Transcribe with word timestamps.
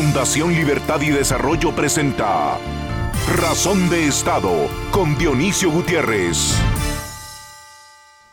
Fundación 0.00 0.54
Libertad 0.54 1.00
y 1.00 1.10
Desarrollo 1.10 1.74
presenta 1.74 2.56
Razón 3.36 3.90
de 3.90 4.06
Estado 4.06 4.68
con 4.92 5.18
Dionisio 5.18 5.72
Gutiérrez. 5.72 6.56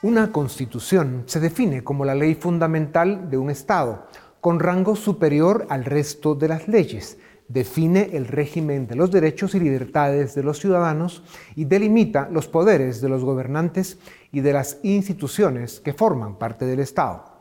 Una 0.03 0.31
constitución 0.31 1.23
se 1.25 1.39
define 1.39 1.83
como 1.83 2.05
la 2.05 2.13
ley 2.13 2.35
fundamental 2.35 3.31
de 3.31 3.39
un 3.39 3.49
Estado, 3.49 4.05
con 4.41 4.59
rango 4.59 4.95
superior 4.95 5.65
al 5.69 5.85
resto 5.85 6.35
de 6.35 6.49
las 6.49 6.67
leyes. 6.67 7.17
Define 7.47 8.11
el 8.13 8.27
régimen 8.27 8.85
de 8.85 8.95
los 8.95 9.09
derechos 9.09 9.55
y 9.55 9.59
libertades 9.59 10.35
de 10.35 10.43
los 10.43 10.59
ciudadanos 10.59 11.23
y 11.55 11.65
delimita 11.65 12.29
los 12.31 12.47
poderes 12.47 13.01
de 13.01 13.09
los 13.09 13.23
gobernantes 13.23 13.97
y 14.31 14.41
de 14.41 14.53
las 14.53 14.77
instituciones 14.83 15.79
que 15.79 15.93
forman 15.93 16.37
parte 16.37 16.65
del 16.65 16.81
Estado. 16.81 17.34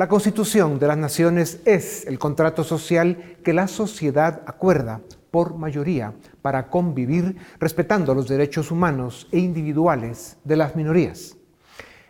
La 0.00 0.08
Constitución 0.08 0.78
de 0.78 0.86
las 0.86 0.96
Naciones 0.96 1.60
es 1.66 2.06
el 2.06 2.18
contrato 2.18 2.64
social 2.64 3.36
que 3.44 3.52
la 3.52 3.68
sociedad 3.68 4.40
acuerda 4.46 5.02
por 5.30 5.56
mayoría 5.56 6.14
para 6.40 6.68
convivir 6.68 7.36
respetando 7.58 8.14
los 8.14 8.26
derechos 8.26 8.70
humanos 8.70 9.28
e 9.30 9.40
individuales 9.40 10.38
de 10.42 10.56
las 10.56 10.74
minorías. 10.74 11.36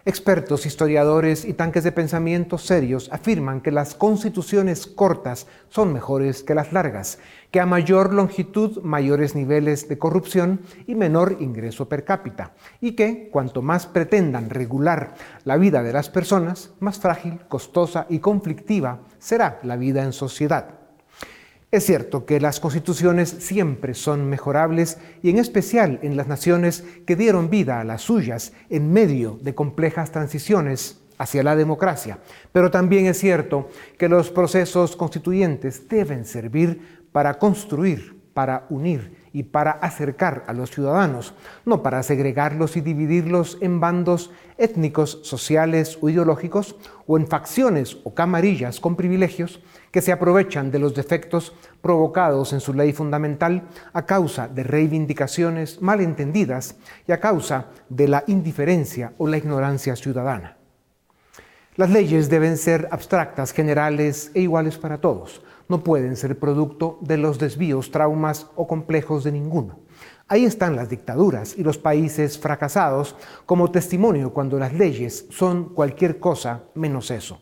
Expertos, 0.05 0.67
historiadores 0.67 1.45
y 1.45 1.53
tanques 1.53 1.83
de 1.83 1.91
pensamiento 1.91 2.59
serios 2.59 3.09
afirman 3.11 3.61
que 3.61 3.73
las 3.73 3.97
constituciones 3.97 4.87
cortas 4.87 5.49
son 5.69 5.93
mejores 5.93 6.45
que 6.45 6.55
las 6.55 6.73
largas, 6.73 7.19
que 7.51 7.61
a 7.61 7.67
mayor 7.67 8.13
longitud 8.15 8.81
mayores 8.83 9.35
niveles 9.35 9.89
de 9.89 9.99
corrupción 9.99 10.61
y 10.87 10.95
menor 10.95 11.37
ingreso 11.41 11.89
per 11.89 12.05
cápita, 12.05 12.53
y 12.81 12.93
que 12.93 13.29
cuanto 13.31 13.63
más 13.63 13.87
pretendan 13.87 14.51
regular 14.51 15.15
la 15.45 15.57
vida 15.57 15.83
de 15.83 15.93
las 15.93 16.09
personas, 16.09 16.71
más 16.81 16.99
frágil, 17.01 17.41
costosa 17.49 18.07
y 18.09 18.21
conflictiva 18.21 19.01
será 19.19 19.59
la 19.63 19.77
vida 19.77 20.05
en 20.05 20.13
sociedad. 20.13 20.81
Es 21.73 21.87
cierto 21.87 22.27
que 22.27 22.41
las 22.41 22.59
constituciones 22.59 23.29
siempre 23.31 23.95
son 23.95 24.29
mejorables 24.29 24.99
y 25.23 25.31
en 25.31 25.39
especial 25.39 26.01
en 26.03 26.17
las 26.17 26.27
naciones 26.27 26.85
que 27.07 27.15
dieron 27.15 27.49
vida 27.49 27.81
a 27.81 27.85
las 27.85 28.03
suyas 28.03 28.53
en 28.71 28.93
medio 28.93 29.39
de 29.41 29.55
complejas 29.55 30.11
transiciones 30.11 31.01
hacia 31.17 31.45
la 31.45 31.55
democracia. 31.55 32.19
Pero 32.51 32.73
también 32.73 33.07
es 33.07 33.19
cierto 33.19 33.69
que 33.99 34.09
los 34.09 34.31
procesos 34.31 34.97
constituyentes 34.97 35.87
deben 35.89 36.25
servir 36.25 37.00
para 37.13 37.39
construir, 37.39 38.21
para 38.35 38.67
unir 38.71 39.21
y 39.33 39.45
para 39.45 39.73
acercar 39.73 40.45
a 40.47 40.53
los 40.53 40.71
ciudadanos, 40.71 41.35
no 41.65 41.83
para 41.83 42.03
segregarlos 42.03 42.77
y 42.77 42.81
dividirlos 42.81 43.59
en 43.61 43.81
bandos 43.81 44.31
étnicos, 44.59 45.21
sociales 45.23 45.99
o 46.01 46.09
ideológicos, 46.09 46.77
o 47.07 47.17
en 47.17 47.27
facciones 47.27 47.99
o 48.05 48.15
camarillas 48.15 48.81
con 48.81 48.97
privilegios 48.97 49.61
que 49.91 50.03
se 50.03 50.13
aprovechan 50.13 50.71
de 50.71 50.79
los 50.79 50.95
defectos 50.95 51.55
provocados 51.81 52.53
en 52.53 52.61
su 52.61 52.75
ley 52.75 52.93
fundamental 52.93 53.69
a 53.93 54.07
causa 54.07 54.49
de 54.49 54.63
reivindicaciones 54.63 55.81
malentendidas 55.83 56.77
y 57.07 57.13
a 57.13 57.21
causa 57.21 57.67
de 57.89 58.09
la 58.09 58.25
indiferencia 58.27 59.13
o 59.19 59.27
la 59.27 59.39
ignorancia 59.39 59.97
ciudadana. 59.97 60.57
Las 61.77 61.91
leyes 61.91 62.29
deben 62.29 62.57
ser 62.57 62.89
abstractas, 62.91 63.53
generales 63.53 64.31
e 64.35 64.41
iguales 64.41 64.77
para 64.77 64.99
todos 64.99 65.41
no 65.71 65.85
pueden 65.85 66.17
ser 66.17 66.39
producto 66.39 66.99
de 67.01 67.17
los 67.17 67.39
desvíos, 67.39 67.91
traumas 67.91 68.49
o 68.57 68.67
complejos 68.67 69.25
de 69.25 69.33
ninguno. 69.33 69.79
Ahí 70.29 70.45
están 70.45 70.77
las 70.77 70.91
dictaduras 70.91 71.57
y 71.57 71.63
los 71.63 71.79
países 71.79 72.39
fracasados 72.39 73.17
como 73.47 73.71
testimonio 73.71 74.33
cuando 74.33 74.59
las 74.59 74.75
leyes 74.75 75.27
son 75.31 75.71
cualquier 75.71 76.19
cosa 76.19 76.65
menos 76.75 77.11
eso. 77.11 77.41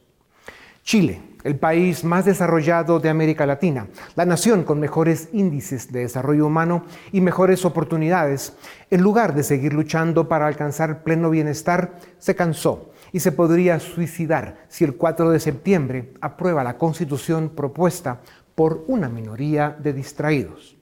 Chile, 0.82 1.20
el 1.44 1.56
país 1.58 2.02
más 2.02 2.24
desarrollado 2.24 2.98
de 2.98 3.10
América 3.10 3.44
Latina, 3.44 3.88
la 4.14 4.24
nación 4.24 4.64
con 4.64 4.80
mejores 4.80 5.28
índices 5.32 5.92
de 5.92 6.00
desarrollo 6.00 6.46
humano 6.46 6.84
y 7.12 7.20
mejores 7.20 7.64
oportunidades, 7.64 8.54
en 8.90 9.02
lugar 9.02 9.34
de 9.34 9.42
seguir 9.42 9.74
luchando 9.74 10.28
para 10.28 10.46
alcanzar 10.46 11.02
pleno 11.02 11.28
bienestar, 11.28 11.98
se 12.18 12.34
cansó 12.34 12.90
y 13.12 13.20
se 13.20 13.32
podría 13.32 13.80
suicidar 13.80 14.66
si 14.68 14.84
el 14.84 14.96
4 14.96 15.30
de 15.30 15.40
septiembre 15.40 16.12
aprueba 16.20 16.64
la 16.64 16.78
constitución 16.78 17.50
propuesta 17.50 18.20
por 18.54 18.84
una 18.88 19.08
minoría 19.08 19.76
de 19.78 19.92
distraídos. 19.92 20.76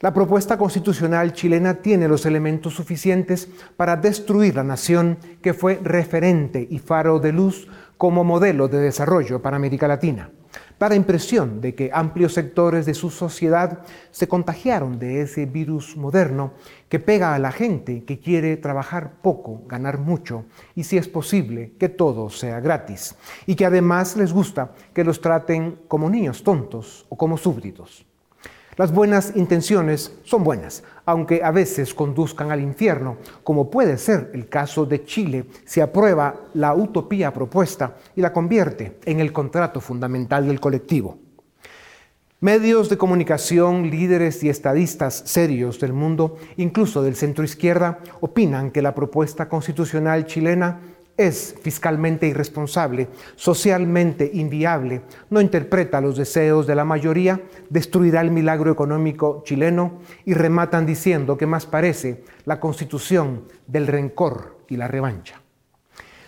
La 0.00 0.14
propuesta 0.14 0.56
constitucional 0.56 1.32
chilena 1.32 1.74
tiene 1.74 2.08
los 2.08 2.24
elementos 2.24 2.74
suficientes 2.74 3.48
para 3.76 3.96
destruir 3.96 4.56
la 4.56 4.64
nación 4.64 5.18
que 5.42 5.52
fue 5.52 5.78
referente 5.82 6.66
y 6.70 6.78
faro 6.78 7.18
de 7.18 7.32
luz 7.32 7.68
como 7.98 8.24
modelo 8.24 8.68
de 8.68 8.78
desarrollo 8.78 9.42
para 9.42 9.56
América 9.56 9.86
Latina 9.86 10.30
para 10.80 10.94
impresión 10.94 11.60
de 11.60 11.74
que 11.74 11.90
amplios 11.92 12.32
sectores 12.32 12.86
de 12.86 12.94
su 12.94 13.10
sociedad 13.10 13.80
se 14.10 14.26
contagiaron 14.28 14.98
de 14.98 15.20
ese 15.20 15.44
virus 15.44 15.94
moderno 15.94 16.54
que 16.88 16.98
pega 16.98 17.34
a 17.34 17.38
la 17.38 17.52
gente 17.52 18.04
que 18.04 18.18
quiere 18.18 18.56
trabajar 18.56 19.20
poco, 19.20 19.60
ganar 19.66 19.98
mucho 19.98 20.46
y 20.74 20.84
si 20.84 20.96
es 20.96 21.06
posible 21.06 21.74
que 21.78 21.90
todo 21.90 22.30
sea 22.30 22.60
gratis 22.60 23.14
y 23.44 23.56
que 23.56 23.66
además 23.66 24.16
les 24.16 24.32
gusta 24.32 24.72
que 24.94 25.04
los 25.04 25.20
traten 25.20 25.80
como 25.86 26.08
niños 26.08 26.42
tontos 26.42 27.04
o 27.10 27.16
como 27.18 27.36
súbditos. 27.36 28.09
Las 28.80 28.94
buenas 28.94 29.36
intenciones 29.36 30.10
son 30.24 30.42
buenas, 30.42 30.82
aunque 31.04 31.44
a 31.44 31.50
veces 31.50 31.92
conduzcan 31.92 32.50
al 32.50 32.62
infierno, 32.62 33.18
como 33.44 33.68
puede 33.68 33.98
ser 33.98 34.30
el 34.32 34.48
caso 34.48 34.86
de 34.86 35.04
Chile 35.04 35.44
si 35.66 35.82
aprueba 35.82 36.46
la 36.54 36.72
utopía 36.72 37.30
propuesta 37.30 37.98
y 38.16 38.22
la 38.22 38.32
convierte 38.32 38.98
en 39.04 39.20
el 39.20 39.34
contrato 39.34 39.82
fundamental 39.82 40.46
del 40.46 40.60
colectivo. 40.60 41.18
Medios 42.40 42.88
de 42.88 42.96
comunicación, 42.96 43.90
líderes 43.90 44.42
y 44.42 44.48
estadistas 44.48 45.24
serios 45.26 45.78
del 45.78 45.92
mundo, 45.92 46.38
incluso 46.56 47.02
del 47.02 47.16
centro 47.16 47.44
izquierda, 47.44 47.98
opinan 48.20 48.70
que 48.70 48.80
la 48.80 48.94
propuesta 48.94 49.46
constitucional 49.46 50.24
chilena 50.24 50.80
es 51.26 51.54
fiscalmente 51.62 52.26
irresponsable, 52.26 53.08
socialmente 53.36 54.30
inviable, 54.32 55.02
no 55.28 55.40
interpreta 55.40 56.00
los 56.00 56.16
deseos 56.16 56.66
de 56.66 56.74
la 56.74 56.84
mayoría, 56.84 57.40
destruirá 57.68 58.20
el 58.22 58.30
milagro 58.30 58.72
económico 58.72 59.42
chileno 59.44 60.00
y 60.24 60.34
rematan 60.34 60.86
diciendo 60.86 61.36
que 61.36 61.46
más 61.46 61.66
parece 61.66 62.24
la 62.46 62.58
constitución 62.58 63.44
del 63.66 63.86
rencor 63.86 64.58
y 64.68 64.76
la 64.76 64.88
revancha. 64.88 65.40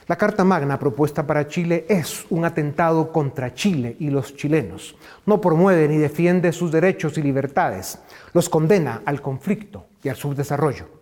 La 0.09 0.17
Carta 0.17 0.45
Magna 0.45 0.79
propuesta 0.79 1.27
para 1.27 1.47
Chile 1.47 1.87
es 1.89 2.27
un 2.29 2.45
atentado 2.45 3.13
contra 3.13 3.55
Chile 3.55 3.97
y 3.99 4.11
los 4.11 4.37
chilenos. 4.37 4.97
No 5.25 5.41
promueve 5.41 5.89
ni 5.89 5.97
defiende 5.97 6.53
sus 6.53 6.71
derechos 6.71 7.17
y 7.17 7.23
libertades, 7.23 7.99
los 8.35 8.49
condena 8.49 9.03
al 9.07 9.23
conflicto 9.23 9.87
y 10.03 10.09
al 10.09 10.17
subdesarrollo. 10.17 11.02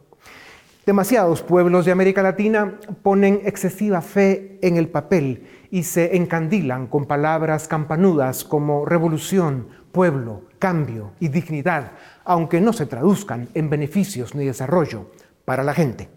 Demasiados 0.87 1.43
pueblos 1.43 1.85
de 1.85 1.93
América 1.93 2.23
Latina 2.23 2.79
ponen 3.03 3.43
excesiva 3.45 4.01
fe 4.01 4.59
en 4.63 4.79
el 4.79 4.89
papel 4.89 5.47
y 5.71 5.83
se 5.83 6.17
encandilan 6.17 6.87
con 6.87 7.05
palabras 7.05 7.69
campanudas 7.69 8.45
como 8.45 8.87
revolución, 8.87 9.69
pueblo, 9.93 10.45
cambio 10.59 11.13
y 11.21 11.29
dignidad, 11.29 11.93
aunque 12.25 12.63
no 12.63 12.73
se 12.73 12.87
traduzcan 12.87 13.49
en 13.53 13.69
beneficios 13.69 14.35
ni 14.35 14.47
desarrollo 14.47 15.11
para 15.45 15.65
la 15.65 15.75
gente. 15.75 16.09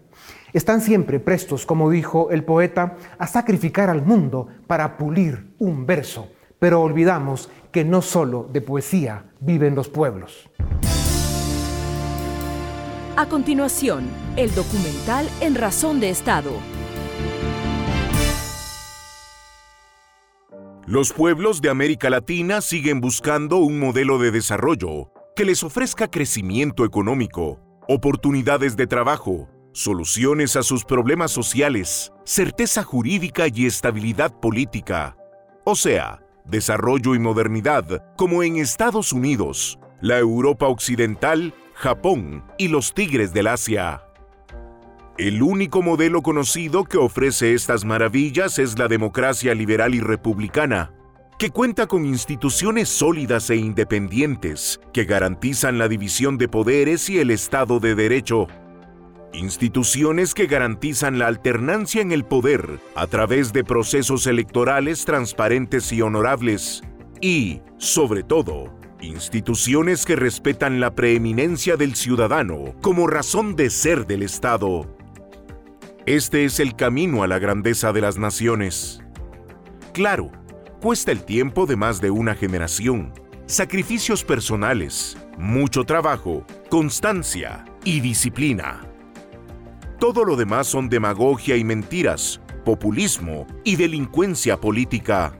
Están 0.54 0.80
siempre 0.80 1.20
prestos, 1.20 1.66
como 1.66 1.90
dijo 1.90 2.30
el 2.30 2.42
poeta, 2.42 2.96
a 3.18 3.26
sacrificar 3.26 3.90
al 3.90 4.02
mundo 4.02 4.48
para 4.66 4.96
pulir 4.96 5.52
un 5.58 5.84
verso, 5.84 6.28
pero 6.58 6.80
olvidamos 6.80 7.50
que 7.70 7.84
no 7.84 8.00
solo 8.00 8.48
de 8.50 8.62
poesía 8.62 9.26
viven 9.40 9.74
los 9.74 9.90
pueblos. 9.90 10.48
A 13.16 13.26
continuación, 13.26 14.08
el 14.36 14.52
documental 14.56 15.30
En 15.40 15.54
Razón 15.54 16.00
de 16.00 16.10
Estado. 16.10 16.50
Los 20.84 21.12
pueblos 21.12 21.60
de 21.62 21.70
América 21.70 22.10
Latina 22.10 22.60
siguen 22.60 23.00
buscando 23.00 23.58
un 23.58 23.78
modelo 23.78 24.18
de 24.18 24.32
desarrollo 24.32 25.12
que 25.36 25.44
les 25.44 25.62
ofrezca 25.62 26.10
crecimiento 26.10 26.84
económico, 26.84 27.60
oportunidades 27.86 28.76
de 28.76 28.88
trabajo, 28.88 29.48
soluciones 29.70 30.56
a 30.56 30.64
sus 30.64 30.84
problemas 30.84 31.30
sociales, 31.30 32.12
certeza 32.24 32.82
jurídica 32.82 33.46
y 33.46 33.66
estabilidad 33.66 34.40
política. 34.40 35.16
O 35.62 35.76
sea, 35.76 36.20
desarrollo 36.46 37.14
y 37.14 37.20
modernidad 37.20 38.12
como 38.16 38.42
en 38.42 38.56
Estados 38.56 39.12
Unidos, 39.12 39.78
la 40.00 40.18
Europa 40.18 40.66
Occidental 40.66 41.54
Japón 41.74 42.44
y 42.56 42.68
los 42.68 42.94
tigres 42.94 43.32
del 43.32 43.48
Asia. 43.48 44.02
El 45.18 45.42
único 45.42 45.82
modelo 45.82 46.22
conocido 46.22 46.84
que 46.84 46.98
ofrece 46.98 47.52
estas 47.52 47.84
maravillas 47.84 48.58
es 48.60 48.78
la 48.78 48.86
democracia 48.86 49.54
liberal 49.54 49.94
y 49.94 50.00
republicana, 50.00 50.92
que 51.36 51.50
cuenta 51.50 51.88
con 51.88 52.04
instituciones 52.04 52.88
sólidas 52.88 53.50
e 53.50 53.56
independientes 53.56 54.80
que 54.92 55.04
garantizan 55.04 55.78
la 55.78 55.88
división 55.88 56.38
de 56.38 56.48
poderes 56.48 57.10
y 57.10 57.18
el 57.18 57.32
Estado 57.32 57.80
de 57.80 57.96
Derecho. 57.96 58.46
Instituciones 59.32 60.32
que 60.32 60.46
garantizan 60.46 61.18
la 61.18 61.26
alternancia 61.26 62.00
en 62.02 62.12
el 62.12 62.24
poder 62.24 62.78
a 62.94 63.08
través 63.08 63.52
de 63.52 63.64
procesos 63.64 64.28
electorales 64.28 65.04
transparentes 65.04 65.92
y 65.92 66.02
honorables. 66.02 66.82
Y, 67.20 67.62
sobre 67.78 68.22
todo, 68.22 68.72
instituciones 69.06 70.04
que 70.04 70.16
respetan 70.16 70.80
la 70.80 70.94
preeminencia 70.94 71.76
del 71.76 71.94
ciudadano 71.94 72.74
como 72.82 73.06
razón 73.06 73.56
de 73.56 73.70
ser 73.70 74.06
del 74.06 74.22
Estado. 74.22 74.96
Este 76.06 76.44
es 76.44 76.60
el 76.60 76.76
camino 76.76 77.22
a 77.22 77.26
la 77.26 77.38
grandeza 77.38 77.92
de 77.92 78.00
las 78.00 78.18
naciones. 78.18 79.00
Claro, 79.92 80.30
cuesta 80.80 81.12
el 81.12 81.24
tiempo 81.24 81.66
de 81.66 81.76
más 81.76 82.00
de 82.00 82.10
una 82.10 82.34
generación, 82.34 83.12
sacrificios 83.46 84.24
personales, 84.24 85.16
mucho 85.38 85.84
trabajo, 85.84 86.44
constancia 86.68 87.64
y 87.84 88.00
disciplina. 88.00 88.80
Todo 89.98 90.24
lo 90.24 90.36
demás 90.36 90.66
son 90.66 90.88
demagogia 90.88 91.56
y 91.56 91.64
mentiras, 91.64 92.40
populismo 92.64 93.46
y 93.64 93.76
delincuencia 93.76 94.60
política. 94.60 95.38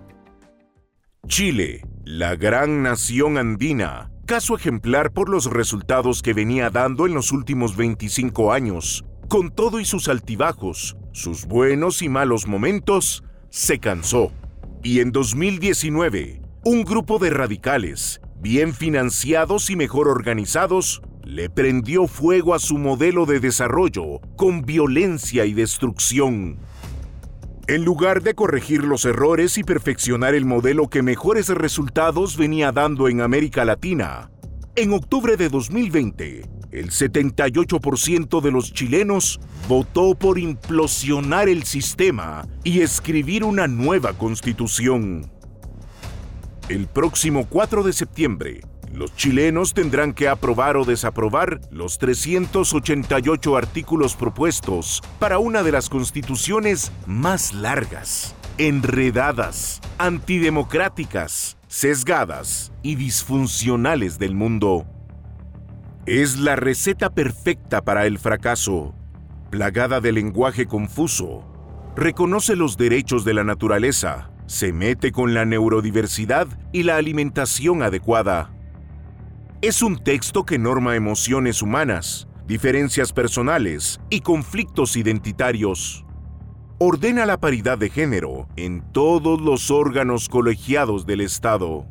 Chile, 1.27 1.83
la 2.05 2.37
gran 2.37 2.83
nación 2.83 3.39
andina, 3.39 4.11
caso 4.27 4.57
ejemplar 4.57 5.13
por 5.13 5.31
los 5.31 5.47
resultados 5.47 6.21
que 6.21 6.35
venía 6.35 6.69
dando 6.69 7.07
en 7.07 7.15
los 7.15 7.33
últimos 7.33 7.77
25 7.77 8.53
años, 8.53 9.07
con 9.29 9.51
todo 9.51 9.81
y 9.81 9.87
sus 9.87 10.09
altibajos, 10.09 10.99
sus 11.13 11.47
buenos 11.47 12.03
y 12.03 12.11
malos 12.11 12.47
momentos, 12.47 13.25
se 13.49 13.79
cansó. 13.79 14.33
Y 14.83 15.01
en 15.01 15.13
2019, 15.13 16.43
un 16.65 16.85
grupo 16.85 17.19
de 17.19 17.31
radicales, 17.31 18.21
bien 18.37 18.75
financiados 18.75 19.71
y 19.71 19.77
mejor 19.77 20.09
organizados, 20.09 21.01
le 21.23 21.49
prendió 21.49 22.07
fuego 22.07 22.53
a 22.53 22.59
su 22.59 22.77
modelo 22.77 23.25
de 23.25 23.41
desarrollo 23.41 24.21
con 24.37 24.67
violencia 24.67 25.47
y 25.47 25.55
destrucción. 25.55 26.59
En 27.67 27.83
lugar 27.83 28.23
de 28.23 28.35
corregir 28.35 28.85
los 28.85 29.07
errores 29.07 29.57
y 29.57 29.65
perfeccionar 29.65 30.35
el 30.35 30.45
modelo 30.45 30.91
que 30.91 31.03
mejores 31.03 31.49
resultados 31.49 32.37
venía 32.37 32.73
dando 32.73 33.09
en 33.09 33.23
América 33.23 33.65
Latina, 33.65 34.31
en 34.77 34.93
octubre 34.93 35.39
de 35.39 35.49
2020, 35.49 36.43
el 36.73 36.91
78% 36.91 38.43
de 38.43 38.51
los 38.51 38.71
chilenos 38.75 39.41
votó 39.67 40.15
por 40.15 40.39
implosionar 40.39 41.49
el 41.49 41.63
sistema 41.63 42.47
y 42.65 42.83
escribir 42.83 43.45
una 43.45 43.67
nueva 43.67 44.13
constitución. 44.13 45.31
El 46.69 46.87
próximo 46.87 47.47
4 47.49 47.83
de 47.83 47.95
septiembre, 47.95 48.61
los 48.95 49.15
chilenos 49.17 49.75
tendrán 49.75 50.13
que 50.13 50.29
aprobar 50.29 50.77
o 50.77 50.85
desaprobar 50.85 51.61
los 51.71 51.99
388 51.99 53.57
artículos 53.57 54.15
propuestos 54.15 55.03
para 55.19 55.39
una 55.39 55.65
de 55.65 55.73
las 55.73 55.89
constituciones 55.89 56.93
más 57.05 57.53
largas, 57.53 58.37
enredadas, 58.57 59.81
antidemocráticas, 59.99 61.59
sesgadas 61.67 62.73
y 62.83 62.95
disfuncionales 62.95 64.19
del 64.21 64.37
mundo. 64.37 64.87
Es 66.07 66.39
la 66.39 66.55
receta 66.55 67.11
perfecta 67.11 67.83
para 67.83 68.07
el 68.07 68.19
fracaso, 68.19 68.95
plagada 69.51 70.01
de 70.01 70.13
lenguaje 70.13 70.67
confuso. 70.67 71.45
Reconoce 71.97 72.55
los 72.55 72.77
derechos 72.77 73.25
de 73.25 73.35
la 73.35 73.43
naturaleza, 73.43 74.31
se 74.47 74.73
mete 74.73 75.11
con 75.11 75.35
la 75.35 75.45
neurodiversidad 75.45 76.47
y 76.73 76.85
la 76.85 76.97
alimentación 76.97 77.83
adecuada 77.83 78.55
es 79.67 79.83
un 79.83 79.97
texto 79.97 80.45
que 80.45 80.59
norma 80.59 80.95
emociones 80.95 81.63
humanas, 81.63 82.29
diferencias 82.47 83.15
personales 83.15 83.99
y 84.11 84.21
conflictos 84.21 84.95
identitarios. 84.95 86.05
Ordena 86.77 87.25
la 87.25 87.41
paridad 87.41 87.79
de 87.79 87.89
género 87.89 88.47
en 88.57 88.83
todos 88.93 89.41
los 89.41 89.71
órganos 89.71 90.29
colegiados 90.29 91.07
del 91.07 91.23
Estado. 91.23 91.87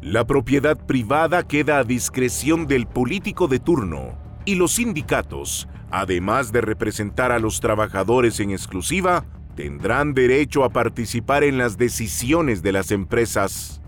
La 0.00 0.26
propiedad 0.26 0.78
privada 0.86 1.46
queda 1.46 1.80
a 1.80 1.84
discreción 1.84 2.66
del 2.66 2.86
político 2.86 3.46
de 3.46 3.58
turno 3.58 4.16
y 4.46 4.54
los 4.54 4.72
sindicatos, 4.72 5.68
además 5.90 6.52
de 6.52 6.62
representar 6.62 7.32
a 7.32 7.38
los 7.38 7.60
trabajadores 7.60 8.40
en 8.40 8.50
exclusiva, 8.50 9.26
tendrán 9.56 10.14
derecho 10.14 10.64
a 10.64 10.70
participar 10.70 11.44
en 11.44 11.58
las 11.58 11.76
decisiones 11.76 12.62
de 12.62 12.72
las 12.72 12.92
empresas. 12.92 13.82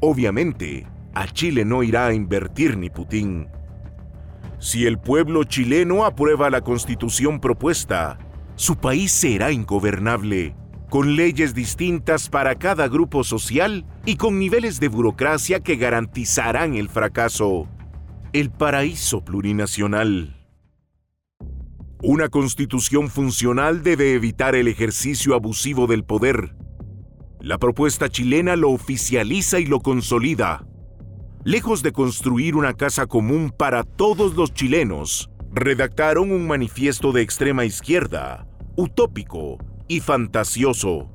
Obviamente, 0.00 0.86
a 1.18 1.26
Chile 1.26 1.64
no 1.64 1.82
irá 1.82 2.06
a 2.06 2.14
invertir 2.14 2.76
ni 2.76 2.90
Putin. 2.90 3.48
Si 4.60 4.86
el 4.86 5.00
pueblo 5.00 5.42
chileno 5.42 6.04
aprueba 6.04 6.48
la 6.48 6.60
constitución 6.60 7.40
propuesta, 7.40 8.20
su 8.54 8.76
país 8.76 9.10
será 9.10 9.50
ingobernable, 9.50 10.54
con 10.88 11.16
leyes 11.16 11.54
distintas 11.54 12.28
para 12.28 12.54
cada 12.54 12.86
grupo 12.86 13.24
social 13.24 13.84
y 14.06 14.14
con 14.14 14.38
niveles 14.38 14.78
de 14.78 14.86
burocracia 14.86 15.58
que 15.58 15.74
garantizarán 15.74 16.76
el 16.76 16.88
fracaso. 16.88 17.66
El 18.32 18.50
paraíso 18.52 19.24
plurinacional. 19.24 20.36
Una 22.00 22.28
constitución 22.28 23.10
funcional 23.10 23.82
debe 23.82 24.14
evitar 24.14 24.54
el 24.54 24.68
ejercicio 24.68 25.34
abusivo 25.34 25.88
del 25.88 26.04
poder. 26.04 26.54
La 27.40 27.58
propuesta 27.58 28.08
chilena 28.08 28.54
lo 28.54 28.70
oficializa 28.70 29.58
y 29.58 29.66
lo 29.66 29.80
consolida 29.80 30.64
lejos 31.44 31.82
de 31.82 31.92
construir 31.92 32.56
una 32.56 32.74
casa 32.74 33.06
común 33.06 33.52
para 33.56 33.84
todos 33.84 34.34
los 34.34 34.52
chilenos, 34.52 35.30
redactaron 35.52 36.30
un 36.30 36.46
manifiesto 36.46 37.12
de 37.12 37.22
extrema 37.22 37.64
izquierda, 37.64 38.46
utópico 38.76 39.58
y 39.86 40.00
fantasioso. 40.00 41.10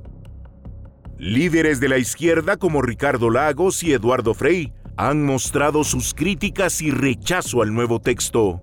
Líderes 1.17 1.79
de 1.79 1.89
la 1.89 1.97
izquierda 1.97 2.57
como 2.57 2.81
Ricardo 2.81 3.29
Lagos 3.29 3.83
y 3.83 3.93
Eduardo 3.93 4.33
Frei 4.33 4.73
han 4.97 5.25
mostrado 5.25 5.83
sus 5.83 6.13
críticas 6.13 6.81
y 6.81 6.91
rechazo 6.91 7.61
al 7.61 7.73
nuevo 7.73 7.99
texto. 7.99 8.61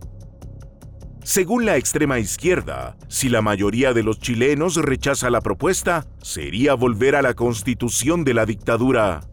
Según 1.23 1.65
la 1.67 1.77
extrema 1.77 2.19
izquierda, 2.19 2.97
si 3.09 3.29
la 3.29 3.43
mayoría 3.43 3.93
de 3.93 4.03
los 4.03 4.19
chilenos 4.19 4.77
rechaza 4.77 5.31
la 5.31 5.41
propuesta, 5.41 6.07
sería 6.23 6.75
volver 6.75 7.15
a 7.15 7.23
la 7.23 7.35
constitución 7.35 8.25
de 8.25 8.35
la 8.35 8.47
dictadura. 8.47 9.30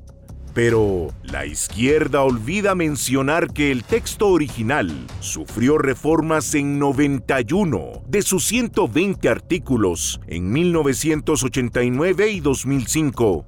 Pero 0.57 1.13
la 1.21 1.45
izquierda 1.45 2.23
olvida 2.23 2.73
mencionar 2.73 3.53
que 3.53 3.71
el 3.71 3.83
texto 3.83 4.29
original 4.29 4.91
sufrió 5.19 5.77
reformas 5.77 6.55
en 6.55 6.79
91 6.79 8.01
de 8.07 8.23
sus 8.23 8.43
120 8.45 9.29
artículos 9.29 10.19
en 10.25 10.51
1989 10.51 12.31
y 12.31 12.39
2005. 12.39 13.45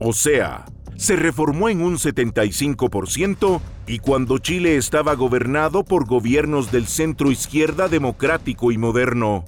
O 0.00 0.12
sea, 0.12 0.64
se 0.96 1.14
reformó 1.14 1.68
en 1.68 1.82
un 1.82 1.98
75% 1.98 3.60
y 3.86 4.00
cuando 4.00 4.38
Chile 4.38 4.74
estaba 4.74 5.14
gobernado 5.14 5.84
por 5.84 6.04
gobiernos 6.04 6.72
del 6.72 6.88
centro 6.88 7.30
izquierda 7.30 7.86
democrático 7.86 8.72
y 8.72 8.76
moderno. 8.76 9.44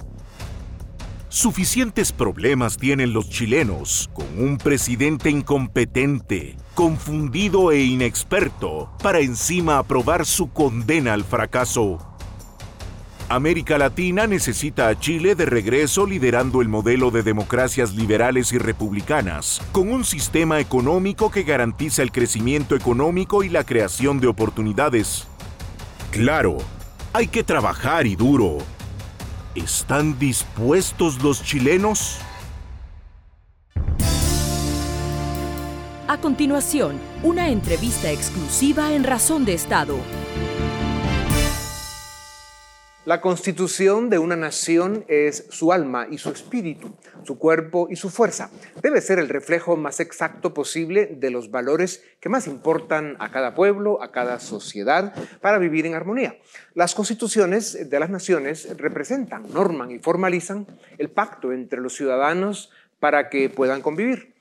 Suficientes 1.27 2.13
problemas 2.13 2.77
tienen 2.77 3.11
los 3.11 3.29
chilenos 3.29 4.09
con 4.13 4.27
un 4.37 4.57
presidente 4.57 5.31
incompetente, 5.31 6.55
confundido 6.73 7.71
e 7.71 7.83
inexperto 7.83 8.89
para 9.01 9.19
encima 9.19 9.77
aprobar 9.77 10.25
su 10.25 10.51
condena 10.51 11.13
al 11.13 11.23
fracaso. 11.23 11.99
América 13.29 13.77
Latina 13.77 14.27
necesita 14.27 14.89
a 14.89 14.99
Chile 14.99 15.35
de 15.35 15.45
regreso 15.45 16.05
liderando 16.05 16.61
el 16.61 16.67
modelo 16.67 17.09
de 17.09 17.23
democracias 17.23 17.93
liberales 17.93 18.51
y 18.51 18.57
republicanas, 18.57 19.61
con 19.71 19.91
un 19.91 20.03
sistema 20.03 20.59
económico 20.59 21.31
que 21.31 21.43
garantiza 21.43 22.01
el 22.01 22.11
crecimiento 22.11 22.75
económico 22.75 23.43
y 23.43 23.49
la 23.49 23.63
creación 23.63 24.19
de 24.19 24.27
oportunidades. 24.27 25.27
Claro, 26.11 26.57
hay 27.13 27.27
que 27.27 27.43
trabajar 27.43 28.05
y 28.05 28.15
duro, 28.15 28.59
¿Están 29.55 30.17
dispuestos 30.17 31.21
los 31.21 31.43
chilenos? 31.43 32.17
A 36.13 36.21
continuación, 36.21 36.99
una 37.23 37.49
entrevista 37.49 38.11
exclusiva 38.11 38.93
en 38.93 39.03
Razón 39.03 39.45
de 39.45 39.55
Estado. 39.55 39.97
La 43.03 43.19
constitución 43.19 44.11
de 44.11 44.19
una 44.19 44.35
nación 44.35 45.05
es 45.07 45.47
su 45.49 45.73
alma 45.73 46.05
y 46.07 46.19
su 46.19 46.29
espíritu, 46.29 46.95
su 47.23 47.39
cuerpo 47.39 47.87
y 47.89 47.95
su 47.95 48.11
fuerza. 48.11 48.51
Debe 48.83 49.01
ser 49.01 49.17
el 49.17 49.27
reflejo 49.27 49.75
más 49.75 49.99
exacto 49.99 50.53
posible 50.53 51.07
de 51.07 51.31
los 51.31 51.49
valores 51.49 52.03
que 52.19 52.29
más 52.29 52.45
importan 52.45 53.15
a 53.17 53.31
cada 53.31 53.55
pueblo, 53.55 54.03
a 54.03 54.11
cada 54.11 54.39
sociedad, 54.39 55.15
para 55.41 55.57
vivir 55.57 55.87
en 55.87 55.95
armonía. 55.95 56.37
Las 56.75 56.93
constituciones 56.93 57.89
de 57.89 57.99
las 57.99 58.11
naciones 58.11 58.77
representan, 58.77 59.51
norman 59.51 59.89
y 59.89 59.97
formalizan 59.97 60.67
el 60.99 61.09
pacto 61.09 61.51
entre 61.51 61.81
los 61.81 61.95
ciudadanos 61.95 62.69
para 62.99 63.29
que 63.29 63.49
puedan 63.49 63.81
convivir. 63.81 64.32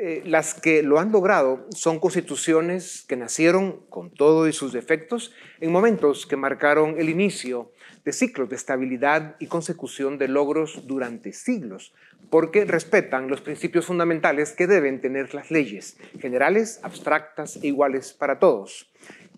Eh, 0.00 0.22
las 0.24 0.54
que 0.54 0.84
lo 0.84 1.00
han 1.00 1.10
logrado 1.10 1.66
son 1.74 1.98
constituciones 1.98 3.04
que 3.08 3.16
nacieron 3.16 3.80
con 3.88 4.10
todo 4.12 4.46
y 4.46 4.52
sus 4.52 4.72
defectos 4.72 5.34
en 5.60 5.72
momentos 5.72 6.24
que 6.24 6.36
marcaron 6.36 7.00
el 7.00 7.08
inicio 7.08 7.72
de 8.04 8.12
ciclos 8.12 8.48
de 8.48 8.54
estabilidad 8.54 9.34
y 9.40 9.48
consecución 9.48 10.16
de 10.16 10.28
logros 10.28 10.86
durante 10.86 11.32
siglos, 11.32 11.92
porque 12.30 12.64
respetan 12.64 13.26
los 13.26 13.40
principios 13.40 13.86
fundamentales 13.86 14.52
que 14.52 14.68
deben 14.68 15.00
tener 15.00 15.34
las 15.34 15.50
leyes, 15.50 15.96
generales, 16.20 16.78
abstractas 16.84 17.56
e 17.56 17.66
iguales 17.66 18.12
para 18.12 18.38
todos. 18.38 18.88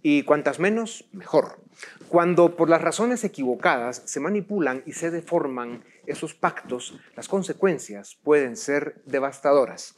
Y 0.02 0.22
cuantas 0.22 0.58
menos, 0.58 1.04
mejor. 1.12 1.60
Cuando 2.08 2.56
por 2.56 2.68
las 2.68 2.82
razones 2.82 3.22
equivocadas 3.24 4.02
se 4.04 4.20
manipulan 4.20 4.82
y 4.86 4.92
se 4.94 5.10
deforman 5.10 5.84
esos 6.06 6.34
pactos, 6.34 6.98
las 7.16 7.28
consecuencias 7.28 8.18
pueden 8.22 8.56
ser 8.56 9.00
devastadoras. 9.06 9.94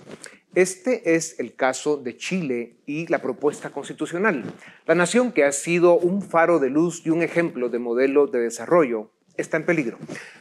Este 0.55 1.15
es 1.15 1.39
el 1.41 1.55
caso 1.55 1.97
de 1.97 2.17
Chile 2.17 2.77
y 2.85 3.07
la 3.07 3.23
propuesta 3.23 3.71
constitucional. 3.71 4.45
La 4.87 4.95
nación 4.95 5.33
que 5.33 5.45
ha 5.45 5.53
sido 5.53 5.99
un 5.99 6.21
faro 6.21 6.59
de 6.59 6.69
luz 6.69 7.07
y 7.07 7.11
un 7.11 7.23
ejemplo 7.23 7.71
de 7.71 7.79
modelo 7.79 8.27
de 8.27 8.41
desarrollo 8.41 9.11
está 9.37 9.57
en 9.57 9.65
peligro. 9.65 9.99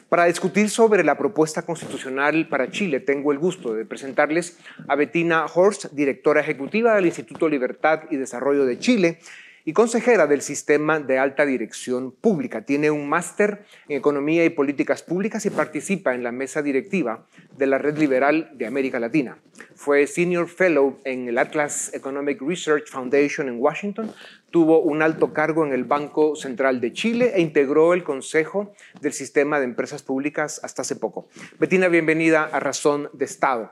Para 0.09 0.25
discutir 0.25 0.69
sobre 0.69 1.05
la 1.05 1.17
propuesta 1.17 1.61
constitucional 1.61 2.49
para 2.49 2.69
Chile, 2.69 2.99
tengo 2.99 3.31
el 3.31 3.39
gusto 3.39 3.73
de 3.73 3.85
presentarles 3.85 4.57
a 4.89 4.95
Bettina 4.95 5.45
Horst, 5.45 5.85
directora 5.93 6.41
ejecutiva 6.41 6.95
del 6.95 7.05
Instituto 7.05 7.47
Libertad 7.47 8.01
y 8.09 8.17
Desarrollo 8.17 8.65
de 8.65 8.77
Chile, 8.77 9.19
y 9.65 9.73
consejera 9.73 10.27
del 10.27 10.41
Sistema 10.41 10.99
de 10.99 11.19
Alta 11.19 11.45
Dirección 11.45 12.11
Pública. 12.11 12.65
Tiene 12.65 12.91
un 12.91 13.07
máster 13.07 13.65
en 13.87 13.97
Economía 13.97 14.45
y 14.45 14.49
Políticas 14.49 15.03
Públicas 15.03 15.45
y 15.45 15.49
participa 15.49 16.15
en 16.15 16.23
la 16.23 16.31
mesa 16.31 16.61
directiva 16.61 17.25
de 17.57 17.67
la 17.67 17.77
Red 17.77 17.97
Liberal 17.97 18.51
de 18.53 18.65
América 18.65 18.99
Latina. 18.99 19.37
Fue 19.75 20.07
Senior 20.07 20.47
Fellow 20.47 20.99
en 21.03 21.27
el 21.27 21.37
Atlas 21.37 21.91
Economic 21.93 22.41
Research 22.41 22.87
Foundation 22.89 23.47
en 23.47 23.59
Washington, 23.59 24.11
tuvo 24.51 24.81
un 24.81 25.01
alto 25.01 25.33
cargo 25.33 25.65
en 25.65 25.73
el 25.73 25.85
Banco 25.85 26.35
Central 26.35 26.81
de 26.81 26.93
Chile 26.93 27.31
e 27.35 27.41
integró 27.41 27.93
el 27.93 28.03
Consejo 28.03 28.73
del 28.99 29.13
Sistema 29.13 29.59
de 29.59 29.65
Empresas 29.65 30.03
Públicas 30.03 30.59
hasta 30.63 30.83
hace 30.83 30.97
poco. 30.97 31.27
Betina, 31.57 31.87
bienvenida 31.87 32.43
a 32.43 32.59
Razón 32.59 33.09
de 33.13 33.25
Estado. 33.25 33.71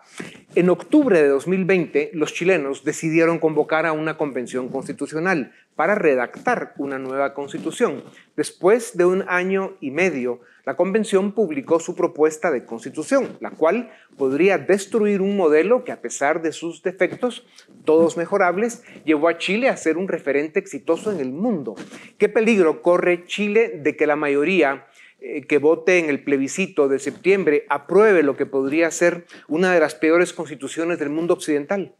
En 0.55 0.69
octubre 0.69 1.21
de 1.21 1.27
2020, 1.27 2.11
los 2.13 2.33
chilenos 2.33 2.83
decidieron 2.83 3.39
convocar 3.39 3.85
a 3.85 3.91
una 3.91 4.17
convención 4.17 4.69
constitucional 4.69 5.51
para 5.75 5.95
redactar 5.95 6.73
una 6.77 6.97
nueva 6.97 7.33
constitución. 7.33 8.03
Después 8.35 8.97
de 8.97 9.05
un 9.05 9.25
año 9.27 9.75
y 9.81 9.91
medio, 9.91 10.41
la 10.69 10.75
convención 10.75 11.31
publicó 11.31 11.79
su 11.79 11.95
propuesta 11.95 12.51
de 12.51 12.63
constitución, 12.63 13.39
la 13.39 13.49
cual 13.49 13.89
podría 14.17 14.59
destruir 14.59 15.19
un 15.19 15.35
modelo 15.35 15.83
que 15.83 15.91
a 15.91 15.99
pesar 15.99 16.43
de 16.43 16.51
sus 16.51 16.83
defectos, 16.83 17.43
todos 17.85 18.17
mejorables, 18.17 18.83
llevó 19.03 19.29
a 19.29 19.39
Chile 19.39 19.67
a 19.67 19.77
ser 19.77 19.97
un 19.97 20.07
referente 20.07 20.59
exitoso 20.59 21.11
en 21.11 21.21
el 21.21 21.31
mundo. 21.31 21.73
¿Qué 22.19 22.29
peligro 22.29 22.83
corre 22.83 23.25
Chile 23.25 23.79
de 23.81 23.95
que 23.95 24.05
la 24.05 24.15
mayoría 24.15 24.85
eh, 25.21 25.41
que 25.47 25.57
vote 25.57 25.97
en 25.97 26.07
el 26.07 26.23
plebiscito 26.23 26.87
de 26.87 26.99
septiembre 26.99 27.65
apruebe 27.67 28.21
lo 28.21 28.37
que 28.37 28.45
podría 28.45 28.91
ser 28.91 29.25
una 29.47 29.73
de 29.73 29.79
las 29.79 29.95
peores 29.95 30.33
constituciones 30.33 30.99
del 30.99 31.09
mundo 31.09 31.33
occidental? 31.33 31.95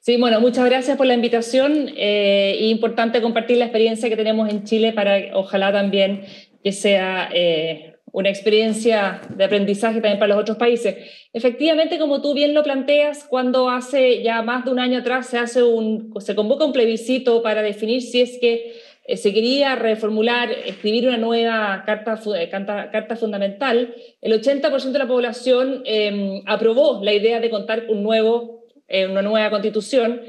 Sí, 0.00 0.18
bueno, 0.18 0.40
muchas 0.40 0.66
gracias 0.66 0.96
por 0.96 1.06
la 1.06 1.14
invitación. 1.14 1.88
Eh, 1.96 2.58
importante 2.60 3.20
compartir 3.22 3.56
la 3.56 3.64
experiencia 3.64 4.08
que 4.08 4.16
tenemos 4.16 4.48
en 4.50 4.64
Chile 4.64 4.92
para 4.92 5.36
ojalá 5.36 5.72
también 5.72 6.24
que 6.64 6.72
sea 6.72 7.28
eh, 7.32 7.96
una 8.10 8.30
experiencia 8.30 9.20
de 9.28 9.44
aprendizaje 9.44 10.00
también 10.00 10.18
para 10.18 10.34
los 10.34 10.42
otros 10.42 10.56
países. 10.56 10.96
Efectivamente, 11.34 11.98
como 11.98 12.22
tú 12.22 12.32
bien 12.32 12.54
lo 12.54 12.62
planteas, 12.62 13.24
cuando 13.24 13.68
hace 13.68 14.22
ya 14.22 14.40
más 14.40 14.64
de 14.64 14.70
un 14.70 14.78
año 14.78 15.00
atrás 15.00 15.26
se, 15.26 15.36
hace 15.36 15.62
un, 15.62 16.14
se 16.20 16.34
convoca 16.34 16.64
un 16.64 16.72
plebiscito 16.72 17.42
para 17.42 17.60
definir 17.60 18.00
si 18.00 18.22
es 18.22 18.38
que 18.40 18.72
eh, 19.06 19.16
se 19.18 19.34
quería 19.34 19.76
reformular, 19.76 20.50
escribir 20.50 21.06
una 21.06 21.18
nueva 21.18 21.82
carta, 21.84 22.18
eh, 22.34 22.48
carta, 22.48 23.16
fundamental, 23.16 23.94
el 24.22 24.32
80% 24.40 24.90
de 24.90 24.98
la 24.98 25.06
población 25.06 25.82
em, 25.84 26.40
aprobó 26.46 27.04
la 27.04 27.12
idea 27.12 27.40
de 27.40 27.50
contar 27.50 27.84
un 27.90 28.02
nuevo, 28.02 28.64
una 28.88 29.22
nueva 29.22 29.50
constitución 29.50 30.20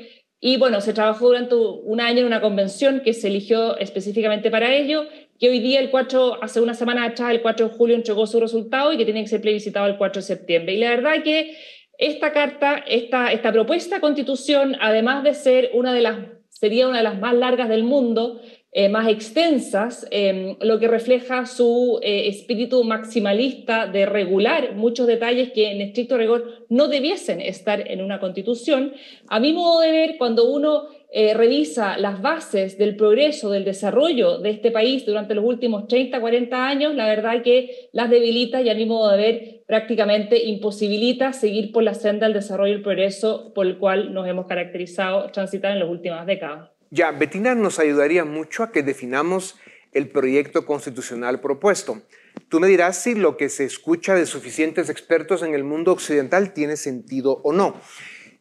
y 0.47 0.57
bueno, 0.57 0.79
se 0.79 0.93
trabajó 0.93 1.29
durante 1.29 1.55
un 1.55 1.99
año 1.99 2.19
en 2.19 2.27
una 2.27 2.39
convención 2.39 2.99
que 2.99 3.13
se 3.13 3.29
eligió 3.29 3.77
específicamente 3.77 4.51
para 4.51 4.75
ello, 4.75 5.05
que 5.39 5.49
hoy 5.49 5.59
día, 5.59 5.79
el 5.79 5.89
4, 5.89 6.43
hace 6.43 6.61
una 6.61 6.73
semana 6.73 7.05
atrás, 7.05 7.31
el 7.31 7.41
4 7.41 7.69
de 7.69 7.73
julio, 7.75 7.95
entregó 7.95 8.25
su 8.27 8.39
resultado 8.39 8.93
y 8.93 8.97
que 8.97 9.05
tiene 9.05 9.21
que 9.21 9.29
ser 9.29 9.41
plebiscitado 9.41 9.87
el 9.87 9.97
4 9.97 10.21
de 10.21 10.27
septiembre. 10.27 10.75
Y 10.75 10.79
la 10.79 10.89
verdad 10.89 11.23
que 11.23 11.55
esta 11.97 12.31
carta, 12.31 12.83
esta, 12.87 13.31
esta 13.31 13.51
propuesta 13.51 13.95
de 13.95 14.01
constitución, 14.01 14.75
además 14.79 15.23
de 15.23 15.33
ser 15.33 15.71
una 15.73 15.93
de 15.93 16.01
las, 16.01 16.17
sería 16.49 16.87
una 16.87 16.97
de 16.97 17.03
las 17.03 17.19
más 17.19 17.33
largas 17.33 17.69
del 17.69 17.83
mundo, 17.83 18.41
eh, 18.77 18.89
más 18.89 19.07
extensas, 19.07 20.05
em, 20.11 20.57
lo 20.59 20.79
que 20.79 20.89
refleja 20.89 21.45
su 21.45 21.97
eh, 22.01 22.27
espíritu 22.27 22.83
maximalista 22.83 23.87
de 23.87 24.05
regular 24.05 24.75
muchos 24.75 25.07
detalles 25.07 25.53
que 25.53 25.71
en 25.71 25.79
estricto 25.79 26.17
rigor 26.17 26.65
no 26.67 26.89
debiesen 26.89 27.39
estar 27.39 27.89
en 27.89 28.01
una 28.01 28.19
constitución. 28.19 28.93
A 29.29 29.39
mi 29.39 29.53
modo 29.53 29.79
de 29.79 29.91
ver, 29.91 30.17
cuando 30.17 30.51
uno 30.51 30.89
eh, 31.17 31.33
revisa 31.33 31.97
las 31.97 32.21
bases 32.21 32.77
del 32.77 32.97
progreso, 32.97 33.49
del 33.49 33.63
desarrollo 33.63 34.39
de 34.39 34.49
este 34.49 34.69
país 34.69 35.05
durante 35.05 35.33
los 35.33 35.45
últimos 35.45 35.87
30, 35.87 36.19
40 36.19 36.67
años, 36.67 36.93
la 36.93 37.07
verdad 37.07 37.41
que 37.41 37.87
las 37.93 38.09
debilita 38.09 38.61
y 38.61 38.69
a 38.69 38.75
mi 38.75 38.85
modo 38.85 39.09
de 39.11 39.17
ver 39.17 39.63
prácticamente 39.65 40.43
imposibilita 40.43 41.31
seguir 41.31 41.71
por 41.71 41.83
la 41.83 41.93
senda 41.93 42.25
del 42.25 42.33
desarrollo 42.33 42.73
y 42.73 42.75
el 42.75 42.81
progreso 42.81 43.53
por 43.53 43.65
el 43.65 43.77
cual 43.77 44.13
nos 44.13 44.27
hemos 44.27 44.45
caracterizado 44.45 45.31
transitar 45.31 45.71
en 45.71 45.79
las 45.79 45.87
últimas 45.87 46.27
décadas. 46.27 46.71
Ya, 46.89 47.13
Betina 47.13 47.55
nos 47.55 47.79
ayudaría 47.79 48.25
mucho 48.25 48.63
a 48.63 48.73
que 48.73 48.83
definamos 48.83 49.55
el 49.93 50.09
proyecto 50.09 50.65
constitucional 50.65 51.39
propuesto. 51.39 52.01
Tú 52.49 52.59
me 52.59 52.67
dirás 52.67 53.01
si 53.01 53.15
lo 53.15 53.37
que 53.37 53.47
se 53.47 53.63
escucha 53.63 54.15
de 54.15 54.25
suficientes 54.25 54.89
expertos 54.89 55.43
en 55.43 55.53
el 55.55 55.63
mundo 55.63 55.93
occidental 55.93 56.51
tiene 56.51 56.75
sentido 56.75 57.39
o 57.45 57.53
no. 57.53 57.79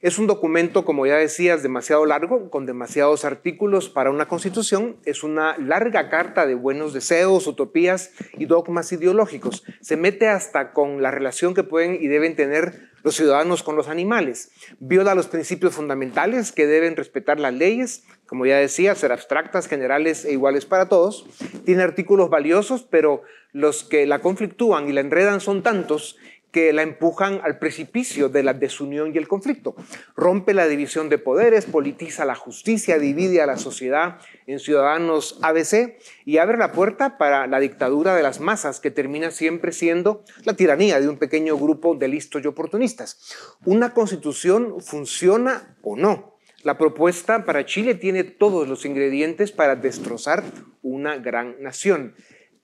Es 0.04 0.18
un 0.18 0.26
documento, 0.26 0.84
como 0.84 1.06
ya 1.06 1.16
decías, 1.16 1.62
demasiado 1.62 2.04
largo, 2.04 2.50
con 2.50 2.66
demasiados 2.66 3.24
artículos 3.24 3.88
para 3.88 4.10
una 4.10 4.28
constitución. 4.28 4.98
Es 5.06 5.24
una 5.24 5.56
larga 5.56 6.10
carta 6.10 6.44
de 6.44 6.54
buenos 6.54 6.92
deseos, 6.92 7.46
utopías 7.46 8.12
y 8.36 8.44
dogmas 8.44 8.92
ideológicos. 8.92 9.64
Se 9.80 9.96
mete 9.96 10.28
hasta 10.28 10.74
con 10.74 11.00
la 11.00 11.10
relación 11.10 11.54
que 11.54 11.62
pueden 11.62 11.94
y 11.94 12.08
deben 12.08 12.36
tener 12.36 12.90
los 13.02 13.16
ciudadanos 13.16 13.62
con 13.62 13.76
los 13.76 13.88
animales. 13.88 14.50
Viola 14.78 15.14
los 15.14 15.28
principios 15.28 15.74
fundamentales 15.74 16.52
que 16.52 16.66
deben 16.66 16.96
respetar 16.96 17.40
las 17.40 17.54
leyes, 17.54 18.04
como 18.26 18.44
ya 18.44 18.58
decía, 18.58 18.94
ser 18.94 19.10
abstractas, 19.10 19.68
generales 19.68 20.26
e 20.26 20.32
iguales 20.32 20.66
para 20.66 20.90
todos. 20.90 21.26
Tiene 21.64 21.82
artículos 21.82 22.28
valiosos, 22.28 22.82
pero 22.82 23.22
los 23.52 23.84
que 23.84 24.04
la 24.04 24.18
conflictúan 24.18 24.86
y 24.88 24.92
la 24.92 25.00
enredan 25.00 25.40
son 25.40 25.62
tantos 25.62 26.18
que 26.54 26.72
la 26.72 26.82
empujan 26.82 27.40
al 27.42 27.58
precipicio 27.58 28.28
de 28.28 28.44
la 28.44 28.54
desunión 28.54 29.12
y 29.12 29.18
el 29.18 29.26
conflicto. 29.26 29.74
Rompe 30.14 30.54
la 30.54 30.68
división 30.68 31.08
de 31.08 31.18
poderes, 31.18 31.64
politiza 31.64 32.24
la 32.24 32.36
justicia, 32.36 33.00
divide 33.00 33.42
a 33.42 33.46
la 33.46 33.56
sociedad 33.56 34.20
en 34.46 34.60
ciudadanos 34.60 35.40
ABC 35.42 35.98
y 36.24 36.38
abre 36.38 36.56
la 36.56 36.70
puerta 36.70 37.18
para 37.18 37.48
la 37.48 37.58
dictadura 37.58 38.14
de 38.14 38.22
las 38.22 38.38
masas 38.38 38.78
que 38.78 38.92
termina 38.92 39.32
siempre 39.32 39.72
siendo 39.72 40.22
la 40.44 40.54
tiranía 40.54 41.00
de 41.00 41.08
un 41.08 41.18
pequeño 41.18 41.58
grupo 41.58 41.96
de 41.96 42.06
listos 42.06 42.44
y 42.44 42.46
oportunistas. 42.46 43.34
¿Una 43.64 43.92
constitución 43.92 44.80
funciona 44.80 45.76
o 45.82 45.96
no? 45.96 46.38
La 46.62 46.78
propuesta 46.78 47.44
para 47.44 47.66
Chile 47.66 47.96
tiene 47.96 48.22
todos 48.22 48.68
los 48.68 48.84
ingredientes 48.84 49.50
para 49.50 49.74
destrozar 49.74 50.44
una 50.82 51.16
gran 51.16 51.56
nación. 51.60 52.14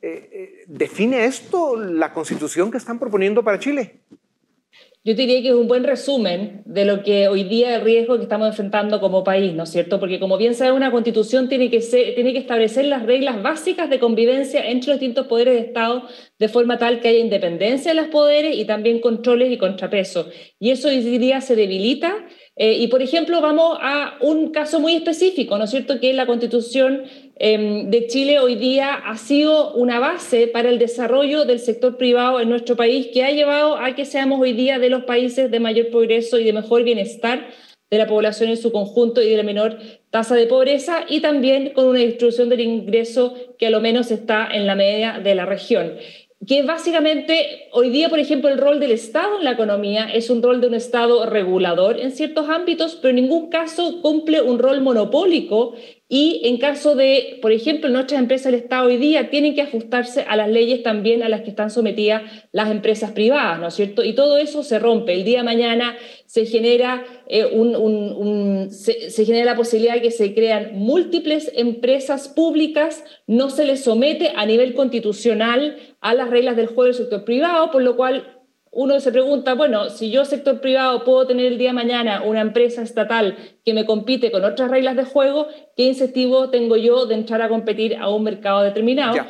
Eh, 0.03 0.29
eh, 0.33 0.65
¿define 0.67 1.27
esto 1.27 1.77
la 1.77 2.13
constitución 2.13 2.71
que 2.71 2.79
están 2.79 2.99
proponiendo 2.99 3.45
para 3.45 3.59
Chile? 3.59 4.01
Yo 5.03 5.15
diría 5.15 5.41
que 5.41 5.49
es 5.49 5.55
un 5.55 5.67
buen 5.67 5.85
resumen 5.85 6.63
de 6.67 6.85
lo 6.85 7.03
que 7.03 7.29
hoy 7.29 7.45
día 7.45 7.75
el 7.75 7.81
riesgo 7.81 8.17
que 8.19 8.25
estamos 8.25 8.49
enfrentando 8.49 9.01
como 9.01 9.25
país, 9.25 9.55
¿no 9.55 9.63
es 9.63 9.71
cierto? 9.71 9.99
Porque 9.99 10.21
como 10.21 10.37
bien 10.37 10.55
sabe, 10.55 10.73
una 10.73 10.91
constitución 10.91 11.49
tiene 11.49 11.71
que, 11.71 11.81
ser, 11.81 12.15
tiene 12.15 12.35
que 12.35 12.39
establecer 12.39 12.85
las 12.85 13.05
reglas 13.05 13.43
básicas 13.43 13.89
de 13.89 13.99
convivencia 13.99 14.69
entre 14.69 14.91
los 14.91 15.01
distintos 15.01 15.27
poderes 15.27 15.55
de 15.55 15.61
Estado 15.69 16.07
de 16.39 16.49
forma 16.49 16.77
tal 16.77 17.01
que 17.01 17.09
haya 17.09 17.19
independencia 17.19 17.93
de 17.93 18.01
los 18.01 18.09
poderes 18.09 18.55
y 18.55 18.67
también 18.67 19.01
controles 19.01 19.51
y 19.51 19.57
contrapesos. 19.57 20.29
Y 20.59 20.71
eso 20.71 20.89
hoy 20.89 21.01
día 21.01 21.41
se 21.41 21.57
debilita. 21.57 22.15
Eh, 22.63 22.75
y, 22.75 22.89
por 22.89 23.01
ejemplo, 23.01 23.41
vamos 23.41 23.79
a 23.81 24.19
un 24.21 24.51
caso 24.51 24.81
muy 24.81 24.95
específico, 24.95 25.57
¿no 25.57 25.65
es 25.65 25.71
cierto? 25.71 25.99
Que 25.99 26.13
la 26.13 26.27
constitución 26.27 27.05
Em, 27.43 27.89
de 27.89 28.07
Chile 28.07 28.39
hoy 28.39 28.55
día 28.57 28.93
ha 28.93 29.17
sido 29.17 29.73
una 29.73 29.99
base 29.99 30.47
para 30.47 30.69
el 30.69 30.79
desarrollo 30.79 31.47
del 31.47 31.59
sector 31.59 31.97
privado 31.97 32.39
en 32.39 32.51
nuestro 32.51 32.77
país 32.77 33.09
que 33.15 33.25
ha 33.25 33.31
llevado 33.31 33.77
a 33.77 33.95
que 33.95 34.05
seamos 34.05 34.43
hoy 34.43 34.53
día 34.53 34.79
de 34.79 34.91
los 34.91 35.05
países 35.05 35.51
de 35.51 35.59
mayor 35.59 35.89
progreso 35.89 36.39
y 36.39 36.45
de 36.45 36.53
mejor 36.53 36.85
bienestar 36.85 37.49
de 37.91 37.97
la 37.97 38.07
población 38.07 38.51
en 38.51 38.59
su 38.59 38.71
conjunto 38.73 39.23
y 39.23 39.31
de 39.31 39.39
la 39.39 39.43
menor 39.43 39.79
tasa 40.11 40.35
de 40.35 40.49
pobreza 40.49 41.07
y 41.09 41.21
también 41.21 41.71
con 41.71 41.87
una 41.87 42.01
distribución 42.01 42.51
del 42.51 42.61
ingreso 42.61 43.35
que 43.59 43.69
a 43.69 43.71
lo 43.71 43.81
menos 43.81 44.11
está 44.11 44.47
en 44.47 44.67
la 44.67 44.75
media 44.75 45.19
de 45.19 45.35
la 45.35 45.47
región 45.47 45.95
que 46.47 46.63
básicamente 46.63 47.69
hoy 47.73 47.91
día, 47.91 48.09
por 48.09 48.19
ejemplo, 48.19 48.49
el 48.49 48.59
rol 48.59 48.81
del 48.81 48.93
Estado 48.93 49.39
en 49.39 49.45
la 49.45 49.53
economía 49.53 50.11
es 50.11 50.31
un 50.31 50.43
rol 50.43 50.61
de 50.61 50.69
un 50.69 50.75
Estado 50.75 51.27
regulador 51.27 52.01
en 52.01 52.13
ciertos 52.13 52.49
ámbitos, 52.49 52.97
pero 52.97 53.11
en 53.11 53.17
ningún 53.17 53.51
caso 53.51 54.01
cumple 54.01 54.41
un 54.41 54.59
rol 54.59 54.81
monopólico 54.81 55.75
y 56.13 56.41
en 56.43 56.59
caso 56.59 56.97
de, 56.97 57.39
por 57.41 57.53
ejemplo, 57.53 57.89
nuestras 57.89 58.21
empresas 58.21 58.47
del 58.51 58.63
Estado 58.63 58.89
hoy 58.89 58.97
día 58.97 59.31
tienen 59.31 59.55
que 59.55 59.63
ajustarse 59.63 60.23
a 60.29 60.35
las 60.35 60.49
leyes 60.49 60.83
también 60.83 61.23
a 61.23 61.29
las 61.29 61.43
que 61.43 61.51
están 61.51 61.71
sometidas 61.71 62.23
las 62.51 62.69
empresas 62.73 63.13
privadas, 63.13 63.61
¿no 63.61 63.69
es 63.69 63.75
cierto? 63.75 64.03
Y 64.03 64.13
todo 64.15 64.37
eso 64.37 64.65
se 64.65 64.81
rompe. 64.81 65.15
El 65.15 65.23
día 65.23 65.39
de 65.39 65.45
mañana 65.45 65.97
se 66.27 66.47
genera, 66.47 67.05
eh, 67.29 67.45
un, 67.45 68.73
se, 68.73 69.25
genera 69.25 69.45
la 69.45 69.55
posibilidad 69.55 69.95
de 69.95 70.03
que 70.03 70.11
se 70.11 70.35
crean 70.35 70.73
múltiples 70.75 71.53
empresas 71.55 72.27
públicas, 72.27 73.05
no 73.29 73.49
se 73.49 73.65
les 73.65 73.85
somete 73.85 74.33
a 74.35 74.47
nivel 74.47 74.75
constitucional 74.75 75.77
a 76.01 76.15
las 76.15 76.29
reglas 76.29 76.57
del 76.57 76.67
juego 76.67 76.87
del 76.87 76.95
sector 76.95 77.25
privado, 77.25 77.71
por 77.71 77.85
lo 77.85 77.95
cual 77.95 78.40
uno 78.73 79.01
se 79.01 79.11
pregunta, 79.11 79.55
bueno, 79.55 79.91
si 79.91 80.11
yo 80.11 80.25
sector 80.25 80.61
privado 80.61 81.05
puedo 81.05 81.27
tener 81.27 81.47
el 81.47 81.59
día 81.59 81.71
de 81.71 81.75
mañana 81.75 82.23
una 82.23 82.41
empresa 82.41 82.83
estatal 82.83 83.37
que 83.65 83.75
me 83.75 83.85
compite 83.85 84.31
con 84.31 84.45
otras 84.45 84.71
reglas 84.71 84.97
de 84.97 85.05
juego, 85.05 85.49
¿qué 85.77 85.85
incentivo 85.85 86.51
tengo 86.51 86.77
yo 86.77 87.07
de 87.07 87.17
entrar 87.17 87.43
a 87.43 87.49
competir 87.49 87.97
a 87.97 88.09
un 88.09 88.23
mercado 88.23 88.63
determinado? 88.63 89.27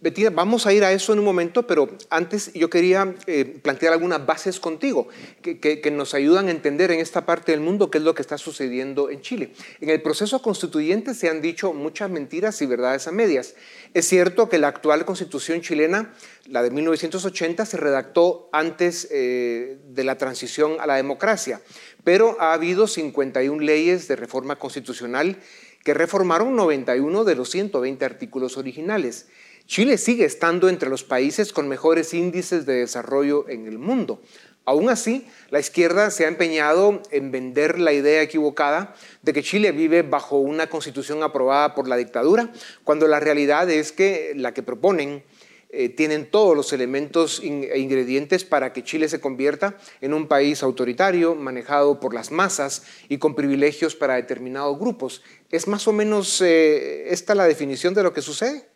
Bettina, 0.00 0.30
vamos 0.30 0.64
a 0.64 0.72
ir 0.72 0.84
a 0.84 0.92
eso 0.92 1.12
en 1.12 1.18
un 1.18 1.24
momento, 1.24 1.66
pero 1.66 1.88
antes 2.08 2.52
yo 2.52 2.70
quería 2.70 3.16
eh, 3.26 3.44
plantear 3.44 3.92
algunas 3.92 4.24
bases 4.24 4.60
contigo 4.60 5.08
que, 5.42 5.90
nos 5.90 6.14
ayudan 6.14 6.46
a 6.46 6.52
entender 6.52 6.92
en 6.92 7.00
esta 7.00 7.26
parte 7.26 7.50
del 7.50 7.60
mundo 7.60 7.90
qué 7.90 7.98
es 7.98 8.04
lo 8.04 8.14
que 8.14 8.22
está 8.22 8.38
sucediendo 8.38 9.10
en 9.10 9.22
Chile. 9.22 9.52
En 9.80 9.90
el 9.90 10.00
proceso 10.00 10.40
constituyente 10.40 11.14
se 11.14 11.28
han 11.28 11.42
dicho 11.42 11.72
muchas 11.72 12.10
mentiras 12.10 12.62
y 12.62 12.66
verdades 12.66 13.08
a 13.08 13.12
medias. 13.12 13.56
Es 13.92 14.06
cierto 14.06 14.48
que 14.48 14.58
la 14.58 14.68
actual 14.68 15.04
constitución 15.04 15.62
chilena, 15.62 16.14
la 16.46 16.62
de 16.62 16.70
1980, 16.70 17.66
se 17.66 17.76
redactó 17.76 18.48
antes 18.52 19.08
eh, 19.10 19.78
de 19.88 20.04
la 20.04 20.16
transición 20.16 20.76
a 20.78 20.86
la 20.86 20.94
democracia, 20.94 21.60
pero 22.04 22.36
ha 22.40 22.52
habido 22.52 22.86
51 22.86 23.60
leyes 23.60 24.06
de 24.06 24.14
reforma 24.14 24.56
constitucional 24.56 25.38
que 25.82 25.94
reformaron 25.94 26.54
91 26.54 27.24
de 27.24 27.34
los 27.34 27.50
120 27.50 28.04
artículos 28.04 28.56
originales. 28.56 29.26
Chile 29.68 29.98
sigue 29.98 30.24
estando 30.24 30.70
entre 30.70 30.88
los 30.88 31.04
países 31.04 31.52
con 31.52 31.68
mejores 31.68 32.14
índices 32.14 32.64
de 32.64 32.76
desarrollo 32.76 33.46
en 33.50 33.66
el 33.66 33.78
mundo. 33.78 34.22
Aún 34.64 34.88
así, 34.88 35.26
la 35.50 35.60
izquierda 35.60 36.10
se 36.10 36.24
ha 36.24 36.28
empeñado 36.28 37.02
en 37.10 37.30
vender 37.30 37.78
la 37.78 37.92
idea 37.92 38.22
equivocada 38.22 38.94
de 39.20 39.34
que 39.34 39.42
Chile 39.42 39.72
vive 39.72 40.00
bajo 40.00 40.38
una 40.38 40.70
constitución 40.70 41.22
aprobada 41.22 41.74
por 41.74 41.86
la 41.86 41.98
dictadura, 41.98 42.50
cuando 42.82 43.06
la 43.08 43.20
realidad 43.20 43.68
es 43.68 43.92
que 43.92 44.32
la 44.34 44.54
que 44.54 44.62
proponen 44.62 45.22
eh, 45.68 45.90
tienen 45.90 46.30
todos 46.30 46.56
los 46.56 46.72
elementos 46.72 47.42
e 47.42 47.78
ingredientes 47.78 48.44
para 48.44 48.72
que 48.72 48.82
Chile 48.82 49.10
se 49.10 49.20
convierta 49.20 49.76
en 50.00 50.14
un 50.14 50.28
país 50.28 50.62
autoritario, 50.62 51.34
manejado 51.34 52.00
por 52.00 52.14
las 52.14 52.30
masas 52.30 52.84
y 53.10 53.18
con 53.18 53.34
privilegios 53.34 53.94
para 53.94 54.14
determinados 54.14 54.78
grupos. 54.78 55.22
¿Es 55.50 55.68
más 55.68 55.86
o 55.86 55.92
menos 55.92 56.40
eh, 56.40 57.12
esta 57.12 57.34
la 57.34 57.44
definición 57.44 57.92
de 57.92 58.02
lo 58.02 58.14
que 58.14 58.22
sucede? 58.22 58.67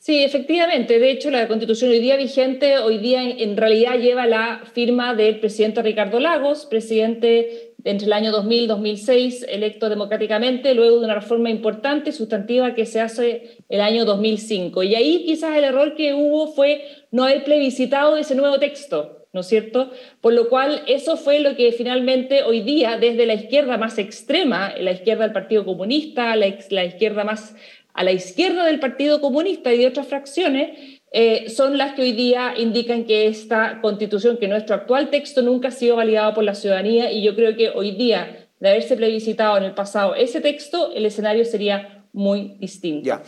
Sí, 0.00 0.24
efectivamente. 0.24 0.98
De 0.98 1.10
hecho, 1.10 1.30
la 1.30 1.46
constitución 1.46 1.90
hoy 1.90 2.00
día 2.00 2.16
vigente, 2.16 2.78
hoy 2.78 2.96
día 2.96 3.22
en, 3.22 3.54
realidad 3.54 3.98
lleva 3.98 4.26
la 4.26 4.62
firma 4.72 5.14
del 5.14 5.40
presidente 5.40 5.82
Ricardo 5.82 6.20
Lagos, 6.20 6.64
presidente 6.64 7.74
entre 7.84 8.06
el 8.06 8.14
año 8.14 8.32
2000 8.32 8.62
y 8.62 8.66
2006, 8.66 9.46
electo 9.46 9.90
democráticamente, 9.90 10.74
luego 10.74 11.00
de 11.00 11.04
una 11.04 11.16
reforma 11.16 11.50
importante 11.50 12.08
y 12.08 12.12
sustantiva 12.14 12.74
que 12.74 12.86
se 12.86 13.02
hace 13.02 13.58
el 13.68 13.82
año 13.82 14.06
2005. 14.06 14.82
Y 14.84 14.94
ahí 14.94 15.24
quizás 15.26 15.54
el 15.58 15.64
error 15.64 15.94
que 15.94 16.14
hubo 16.14 16.46
fue 16.46 16.82
no 17.10 17.24
haber 17.24 17.44
plebiscitado 17.44 18.16
ese 18.16 18.34
nuevo 18.34 18.58
texto, 18.58 19.26
¿no 19.34 19.42
es 19.42 19.48
cierto? 19.48 19.90
Por 20.22 20.32
lo 20.32 20.48
cual 20.48 20.82
eso 20.86 21.18
fue 21.18 21.40
lo 21.40 21.56
que 21.56 21.72
finalmente 21.72 22.42
hoy 22.42 22.62
día 22.62 22.96
desde 22.96 23.26
la 23.26 23.34
izquierda 23.34 23.76
más 23.76 23.98
extrema, 23.98 24.72
la 24.80 24.92
izquierda 24.92 25.24
del 25.24 25.34
Partido 25.34 25.66
Comunista, 25.66 26.34
la, 26.36 26.46
la 26.70 26.84
izquierda 26.86 27.22
más 27.22 27.54
a 27.94 28.04
la 28.04 28.12
izquierda 28.12 28.64
del 28.64 28.80
Partido 28.80 29.20
Comunista 29.20 29.72
y 29.72 29.78
de 29.78 29.86
otras 29.86 30.06
fracciones, 30.06 31.00
eh, 31.12 31.50
son 31.50 31.76
las 31.76 31.94
que 31.94 32.02
hoy 32.02 32.12
día 32.12 32.54
indican 32.56 33.04
que 33.04 33.26
esta 33.26 33.80
constitución, 33.80 34.38
que 34.38 34.46
nuestro 34.46 34.76
actual 34.76 35.10
texto 35.10 35.42
nunca 35.42 35.68
ha 35.68 35.72
sido 35.72 35.96
validado 35.96 36.34
por 36.34 36.44
la 36.44 36.54
ciudadanía 36.54 37.10
y 37.10 37.22
yo 37.22 37.34
creo 37.34 37.56
que 37.56 37.70
hoy 37.70 37.92
día, 37.96 38.48
de 38.60 38.68
haberse 38.68 38.96
plebiscitado 38.96 39.56
en 39.56 39.64
el 39.64 39.74
pasado 39.74 40.14
ese 40.14 40.40
texto, 40.40 40.92
el 40.94 41.06
escenario 41.06 41.44
sería 41.44 42.04
muy 42.12 42.56
distinto. 42.60 43.06
Ya. 43.06 43.22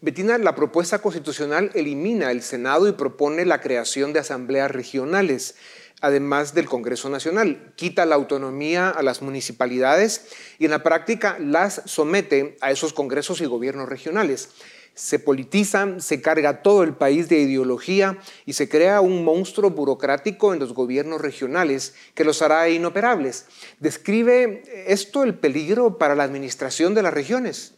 Betina, 0.00 0.38
la 0.38 0.54
propuesta 0.54 1.00
constitucional 1.00 1.70
elimina 1.74 2.30
el 2.30 2.42
Senado 2.42 2.88
y 2.88 2.92
propone 2.92 3.44
la 3.44 3.60
creación 3.60 4.12
de 4.12 4.20
asambleas 4.20 4.70
regionales 4.70 5.56
además 6.02 6.52
del 6.52 6.66
Congreso 6.66 7.08
Nacional. 7.08 7.72
Quita 7.76 8.04
la 8.04 8.16
autonomía 8.16 8.90
a 8.90 9.02
las 9.02 9.22
municipalidades 9.22 10.26
y 10.58 10.66
en 10.66 10.72
la 10.72 10.82
práctica 10.82 11.38
las 11.38 11.82
somete 11.86 12.58
a 12.60 12.70
esos 12.70 12.92
congresos 12.92 13.40
y 13.40 13.46
gobiernos 13.46 13.88
regionales. 13.88 14.50
Se 14.94 15.18
politiza, 15.18 16.00
se 16.00 16.20
carga 16.20 16.60
todo 16.62 16.82
el 16.82 16.94
país 16.94 17.30
de 17.30 17.38
ideología 17.38 18.18
y 18.44 18.52
se 18.52 18.68
crea 18.68 19.00
un 19.00 19.24
monstruo 19.24 19.70
burocrático 19.70 20.52
en 20.52 20.60
los 20.60 20.74
gobiernos 20.74 21.22
regionales 21.22 21.94
que 22.14 22.24
los 22.24 22.42
hará 22.42 22.68
inoperables. 22.68 23.46
¿Describe 23.80 24.62
esto 24.86 25.22
el 25.22 25.38
peligro 25.38 25.96
para 25.96 26.14
la 26.14 26.24
administración 26.24 26.94
de 26.94 27.02
las 27.02 27.14
regiones? 27.14 27.74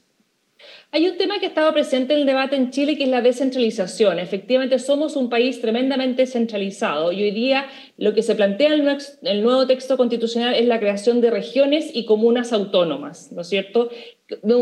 Hay 0.94 1.09
un 1.09 1.16
tema 1.16 1.40
que 1.40 1.46
ha 1.46 1.48
estado 1.48 1.72
presente 1.72 2.14
en 2.14 2.20
el 2.20 2.26
debate 2.26 2.54
en 2.54 2.70
Chile 2.70 2.96
que 2.96 3.02
es 3.02 3.09
la 3.09 3.20
descentralización. 3.20 4.20
Efectivamente, 4.20 4.78
somos 4.78 5.16
un 5.16 5.28
país 5.28 5.61
tremendamente 5.61 6.24
centralizado 6.24 7.11
y 7.11 7.20
hoy 7.20 7.33
día 7.33 7.66
lo 7.96 8.14
que 8.14 8.22
se 8.22 8.37
plantea 8.37 8.72
en 8.74 8.98
el 9.22 9.42
nuevo 9.42 9.66
texto 9.66 9.96
constitucional 9.96 10.54
es 10.54 10.66
la 10.66 10.78
creación 10.78 11.20
de 11.20 11.33
regiones 11.33 11.90
y 11.92 12.04
comunas 12.04 12.52
autónomas, 12.52 13.33
¿no 13.33 13.40
es 13.40 13.48
cierto? 13.48 13.90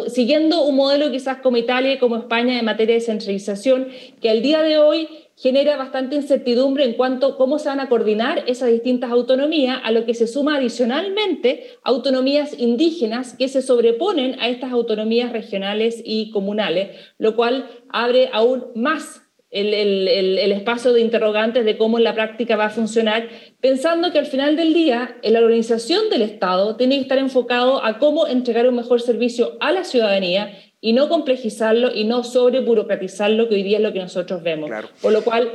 Siguiendo 0.06 0.64
un 0.64 0.76
modelo 0.76 1.10
quizás 1.10 1.36
como 1.42 1.58
Italia 1.58 1.92
y 1.92 1.98
como 1.98 2.16
España 2.16 2.58
en 2.58 2.64
materia 2.64 2.94
de 2.94 3.00
descentralización, 3.00 3.88
que 4.22 4.30
al 4.30 4.40
día 4.40 4.62
de 4.62 4.78
hoy 4.78 5.08
genera 5.42 5.76
bastante 5.76 6.14
incertidumbre 6.14 6.84
en 6.84 6.94
cuanto 6.94 7.26
a 7.26 7.36
cómo 7.36 7.58
se 7.58 7.68
van 7.68 7.80
a 7.80 7.88
coordinar 7.88 8.44
esas 8.46 8.70
distintas 8.70 9.10
autonomías, 9.10 9.80
a 9.82 9.90
lo 9.90 10.06
que 10.06 10.14
se 10.14 10.28
suma 10.28 10.56
adicionalmente 10.56 11.78
autonomías 11.82 12.56
indígenas 12.58 13.34
que 13.36 13.48
se 13.48 13.60
sobreponen 13.60 14.38
a 14.40 14.48
estas 14.48 14.70
autonomías 14.70 15.32
regionales 15.32 16.00
y 16.04 16.30
comunales, 16.30 16.96
lo 17.18 17.34
cual 17.34 17.68
abre 17.88 18.30
aún 18.32 18.66
más 18.76 19.22
el, 19.50 19.74
el, 19.74 20.52
espacio 20.52 20.94
de 20.94 21.02
interrogantes 21.02 21.64
de 21.66 21.76
cómo 21.76 21.98
en 21.98 22.04
la 22.04 22.14
práctica 22.14 22.56
va 22.56 22.66
a 22.66 22.70
funcionar, 22.70 23.28
pensando 23.60 24.10
que 24.10 24.18
al 24.18 24.26
final 24.26 24.56
del 24.56 24.72
día 24.72 25.18
la 25.22 25.40
organización 25.40 26.08
del 26.08 26.22
Estado 26.22 26.76
tiene 26.76 26.94
que 26.94 27.02
estar 27.02 27.18
enfocado 27.18 27.84
a 27.84 27.98
cómo 27.98 28.26
entregar 28.26 28.66
un 28.66 28.76
mejor 28.76 29.02
servicio 29.02 29.58
a 29.60 29.72
la 29.72 29.84
ciudadanía 29.84 30.52
y 30.84 30.92
no 30.92 31.08
complejizarlo 31.08 31.94
y 31.94 32.04
no 32.04 32.24
sobreburocratizarlo, 32.24 33.48
que 33.48 33.54
hoy 33.54 33.62
día 33.62 33.78
es 33.78 33.82
lo 33.84 33.92
que 33.92 34.00
nosotros 34.00 34.42
vemos. 34.42 34.68
Por 35.00 35.12
lo 35.12 35.22
cual, 35.22 35.50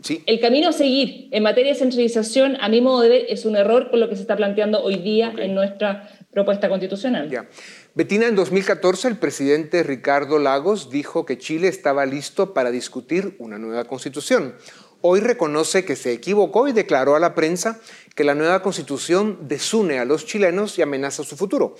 sí. 0.00 0.22
el 0.24 0.40
camino 0.40 0.70
a 0.70 0.72
seguir 0.72 1.28
en 1.30 1.42
materia 1.42 1.74
de 1.74 1.78
centralización, 1.78 2.56
a 2.60 2.70
mi 2.70 2.80
modo 2.80 3.02
de 3.02 3.10
ver, 3.10 3.26
es 3.28 3.44
un 3.44 3.56
error 3.56 3.90
con 3.90 4.00
lo 4.00 4.08
que 4.08 4.16
se 4.16 4.22
está 4.22 4.34
planteando 4.34 4.82
hoy 4.82 4.96
día 4.96 5.34
en 5.36 5.54
nuestra 5.54 6.08
propuesta 6.32 6.70
constitucional. 6.70 7.28
Ya. 7.28 7.46
Betina, 7.94 8.26
en 8.26 8.34
2014 8.34 9.06
el 9.06 9.18
presidente 9.18 9.82
Ricardo 9.82 10.38
Lagos 10.38 10.88
dijo 10.88 11.26
que 11.26 11.36
Chile 11.36 11.68
estaba 11.68 12.06
listo 12.06 12.54
para 12.54 12.70
discutir 12.70 13.36
una 13.38 13.58
nueva 13.58 13.84
constitución. 13.84 14.54
Hoy 15.02 15.20
reconoce 15.20 15.84
que 15.84 15.96
se 15.96 16.12
equivocó 16.12 16.68
y 16.68 16.72
declaró 16.72 17.16
a 17.16 17.20
la 17.20 17.34
prensa 17.34 17.80
que 18.14 18.24
la 18.24 18.34
nueva 18.34 18.62
constitución 18.62 19.40
desune 19.42 19.98
a 19.98 20.06
los 20.06 20.24
chilenos 20.24 20.78
y 20.78 20.82
amenaza 20.82 21.22
su 21.22 21.36
futuro. 21.36 21.76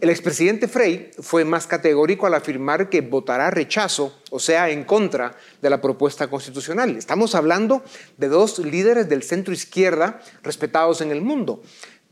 El 0.00 0.10
expresidente 0.10 0.68
Frey 0.68 1.10
fue 1.20 1.44
más 1.44 1.66
categórico 1.66 2.26
al 2.26 2.34
afirmar 2.34 2.88
que 2.88 3.00
votará 3.00 3.50
rechazo, 3.50 4.20
o 4.30 4.40
sea, 4.40 4.68
en 4.70 4.84
contra 4.84 5.36
de 5.62 5.70
la 5.70 5.80
propuesta 5.80 6.26
constitucional. 6.28 6.96
Estamos 6.96 7.34
hablando 7.34 7.82
de 8.16 8.28
dos 8.28 8.58
líderes 8.58 9.08
del 9.08 9.22
centro 9.22 9.54
izquierda 9.54 10.20
respetados 10.42 11.00
en 11.00 11.10
el 11.10 11.22
mundo. 11.22 11.62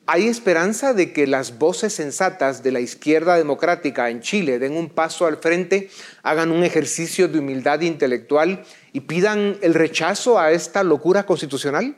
¿Hay 0.07 0.27
esperanza 0.27 0.95
de 0.95 1.13
que 1.13 1.29
las 1.29 1.59
voces 1.59 1.93
sensatas 1.93 2.63
de 2.63 2.73
la 2.73 2.81
izquierda 2.81 3.37
democrática 3.37 4.11
en 4.11 4.21
Chile 4.21 4.59
den 4.59 4.77
un 4.77 4.89
paso 4.89 5.27
al 5.27 5.37
frente, 5.37 5.91
hagan 6.25 6.51
un 6.51 6.65
ejercicio 6.65 7.29
de 7.29 7.39
humildad 7.39 7.81
intelectual 7.83 8.65
y 8.93 9.01
pidan 9.01 9.59
el 9.63 9.75
rechazo 9.75 10.41
a 10.41 10.51
esta 10.51 10.83
locura 10.83 11.25
constitucional? 11.25 11.97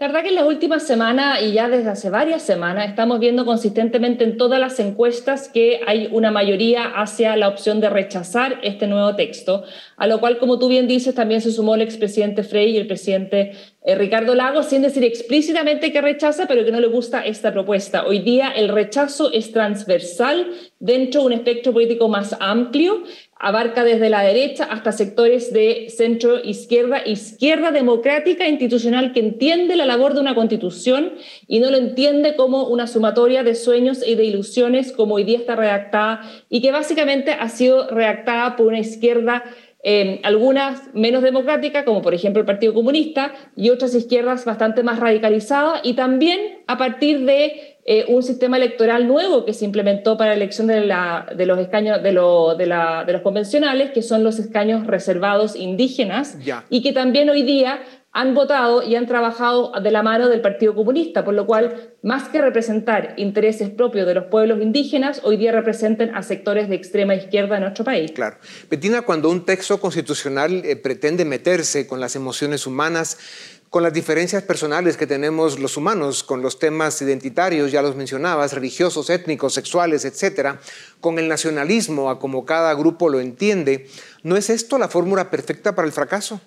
La 0.00 0.06
verdad 0.06 0.22
que 0.22 0.28
en 0.28 0.36
las 0.36 0.46
últimas 0.46 0.86
semanas 0.86 1.42
y 1.42 1.50
ya 1.50 1.68
desde 1.68 1.90
hace 1.90 2.08
varias 2.08 2.42
semanas 2.42 2.88
estamos 2.88 3.18
viendo 3.18 3.44
consistentemente 3.44 4.22
en 4.22 4.36
todas 4.36 4.60
las 4.60 4.78
encuestas 4.78 5.48
que 5.48 5.80
hay 5.88 6.08
una 6.12 6.30
mayoría 6.30 6.84
hacia 6.84 7.34
la 7.34 7.48
opción 7.48 7.80
de 7.80 7.90
rechazar 7.90 8.60
este 8.62 8.86
nuevo 8.86 9.16
texto, 9.16 9.64
a 9.98 10.06
lo 10.06 10.20
cual, 10.20 10.38
como 10.38 10.58
tú 10.58 10.68
bien 10.68 10.86
dices, 10.86 11.14
también 11.14 11.40
se 11.40 11.50
sumó 11.50 11.74
el 11.74 11.82
expresidente 11.82 12.44
Frey 12.44 12.70
y 12.70 12.76
el 12.76 12.86
presidente 12.86 13.52
eh, 13.82 13.94
Ricardo 13.96 14.34
Lagos, 14.36 14.66
sin 14.66 14.82
decir 14.82 15.02
explícitamente 15.02 15.92
que 15.92 16.00
rechaza, 16.00 16.46
pero 16.46 16.64
que 16.64 16.70
no 16.70 16.78
le 16.78 16.86
gusta 16.86 17.26
esta 17.26 17.52
propuesta. 17.52 18.06
Hoy 18.06 18.20
día 18.20 18.50
el 18.50 18.68
rechazo 18.68 19.32
es 19.32 19.52
transversal 19.52 20.52
dentro 20.78 21.22
de 21.22 21.26
un 21.26 21.32
espectro 21.32 21.72
político 21.72 22.08
más 22.08 22.36
amplio 22.38 23.02
abarca 23.38 23.84
desde 23.84 24.10
la 24.10 24.22
derecha 24.22 24.64
hasta 24.64 24.90
sectores 24.90 25.52
de 25.52 25.86
centro 25.90 26.42
izquierda, 26.42 27.06
izquierda 27.06 27.70
democrática 27.70 28.48
institucional 28.48 29.12
que 29.12 29.20
entiende 29.20 29.76
la 29.76 29.86
labor 29.86 30.14
de 30.14 30.20
una 30.20 30.34
constitución 30.34 31.12
y 31.46 31.60
no 31.60 31.70
lo 31.70 31.76
entiende 31.76 32.34
como 32.34 32.66
una 32.66 32.88
sumatoria 32.88 33.44
de 33.44 33.54
sueños 33.54 34.04
y 34.04 34.16
de 34.16 34.24
ilusiones 34.24 34.92
como 34.92 35.14
hoy 35.14 35.24
día 35.24 35.38
está 35.38 35.54
redactada 35.54 36.22
y 36.50 36.60
que 36.60 36.72
básicamente 36.72 37.32
ha 37.32 37.48
sido 37.48 37.88
redactada 37.88 38.56
por 38.56 38.66
una 38.66 38.80
izquierda 38.80 39.44
eh, 39.84 40.20
algunas 40.24 40.92
menos 40.92 41.22
democráticas, 41.22 41.84
como 41.84 42.02
por 42.02 42.12
ejemplo 42.12 42.40
el 42.40 42.46
Partido 42.46 42.74
Comunista, 42.74 43.32
y 43.54 43.70
otras 43.70 43.94
izquierdas 43.94 44.44
bastante 44.44 44.82
más 44.82 44.98
radicalizadas, 44.98 45.80
y 45.84 45.94
también 45.94 46.40
a 46.66 46.76
partir 46.76 47.24
de 47.24 47.78
eh, 47.84 48.04
un 48.08 48.22
sistema 48.22 48.56
electoral 48.56 49.06
nuevo 49.06 49.44
que 49.44 49.54
se 49.54 49.64
implementó 49.64 50.18
para 50.18 50.30
la 50.30 50.36
elección 50.36 50.66
de, 50.66 50.80
los 51.46 51.58
escaños 51.58 52.02
de, 52.02 52.12
los 52.12 53.22
convencionales, 53.22 53.92
que 53.92 54.02
son 54.02 54.24
los 54.24 54.38
escaños 54.38 54.86
reservados 54.86 55.56
indígenas, 55.56 56.36
y 56.68 56.82
que 56.82 56.92
también 56.92 57.30
hoy 57.30 57.42
día 57.42 57.78
han 58.18 58.34
votado 58.34 58.82
y 58.82 58.96
han 58.96 59.06
trabajado 59.06 59.70
de 59.80 59.92
la 59.92 60.02
mano 60.02 60.28
del 60.28 60.40
Partido 60.40 60.74
Comunista, 60.74 61.24
por 61.24 61.34
lo 61.34 61.46
cual, 61.46 61.94
más 62.02 62.28
que 62.28 62.40
representar 62.40 63.14
intereses 63.16 63.70
propios 63.70 64.08
de 64.08 64.14
los 64.14 64.24
pueblos 64.24 64.60
indígenas, 64.60 65.20
hoy 65.22 65.36
día 65.36 65.52
representan 65.52 66.12
a 66.16 66.24
sectores 66.24 66.68
de 66.68 66.74
extrema 66.74 67.14
izquierda 67.14 67.54
en 67.54 67.62
nuestro 67.62 67.84
país. 67.84 68.10
Claro. 68.10 68.38
Betina, 68.68 69.02
cuando 69.02 69.30
un 69.30 69.44
texto 69.44 69.78
constitucional 69.78 70.64
eh, 70.64 70.74
pretende 70.74 71.24
meterse 71.24 71.86
con 71.86 72.00
las 72.00 72.16
emociones 72.16 72.66
humanas, 72.66 73.18
con 73.70 73.84
las 73.84 73.92
diferencias 73.92 74.42
personales 74.42 74.96
que 74.96 75.06
tenemos 75.06 75.60
los 75.60 75.76
humanos, 75.76 76.24
con 76.24 76.42
los 76.42 76.58
temas 76.58 77.00
identitarios, 77.00 77.70
ya 77.70 77.82
los 77.82 77.94
mencionabas, 77.94 78.52
religiosos, 78.52 79.10
étnicos, 79.10 79.54
sexuales, 79.54 80.04
etcétera, 80.04 80.58
con 81.00 81.20
el 81.20 81.28
nacionalismo, 81.28 82.10
a 82.10 82.18
como 82.18 82.44
cada 82.44 82.74
grupo 82.74 83.10
lo 83.10 83.20
entiende, 83.20 83.88
¿no 84.24 84.36
es 84.36 84.50
esto 84.50 84.76
la 84.76 84.88
fórmula 84.88 85.30
perfecta 85.30 85.76
para 85.76 85.86
el 85.86 85.92
fracaso? 85.92 86.40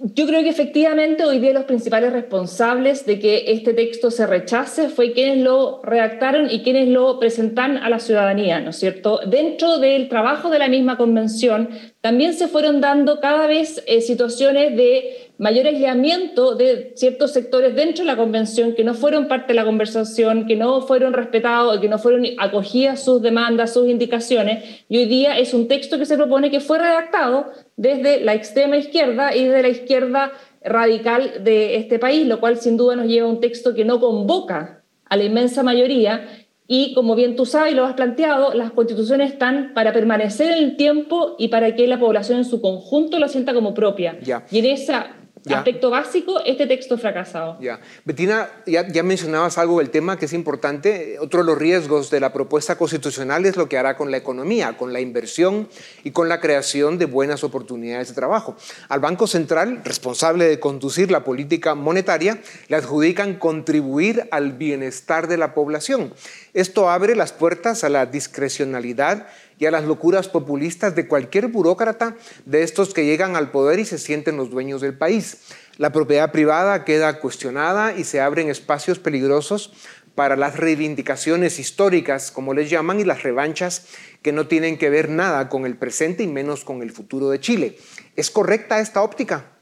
Yo 0.00 0.26
creo 0.26 0.42
que 0.42 0.48
efectivamente 0.48 1.24
hoy 1.24 1.40
día 1.40 1.52
los 1.52 1.64
principales 1.64 2.12
responsables 2.12 3.04
de 3.04 3.18
que 3.18 3.50
este 3.50 3.74
texto 3.74 4.12
se 4.12 4.28
rechace 4.28 4.88
fue 4.90 5.12
quienes 5.12 5.38
lo 5.38 5.80
redactaron 5.82 6.48
y 6.50 6.62
quienes 6.62 6.88
lo 6.88 7.18
presentan 7.18 7.78
a 7.78 7.90
la 7.90 7.98
ciudadanía, 7.98 8.60
¿no 8.60 8.70
es 8.70 8.76
cierto? 8.76 9.20
Dentro 9.26 9.78
del 9.78 10.08
trabajo 10.08 10.50
de 10.50 10.60
la 10.60 10.68
misma 10.68 10.96
convención 10.96 11.70
también 12.00 12.34
se 12.34 12.46
fueron 12.46 12.80
dando 12.80 13.18
cada 13.18 13.48
vez 13.48 13.82
eh, 13.88 14.00
situaciones 14.00 14.76
de 14.76 15.27
mayor 15.38 15.66
aislamiento 15.66 16.56
de 16.56 16.92
ciertos 16.96 17.32
sectores 17.32 17.74
dentro 17.74 18.04
de 18.04 18.10
la 18.10 18.16
convención 18.16 18.74
que 18.74 18.82
no 18.84 18.94
fueron 18.94 19.28
parte 19.28 19.48
de 19.48 19.54
la 19.54 19.64
conversación, 19.64 20.46
que 20.46 20.56
no 20.56 20.82
fueron 20.82 21.12
respetados, 21.12 21.78
que 21.78 21.88
no 21.88 21.98
fueron 21.98 22.26
acogidas 22.38 23.04
sus 23.04 23.22
demandas, 23.22 23.72
sus 23.72 23.88
indicaciones. 23.88 24.84
Y 24.88 24.98
hoy 24.98 25.04
día 25.06 25.38
es 25.38 25.54
un 25.54 25.68
texto 25.68 25.98
que 25.98 26.06
se 26.06 26.16
propone 26.16 26.50
que 26.50 26.60
fue 26.60 26.78
redactado 26.78 27.46
desde 27.76 28.20
la 28.20 28.34
extrema 28.34 28.76
izquierda 28.76 29.34
y 29.34 29.44
desde 29.44 29.62
la 29.62 29.68
izquierda 29.68 30.32
radical 30.62 31.44
de 31.44 31.76
este 31.76 32.00
país, 32.00 32.26
lo 32.26 32.40
cual 32.40 32.56
sin 32.58 32.76
duda 32.76 32.96
nos 32.96 33.06
lleva 33.06 33.28
a 33.28 33.30
un 33.30 33.40
texto 33.40 33.74
que 33.74 33.84
no 33.84 34.00
convoca 34.00 34.82
a 35.04 35.16
la 35.16 35.24
inmensa 35.24 35.62
mayoría 35.62 36.26
y 36.70 36.92
como 36.92 37.14
bien 37.14 37.34
tú 37.34 37.46
sabes 37.46 37.72
y 37.72 37.74
lo 37.74 37.86
has 37.86 37.94
planteado, 37.94 38.52
las 38.52 38.72
constituciones 38.72 39.32
están 39.32 39.72
para 39.72 39.94
permanecer 39.94 40.50
en 40.50 40.64
el 40.64 40.76
tiempo 40.76 41.34
y 41.38 41.48
para 41.48 41.74
que 41.74 41.86
la 41.86 41.98
población 41.98 42.38
en 42.38 42.44
su 42.44 42.60
conjunto 42.60 43.18
lo 43.18 43.26
sienta 43.28 43.54
como 43.54 43.72
propia. 43.72 44.18
Y 44.50 44.58
en 44.58 44.66
esa 44.66 45.16
Aspecto 45.56 45.90
básico, 45.90 46.40
este 46.44 46.66
texto 46.66 46.98
fracasado. 46.98 47.58
Ya. 47.60 47.80
Betina, 48.04 48.50
ya, 48.66 48.86
ya, 48.88 49.02
mencionabas 49.02 49.58
algo 49.58 49.78
del 49.78 49.90
tema 49.90 50.18
que 50.18 50.26
es 50.26 50.32
importante. 50.32 51.18
Otro 51.20 51.40
de 51.40 51.46
los 51.46 51.58
riesgos 51.58 52.10
de 52.10 52.20
la 52.20 52.32
propuesta 52.32 52.76
constitucional 52.76 53.46
es 53.46 53.56
lo 53.56 53.68
que 53.68 53.78
hará 53.78 53.96
con 53.96 54.10
la 54.10 54.16
economía, 54.16 54.76
con 54.76 54.92
la 54.92 55.00
inversión 55.00 55.68
y 56.04 56.10
con 56.10 56.28
la 56.28 56.40
creación 56.40 56.98
de 56.98 57.06
buenas 57.06 57.44
oportunidades 57.44 58.08
de 58.08 58.14
trabajo. 58.14 58.56
Al 58.88 59.00
Banco 59.00 59.26
Central, 59.26 59.82
responsable 59.84 60.46
de 60.46 60.60
conducir 60.60 61.10
la 61.10 61.24
política 61.24 61.74
monetaria, 61.74 62.40
le 62.68 62.76
adjudican 62.76 63.34
contribuir 63.34 64.28
al 64.30 64.52
bienestar 64.52 65.28
de 65.28 65.36
la 65.36 65.54
población. 65.54 66.12
Esto 66.54 66.90
abre 66.90 67.14
las 67.14 67.32
puertas 67.32 67.84
a 67.84 67.88
la 67.88 68.06
discrecionalidad 68.06 69.26
y 69.58 69.66
a 69.66 69.70
las 69.70 69.84
locuras 69.84 70.28
populistas 70.28 70.94
de 70.94 71.08
cualquier 71.08 71.48
burócrata 71.48 72.16
de 72.46 72.62
estos 72.62 72.94
que 72.94 73.04
llegan 73.04 73.36
al 73.36 73.50
poder 73.50 73.78
y 73.80 73.84
se 73.84 73.98
sienten 73.98 74.36
los 74.36 74.50
dueños 74.50 74.80
del 74.80 74.96
país. 74.96 75.38
La 75.76 75.92
propiedad 75.92 76.32
privada 76.32 76.84
queda 76.84 77.20
cuestionada 77.20 77.96
y 77.96 78.04
se 78.04 78.20
abren 78.20 78.48
espacios 78.48 78.98
peligrosos 78.98 79.72
para 80.14 80.36
las 80.36 80.56
reivindicaciones 80.56 81.60
históricas, 81.60 82.32
como 82.32 82.52
les 82.52 82.70
llaman, 82.70 82.98
y 82.98 83.04
las 83.04 83.22
revanchas 83.22 83.86
que 84.20 84.32
no 84.32 84.48
tienen 84.48 84.76
que 84.76 84.90
ver 84.90 85.08
nada 85.08 85.48
con 85.48 85.64
el 85.64 85.76
presente 85.76 86.24
y 86.24 86.26
menos 86.26 86.64
con 86.64 86.82
el 86.82 86.90
futuro 86.90 87.30
de 87.30 87.38
Chile. 87.38 87.78
¿Es 88.16 88.30
correcta 88.30 88.80
esta 88.80 89.02
óptica? 89.02 89.57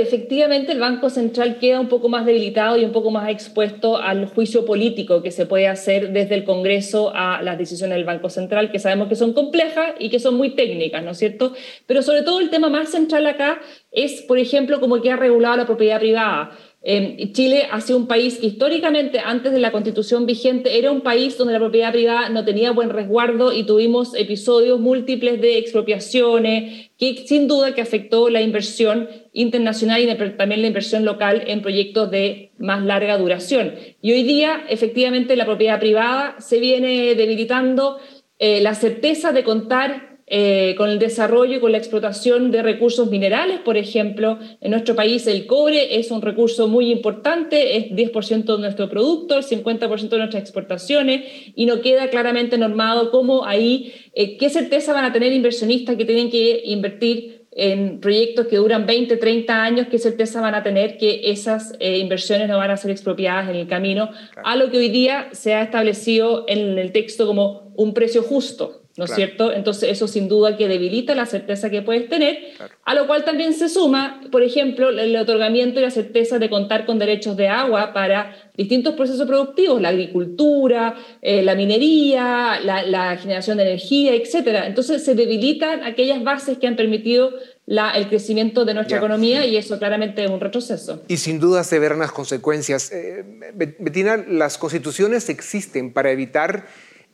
Efectivamente 0.00 0.72
el 0.72 0.80
Banco 0.80 1.10
Central 1.10 1.58
queda 1.58 1.80
un 1.80 1.88
poco 1.88 2.08
más 2.08 2.24
debilitado 2.24 2.76
y 2.76 2.84
un 2.84 2.92
poco 2.92 3.10
más 3.10 3.28
expuesto 3.28 3.98
al 3.98 4.26
juicio 4.26 4.64
político 4.64 5.22
que 5.22 5.30
se 5.30 5.46
puede 5.46 5.68
hacer 5.68 6.12
desde 6.12 6.34
el 6.36 6.44
Congreso 6.44 7.12
a 7.14 7.42
las 7.42 7.58
decisiones 7.58 7.96
del 7.96 8.04
Banco 8.04 8.30
Central, 8.30 8.70
que 8.70 8.78
sabemos 8.78 9.08
que 9.08 9.16
son 9.16 9.32
complejas 9.32 9.94
y 9.98 10.10
que 10.10 10.20
son 10.20 10.36
muy 10.36 10.54
técnicas, 10.54 11.02
¿no 11.02 11.10
es 11.10 11.18
cierto? 11.18 11.52
Pero 11.86 12.02
sobre 12.02 12.22
todo 12.22 12.40
el 12.40 12.50
tema 12.50 12.68
más 12.68 12.90
central 12.90 13.26
acá 13.26 13.60
es, 13.90 14.22
por 14.22 14.38
ejemplo, 14.38 14.80
cómo 14.80 15.02
queda 15.02 15.16
regulada 15.16 15.56
la 15.56 15.66
propiedad 15.66 15.98
privada. 15.98 16.50
Eh, 16.86 17.30
Chile 17.32 17.66
ha 17.70 17.80
sido 17.80 17.98
un 17.98 18.06
país 18.06 18.36
que 18.36 18.46
históricamente, 18.46 19.18
antes 19.18 19.52
de 19.52 19.58
la 19.58 19.72
constitución 19.72 20.26
vigente, 20.26 20.78
era 20.78 20.90
un 20.92 21.00
país 21.00 21.38
donde 21.38 21.54
la 21.54 21.58
propiedad 21.58 21.92
privada 21.92 22.28
no 22.28 22.44
tenía 22.44 22.72
buen 22.72 22.90
resguardo 22.90 23.54
y 23.54 23.64
tuvimos 23.64 24.14
episodios 24.14 24.78
múltiples 24.78 25.40
de 25.40 25.56
expropiaciones, 25.56 26.90
que 26.98 27.26
sin 27.26 27.48
duda 27.48 27.74
que 27.74 27.80
afectó 27.80 28.28
la 28.28 28.42
inversión 28.42 29.08
internacional 29.32 30.02
y 30.02 30.14
también 30.36 30.60
la 30.60 30.66
inversión 30.66 31.06
local 31.06 31.44
en 31.46 31.62
proyectos 31.62 32.10
de 32.10 32.52
más 32.58 32.84
larga 32.84 33.16
duración. 33.16 33.76
Y 34.02 34.12
hoy 34.12 34.22
día, 34.22 34.62
efectivamente, 34.68 35.36
la 35.36 35.46
propiedad 35.46 35.80
privada 35.80 36.36
se 36.38 36.60
viene 36.60 37.14
debilitando, 37.14 37.98
eh, 38.38 38.60
la 38.60 38.74
certeza 38.74 39.32
de 39.32 39.42
contar 39.42 40.13
eh, 40.26 40.74
con 40.78 40.88
el 40.88 40.98
desarrollo 40.98 41.56
y 41.56 41.60
con 41.60 41.72
la 41.72 41.78
explotación 41.78 42.50
de 42.50 42.62
recursos 42.62 43.10
minerales, 43.10 43.60
por 43.60 43.76
ejemplo. 43.76 44.38
En 44.62 44.70
nuestro 44.70 44.94
país 44.94 45.26
el 45.26 45.46
cobre 45.46 45.98
es 45.98 46.10
un 46.10 46.22
recurso 46.22 46.66
muy 46.66 46.90
importante, 46.90 47.76
es 47.76 47.90
10% 47.90 48.44
de 48.44 48.58
nuestro 48.58 48.88
producto, 48.88 49.36
el 49.36 49.44
50% 49.44 50.08
de 50.08 50.18
nuestras 50.18 50.42
exportaciones, 50.42 51.24
y 51.54 51.66
no 51.66 51.82
queda 51.82 52.08
claramente 52.08 52.56
normado 52.56 53.10
cómo 53.10 53.44
ahí, 53.44 53.92
eh, 54.14 54.38
qué 54.38 54.48
certeza 54.48 54.94
van 54.94 55.04
a 55.04 55.12
tener 55.12 55.30
inversionistas 55.32 55.96
que 55.96 56.06
tienen 56.06 56.30
que 56.30 56.62
invertir 56.64 57.44
en 57.52 58.00
proyectos 58.00 58.46
que 58.46 58.56
duran 58.56 58.86
20, 58.86 59.16
30 59.16 59.62
años, 59.62 59.86
qué 59.90 59.98
certeza 59.98 60.40
van 60.40 60.54
a 60.54 60.62
tener 60.62 60.96
que 60.96 61.30
esas 61.30 61.74
eh, 61.78 61.98
inversiones 61.98 62.48
no 62.48 62.56
van 62.56 62.70
a 62.70 62.76
ser 62.76 62.90
expropiadas 62.90 63.50
en 63.50 63.56
el 63.56 63.68
camino, 63.68 64.10
a 64.42 64.56
lo 64.56 64.70
que 64.70 64.78
hoy 64.78 64.88
día 64.88 65.28
se 65.32 65.54
ha 65.54 65.62
establecido 65.62 66.44
en 66.48 66.78
el 66.78 66.92
texto 66.92 67.26
como 67.26 67.72
un 67.76 67.94
precio 67.94 68.22
justo. 68.22 68.83
¿No 68.96 69.06
es 69.06 69.14
cierto? 69.14 69.52
Entonces 69.52 69.90
eso 69.90 70.06
sin 70.06 70.28
duda 70.28 70.56
que 70.56 70.68
debilita 70.68 71.14
la 71.14 71.26
certeza 71.26 71.68
que 71.68 71.82
puedes 71.82 72.08
tener, 72.08 72.38
a 72.84 72.94
lo 72.94 73.06
cual 73.06 73.24
también 73.24 73.52
se 73.52 73.68
suma, 73.68 74.20
por 74.30 74.42
ejemplo, 74.42 74.90
el 74.90 75.16
otorgamiento 75.16 75.80
y 75.80 75.82
la 75.82 75.90
certeza 75.90 76.38
de 76.38 76.48
contar 76.48 76.86
con 76.86 76.98
derechos 76.98 77.36
de 77.36 77.48
agua 77.48 77.92
para 77.92 78.36
distintos 78.56 78.94
procesos 78.94 79.26
productivos, 79.26 79.82
la 79.82 79.88
agricultura, 79.88 80.94
eh, 81.22 81.42
la 81.42 81.56
minería, 81.56 82.60
la, 82.60 83.16
generación 83.16 83.56
de 83.56 83.64
energía, 83.64 84.14
etc. 84.14 84.64
Entonces 84.66 85.04
se 85.04 85.14
debilitan 85.14 85.82
aquellas 85.82 86.22
bases 86.22 86.58
que 86.58 86.66
han 86.68 86.76
permitido 86.76 87.32
el 87.66 88.08
crecimiento 88.08 88.64
de 88.64 88.74
nuestra 88.74 88.98
economía 88.98 89.46
y 89.46 89.56
eso 89.56 89.78
claramente 89.78 90.22
es 90.22 90.30
un 90.30 90.40
retroceso. 90.40 91.02
Y 91.08 91.16
sin 91.16 91.40
duda 91.40 91.64
se 91.64 91.78
verán 91.78 91.98
las 91.98 92.12
consecuencias. 92.12 92.92
Eh, 92.92 93.24
Betina, 93.54 94.18
las 94.28 94.58
constituciones 94.58 95.28
existen 95.28 95.92
para 95.92 96.10
evitar 96.10 96.66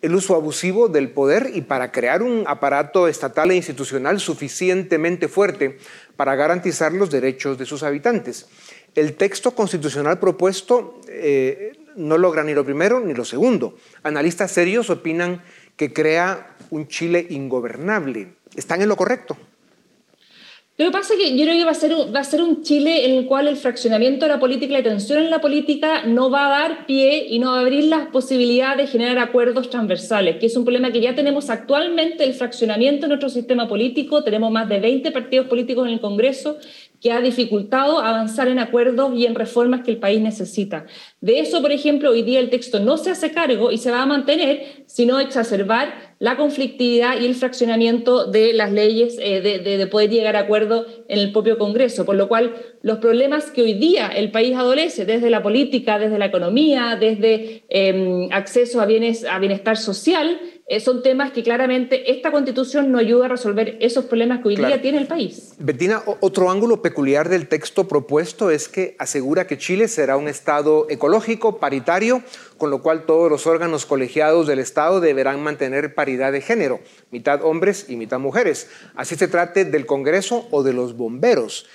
el 0.02 0.14
uso 0.14 0.34
abusivo 0.34 0.88
del 0.88 1.10
poder 1.10 1.50
y 1.54 1.62
para 1.62 1.92
crear 1.92 2.22
un 2.22 2.44
aparato 2.46 3.06
estatal 3.06 3.50
e 3.50 3.56
institucional 3.56 4.18
suficientemente 4.18 5.28
fuerte 5.28 5.78
para 6.16 6.34
garantizar 6.36 6.92
los 6.92 7.10
derechos 7.10 7.58
de 7.58 7.66
sus 7.66 7.82
habitantes. 7.82 8.46
El 8.94 9.14
texto 9.14 9.52
constitucional 9.52 10.18
propuesto 10.18 11.00
eh, 11.08 11.72
no 11.96 12.18
logra 12.18 12.42
ni 12.42 12.54
lo 12.54 12.64
primero 12.64 13.00
ni 13.00 13.14
lo 13.14 13.24
segundo. 13.24 13.76
Analistas 14.02 14.52
serios 14.52 14.90
opinan 14.90 15.42
que 15.76 15.92
crea 15.92 16.56
un 16.70 16.88
Chile 16.88 17.26
ingobernable. 17.30 18.34
¿Están 18.56 18.82
en 18.82 18.88
lo 18.88 18.96
correcto? 18.96 19.36
Lo 20.80 20.86
que 20.86 20.92
pasa 20.92 21.12
es 21.12 21.20
que 21.20 21.36
yo 21.36 21.44
creo 21.44 21.58
que 21.58 21.64
va 21.66 21.72
a, 21.72 21.74
ser, 21.74 21.92
va 21.92 22.20
a 22.20 22.24
ser 22.24 22.40
un 22.40 22.62
Chile 22.62 23.04
en 23.04 23.18
el 23.18 23.26
cual 23.26 23.46
el 23.48 23.58
fraccionamiento 23.58 24.24
de 24.24 24.30
la 24.30 24.40
política 24.40 24.72
y 24.72 24.76
la 24.78 24.82
tensión 24.82 25.18
en 25.18 25.28
la 25.28 25.42
política 25.42 26.04
no 26.06 26.30
va 26.30 26.46
a 26.46 26.58
dar 26.58 26.86
pie 26.86 27.26
y 27.28 27.38
no 27.38 27.50
va 27.50 27.58
a 27.58 27.60
abrir 27.60 27.84
las 27.84 28.06
posibilidades 28.06 28.78
de 28.78 28.86
generar 28.86 29.18
acuerdos 29.18 29.68
transversales, 29.68 30.36
que 30.36 30.46
es 30.46 30.56
un 30.56 30.64
problema 30.64 30.90
que 30.90 31.02
ya 31.02 31.14
tenemos 31.14 31.50
actualmente, 31.50 32.24
el 32.24 32.32
fraccionamiento 32.32 33.04
en 33.04 33.10
nuestro 33.10 33.28
sistema 33.28 33.68
político. 33.68 34.24
Tenemos 34.24 34.50
más 34.50 34.70
de 34.70 34.80
20 34.80 35.10
partidos 35.10 35.48
políticos 35.48 35.86
en 35.86 35.92
el 35.92 36.00
Congreso 36.00 36.56
que 37.00 37.12
ha 37.12 37.20
dificultado 37.20 38.00
avanzar 38.00 38.48
en 38.48 38.58
acuerdos 38.58 39.12
y 39.14 39.26
en 39.26 39.34
reformas 39.34 39.82
que 39.82 39.90
el 39.90 39.98
país 39.98 40.20
necesita. 40.20 40.86
De 41.20 41.40
eso, 41.40 41.62
por 41.62 41.72
ejemplo, 41.72 42.10
hoy 42.10 42.22
día 42.22 42.40
el 42.40 42.50
texto 42.50 42.80
no 42.80 42.96
se 42.96 43.10
hace 43.10 43.32
cargo 43.32 43.70
y 43.70 43.78
se 43.78 43.90
va 43.90 44.02
a 44.02 44.06
mantener, 44.06 44.84
sino 44.86 45.18
exacerbar 45.18 46.10
la 46.18 46.36
conflictividad 46.36 47.18
y 47.18 47.24
el 47.24 47.34
fraccionamiento 47.34 48.26
de 48.26 48.52
las 48.52 48.70
leyes, 48.70 49.16
eh, 49.18 49.40
de, 49.40 49.86
poder 49.86 50.10
llegar 50.10 50.36
a 50.36 50.40
acuerdo 50.40 50.86
en 51.08 51.18
el 51.18 51.32
propio 51.32 51.56
Congreso, 51.56 52.04
por 52.04 52.16
lo 52.16 52.28
cual 52.28 52.54
los 52.82 52.98
problemas 52.98 53.50
que 53.50 53.62
hoy 53.62 53.72
día 53.72 54.08
el 54.08 54.30
país 54.30 54.54
adolece, 54.54 55.06
desde 55.06 55.30
la 55.30 55.42
política, 55.42 55.98
desde 55.98 56.18
la 56.18 56.26
economía, 56.26 56.98
desde 57.00 57.64
em, 57.70 58.28
acceso 58.32 58.82
a, 58.82 58.86
bienes, 58.86 59.24
a 59.24 59.38
bienestar 59.38 59.78
social, 59.78 60.38
son 60.78 61.02
temas 61.02 61.32
que 61.32 61.42
claramente 61.42 62.12
esta 62.12 62.30
constitución 62.30 62.92
no 62.92 62.98
ayuda 62.98 63.24
a 63.26 63.28
resolver 63.28 63.76
esos 63.80 64.04
problemas 64.04 64.40
que 64.40 64.48
hoy 64.48 64.56
día 64.56 64.80
tiene 64.80 64.98
el 64.98 65.08
país. 65.08 65.54
Bettina, 65.58 66.00
otro 66.20 66.48
ángulo 66.48 66.80
peculiar 66.80 67.28
del 67.28 67.48
texto 67.48 67.88
propuesto 67.88 68.50
es 68.52 68.68
que 68.68 68.94
asegura 69.00 69.48
que 69.48 69.58
Chile 69.58 69.88
será 69.88 70.16
un 70.16 70.28
Estado 70.28 70.86
ecológico, 70.88 71.58
paritario, 71.58 72.22
con 72.56 72.70
lo 72.70 72.82
cual 72.82 73.04
todos 73.04 73.28
los 73.28 73.48
órganos 73.48 73.84
colegiados 73.84 74.46
del 74.46 74.60
Estado 74.60 75.00
deberán 75.00 75.42
mantener 75.42 75.94
paridad 75.94 76.30
de 76.30 76.40
género, 76.40 76.78
mitad 77.10 77.42
hombres 77.42 77.86
y 77.88 77.96
mitad 77.96 78.20
mujeres, 78.20 78.68
así 78.94 79.16
se 79.16 79.26
trate 79.26 79.64
del 79.64 79.86
Congreso 79.86 80.46
o 80.52 80.62
de 80.62 80.72
los 80.72 80.96
bomberos. 80.96 81.66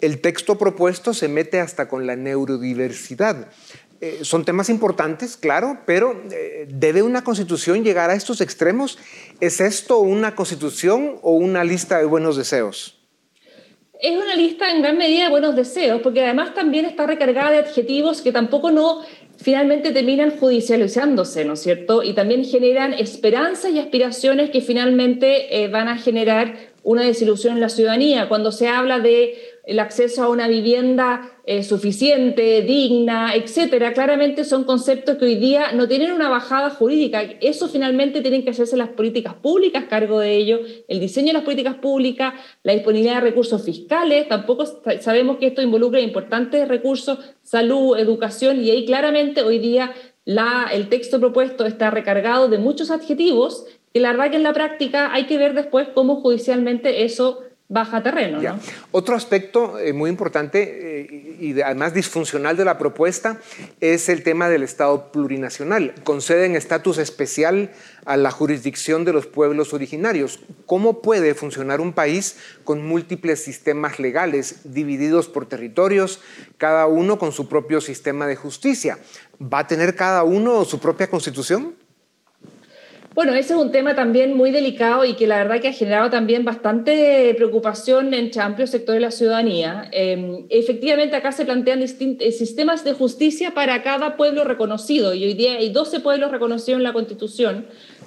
El 0.00 0.20
texto 0.20 0.58
propuesto 0.58 1.14
se 1.14 1.28
mete 1.28 1.60
hasta 1.60 1.88
con 1.88 2.06
la 2.06 2.14
neurodiversidad. 2.14 3.48
Eh, 4.04 4.22
son 4.22 4.44
temas 4.44 4.68
importantes, 4.68 5.34
claro, 5.34 5.78
pero 5.86 6.20
eh, 6.30 6.66
¿debe 6.68 7.00
una 7.00 7.24
constitución 7.24 7.82
llegar 7.82 8.10
a 8.10 8.14
estos 8.14 8.42
extremos? 8.42 8.98
¿Es 9.40 9.62
esto 9.62 10.00
una 10.00 10.34
constitución 10.34 11.16
o 11.22 11.32
una 11.32 11.64
lista 11.64 11.96
de 11.96 12.04
buenos 12.04 12.36
deseos? 12.36 12.98
Es 13.98 14.14
una 14.14 14.36
lista 14.36 14.70
en 14.70 14.82
gran 14.82 14.98
medida 14.98 15.24
de 15.24 15.30
buenos 15.30 15.56
deseos, 15.56 16.02
porque 16.02 16.22
además 16.22 16.52
también 16.52 16.84
está 16.84 17.06
recargada 17.06 17.52
de 17.52 17.58
adjetivos 17.60 18.20
que 18.20 18.30
tampoco 18.30 18.70
no 18.70 19.00
finalmente 19.38 19.90
terminan 19.90 20.38
judicializándose, 20.38 21.46
¿no 21.46 21.54
es 21.54 21.62
cierto? 21.62 22.02
Y 22.02 22.12
también 22.12 22.44
generan 22.44 22.92
esperanzas 22.92 23.72
y 23.72 23.78
aspiraciones 23.78 24.50
que 24.50 24.60
finalmente 24.60 25.62
eh, 25.62 25.68
van 25.68 25.88
a 25.88 25.96
generar 25.96 26.74
una 26.82 27.04
desilusión 27.04 27.54
en 27.54 27.60
la 27.62 27.70
ciudadanía. 27.70 28.28
Cuando 28.28 28.52
se 28.52 28.68
habla 28.68 28.98
de 28.98 29.38
el 29.66 29.78
acceso 29.78 30.22
a 30.22 30.28
una 30.28 30.46
vivienda 30.46 31.30
eh, 31.46 31.62
suficiente, 31.62 32.62
digna, 32.62 33.34
etcétera, 33.34 33.92
claramente 33.92 34.44
son 34.44 34.64
conceptos 34.64 35.16
que 35.16 35.24
hoy 35.24 35.36
día 35.36 35.72
no 35.72 35.88
tienen 35.88 36.12
una 36.12 36.28
bajada 36.28 36.70
jurídica. 36.70 37.22
Eso 37.40 37.68
finalmente 37.68 38.20
tienen 38.20 38.44
que 38.44 38.50
hacerse 38.50 38.76
las 38.76 38.90
políticas 38.90 39.34
públicas 39.34 39.84
cargo 39.88 40.20
de 40.20 40.36
ello, 40.36 40.60
el 40.88 41.00
diseño 41.00 41.28
de 41.28 41.34
las 41.34 41.42
políticas 41.42 41.76
públicas, 41.76 42.34
la 42.62 42.74
disponibilidad 42.74 43.16
de 43.16 43.20
recursos 43.20 43.64
fiscales. 43.64 44.28
Tampoco 44.28 44.64
sabemos 45.00 45.38
que 45.38 45.46
esto 45.46 45.62
involucra 45.62 46.00
importantes 46.00 46.68
recursos, 46.68 47.18
salud, 47.42 47.98
educación, 47.98 48.62
y 48.62 48.70
ahí 48.70 48.84
claramente 48.84 49.42
hoy 49.42 49.58
día 49.58 49.92
el 50.26 50.88
texto 50.88 51.20
propuesto 51.20 51.66
está 51.66 51.90
recargado 51.90 52.48
de 52.48 52.58
muchos 52.58 52.90
adjetivos 52.90 53.66
y 53.92 54.00
la 54.00 54.12
verdad 54.12 54.30
que 54.30 54.36
en 54.36 54.42
la 54.42 54.52
práctica 54.52 55.12
hay 55.12 55.26
que 55.26 55.38
ver 55.38 55.54
después 55.54 55.88
cómo 55.94 56.16
judicialmente 56.16 57.04
eso 57.04 57.42
baja 57.74 58.02
terreno. 58.02 58.40
¿no? 58.40 58.58
Otro 58.92 59.16
aspecto 59.16 59.78
eh, 59.80 59.92
muy 59.92 60.08
importante 60.08 61.00
eh, 61.00 61.36
y 61.40 61.60
además 61.60 61.92
disfuncional 61.92 62.56
de 62.56 62.64
la 62.64 62.78
propuesta 62.78 63.40
es 63.80 64.08
el 64.08 64.22
tema 64.22 64.48
del 64.48 64.62
Estado 64.62 65.10
plurinacional. 65.10 65.92
Conceden 66.04 66.54
estatus 66.54 66.98
especial 66.98 67.72
a 68.06 68.16
la 68.16 68.30
jurisdicción 68.30 69.04
de 69.04 69.12
los 69.12 69.26
pueblos 69.26 69.74
originarios. 69.74 70.38
¿Cómo 70.66 71.02
puede 71.02 71.34
funcionar 71.34 71.80
un 71.80 71.92
país 71.92 72.36
con 72.62 72.86
múltiples 72.86 73.42
sistemas 73.42 73.98
legales 73.98 74.60
divididos 74.72 75.28
por 75.28 75.46
territorios, 75.46 76.20
cada 76.56 76.86
uno 76.86 77.18
con 77.18 77.32
su 77.32 77.48
propio 77.48 77.80
sistema 77.80 78.28
de 78.28 78.36
justicia? 78.36 78.98
¿Va 79.42 79.58
a 79.60 79.66
tener 79.66 79.96
cada 79.96 80.22
uno 80.22 80.64
su 80.64 80.78
propia 80.78 81.10
constitución? 81.10 81.74
Bueno, 83.14 83.32
ese 83.32 83.52
es 83.52 83.60
un 83.60 83.70
tema 83.70 83.94
también 83.94 84.36
muy 84.36 84.50
delicado 84.50 85.04
y 85.04 85.14
que 85.14 85.28
la 85.28 85.36
verdad 85.36 85.60
que 85.60 85.68
ha 85.68 85.72
generado 85.72 86.10
también 86.10 86.44
bastante 86.44 87.32
preocupación 87.36 88.12
entre 88.12 88.42
amplios 88.42 88.70
sectores 88.70 89.00
de 89.00 89.06
la 89.06 89.12
ciudadanía. 89.12 89.88
Em, 89.92 90.46
efectivamente, 90.50 91.14
acá 91.14 91.30
se 91.30 91.44
plantean 91.44 91.80
eh, 91.80 92.32
sistemas 92.32 92.82
de 92.82 92.92
justicia 92.92 93.54
para 93.54 93.84
cada 93.84 94.16
pueblo 94.16 94.42
reconocido 94.42 95.14
y 95.14 95.22
hoy 95.22 95.34
día 95.34 95.52
hay 95.52 95.68
12 95.70 96.00
pueblos 96.00 96.32
reconocidos 96.32 96.78
en 96.78 96.82
la 96.82 96.92
Constitución, 96.92 97.66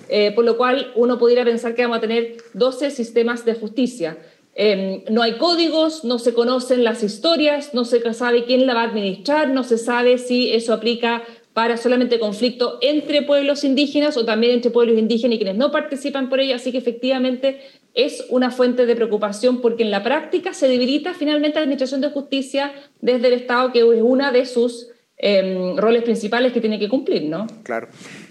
eh, 0.09 0.33
por 0.33 0.43
lo 0.43 0.57
cual 0.57 0.91
uno 0.95 1.17
pudiera 1.17 1.45
pensar 1.45 1.73
que 1.73 1.83
vamos 1.83 1.99
a 1.99 2.01
tener 2.01 2.35
12 2.53 2.91
sistemas 2.91 3.45
de 3.45 3.53
justicia. 3.53 4.17
Em, 4.59 5.03
no 5.11 5.21
hay 5.21 5.37
códigos, 5.37 6.03
no 6.03 6.17
se 6.17 6.33
conocen 6.33 6.83
las 6.83 7.03
historias, 7.03 7.75
no 7.75 7.85
se 7.85 8.01
sabe 8.13 8.43
quién 8.43 8.65
la 8.65 8.73
va 8.73 8.81
a 8.81 8.85
administrar, 8.85 9.49
no 9.49 9.63
se 9.63 9.77
sabe 9.77 10.17
si 10.17 10.51
eso 10.51 10.73
aplica 10.73 11.23
para 11.57 11.75
solamente 11.75 12.19
conflicto 12.19 12.77
entre 12.83 13.23
pueblos 13.23 13.63
indígenas 13.63 14.15
o 14.15 14.23
también 14.23 14.53
entre 14.53 14.69
pueblos 14.69 14.95
indígenas 14.95 15.33
y 15.33 15.37
quienes 15.39 15.57
no 15.57 15.71
participan 15.71 16.29
por 16.29 16.39
ello. 16.39 16.53
Así 16.53 16.71
que 16.71 16.77
efectivamente 16.77 17.61
es 17.95 18.25
una 18.29 18.51
fuente 18.51 18.85
de 18.85 18.95
preocupación 18.95 19.59
porque 19.59 19.81
en 19.81 19.89
la 19.89 20.03
práctica 20.03 20.53
se 20.53 20.67
debilita 20.67 21.15
finalmente 21.15 21.55
la 21.55 21.63
Administración 21.63 22.01
de 22.01 22.11
Justicia 22.11 22.73
desde 23.01 23.29
el 23.29 23.33
Estado, 23.33 23.71
que 23.71 23.79
es 23.79 24.01
una 24.03 24.31
de 24.31 24.45
sus 24.45 24.89
em, 25.17 25.75
roles 25.77 26.03
principales 26.03 26.53
que 26.53 26.61
tiene 26.61 26.77
que 26.77 26.89
cumplir, 26.89 27.23
¿no? 27.23 27.47
Claro. 27.63 27.87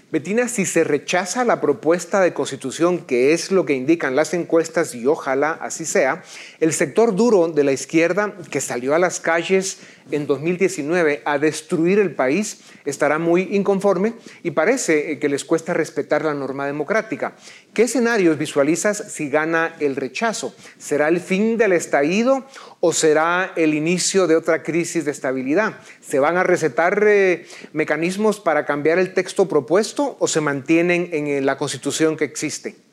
Betina, 0.09 0.47
si 0.47 0.65
se 0.65 0.85
rechaza 0.85 1.43
la 1.43 1.59
propuesta 1.59 2.21
de 2.21 2.33
constitución, 2.33 2.99
que 2.99 3.33
es 3.33 3.51
lo 3.51 3.65
que 3.65 3.73
indican 3.73 4.15
las 4.15 4.33
encuestas 4.33 4.95
y 4.95 5.05
ojalá 5.05 5.51
así 5.51 5.83
sea, 5.83 6.23
el 6.61 6.71
sector 6.71 7.13
duro 7.13 7.49
de 7.49 7.65
la 7.65 7.73
izquierda 7.73 8.33
que 8.49 8.61
salió 8.61 8.95
a 8.95 8.99
las 8.99 9.19
calles 9.19 9.79
en 10.11 10.27
2019 10.27 11.21
a 11.25 11.37
destruir 11.37 11.99
el 11.99 12.15
país 12.15 12.61
estará 12.85 13.19
muy 13.19 13.49
inconforme 13.51 14.13
y 14.43 14.51
parece 14.51 15.11
eh, 15.11 15.19
que 15.19 15.29
les 15.29 15.43
cuesta 15.45 15.73
respetar 15.73 16.23
la 16.23 16.33
norma 16.33 16.65
democrática. 16.65 17.35
¿Qué 17.73 17.83
escenarios 17.83 18.37
visualizas 18.37 19.11
si 19.11 19.29
gana 19.29 19.75
el 19.79 19.95
rechazo? 19.95 20.55
¿Será 20.77 21.07
el 21.09 21.19
fin 21.19 21.57
del 21.57 21.73
estallido 21.73 22.45
o 22.79 22.93
será 22.93 23.51
el 23.55 23.73
inicio 23.73 24.27
de 24.27 24.35
otra 24.35 24.63
crisis 24.63 25.05
de 25.05 25.11
estabilidad? 25.11 25.79
¿Se 26.01 26.19
van 26.19 26.37
a 26.37 26.43
recetar 26.43 27.03
eh, 27.05 27.45
mecanismos 27.73 28.39
para 28.39 28.65
cambiar 28.65 28.99
el 28.99 29.13
texto 29.13 29.47
propuesto 29.47 30.17
o 30.19 30.27
se 30.27 30.41
mantienen 30.41 31.09
en 31.11 31.45
la 31.45 31.57
constitución 31.57 32.17
que 32.17 32.25
existe? 32.25 32.86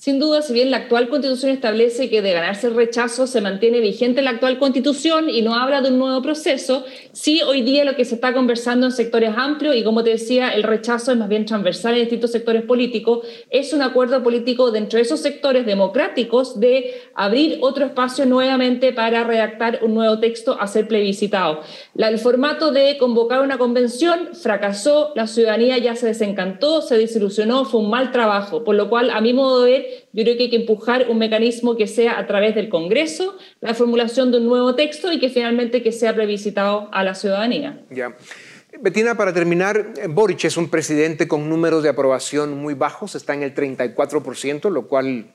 Sin 0.00 0.20
duda, 0.20 0.42
si 0.42 0.52
bien 0.52 0.70
la 0.70 0.76
actual 0.76 1.08
constitución 1.08 1.50
establece 1.50 2.08
que 2.08 2.22
de 2.22 2.32
ganarse 2.32 2.68
el 2.68 2.76
rechazo 2.76 3.26
se 3.26 3.40
mantiene 3.40 3.80
vigente 3.80 4.22
la 4.22 4.30
actual 4.30 4.60
constitución 4.60 5.28
y 5.28 5.42
no 5.42 5.56
habla 5.56 5.80
de 5.80 5.88
un 5.88 5.98
nuevo 5.98 6.22
proceso, 6.22 6.84
sí 7.10 7.42
hoy 7.42 7.62
día 7.62 7.82
lo 7.82 7.96
que 7.96 8.04
se 8.04 8.14
está 8.14 8.32
conversando 8.32 8.86
en 8.86 8.92
sectores 8.92 9.32
amplios 9.36 9.74
y 9.74 9.82
como 9.82 10.04
te 10.04 10.10
decía, 10.10 10.50
el 10.50 10.62
rechazo 10.62 11.10
es 11.10 11.18
más 11.18 11.28
bien 11.28 11.46
transversal 11.46 11.94
en 11.94 12.02
distintos 12.02 12.30
sectores 12.30 12.62
políticos, 12.62 13.26
es 13.50 13.72
un 13.72 13.82
acuerdo 13.82 14.22
político 14.22 14.70
dentro 14.70 14.98
de 14.98 15.02
esos 15.02 15.18
sectores 15.18 15.66
democráticos 15.66 16.60
de 16.60 16.94
abrir 17.16 17.58
otro 17.60 17.84
espacio 17.84 18.24
nuevamente 18.24 18.92
para 18.92 19.24
redactar 19.24 19.80
un 19.82 19.94
nuevo 19.94 20.20
texto 20.20 20.60
a 20.60 20.68
ser 20.68 20.86
plebiscitado. 20.86 21.62
el 21.96 22.18
formato 22.20 22.70
de 22.70 22.98
convocar 22.98 23.40
una 23.40 23.58
convención 23.58 24.28
fracasó, 24.40 25.10
la 25.16 25.26
ciudadanía 25.26 25.76
ya 25.78 25.96
se 25.96 26.06
desencantó, 26.06 26.82
se 26.82 26.96
desilusionó, 26.96 27.64
fue 27.64 27.80
un 27.80 27.90
mal 27.90 28.12
trabajo, 28.12 28.62
por 28.62 28.76
lo 28.76 28.88
cual 28.88 29.10
a 29.10 29.20
mi 29.20 29.32
modo 29.32 29.64
de 29.64 29.72
ver 29.72 29.87
yo 30.12 30.24
creo 30.24 30.36
que 30.36 30.44
hay 30.44 30.50
que 30.50 30.56
empujar 30.56 31.06
un 31.08 31.18
mecanismo 31.18 31.76
que 31.76 31.86
sea 31.86 32.18
a 32.18 32.26
través 32.26 32.54
del 32.54 32.68
Congreso, 32.68 33.36
la 33.60 33.74
formulación 33.74 34.30
de 34.30 34.38
un 34.38 34.46
nuevo 34.46 34.74
texto 34.74 35.12
y 35.12 35.18
que 35.18 35.28
finalmente 35.28 35.82
que 35.82 35.92
sea 35.92 36.14
previsitado 36.14 36.88
a 36.92 37.04
la 37.04 37.14
ciudadanía. 37.14 37.80
Ya. 37.90 38.16
Betina, 38.80 39.16
para 39.16 39.32
terminar, 39.32 39.92
Boric 40.08 40.44
es 40.44 40.56
un 40.56 40.68
presidente 40.68 41.26
con 41.26 41.48
números 41.48 41.82
de 41.82 41.88
aprobación 41.88 42.56
muy 42.58 42.74
bajos, 42.74 43.14
está 43.14 43.34
en 43.34 43.42
el 43.42 43.54
34%, 43.54 44.70
lo 44.70 44.86
cual, 44.86 45.34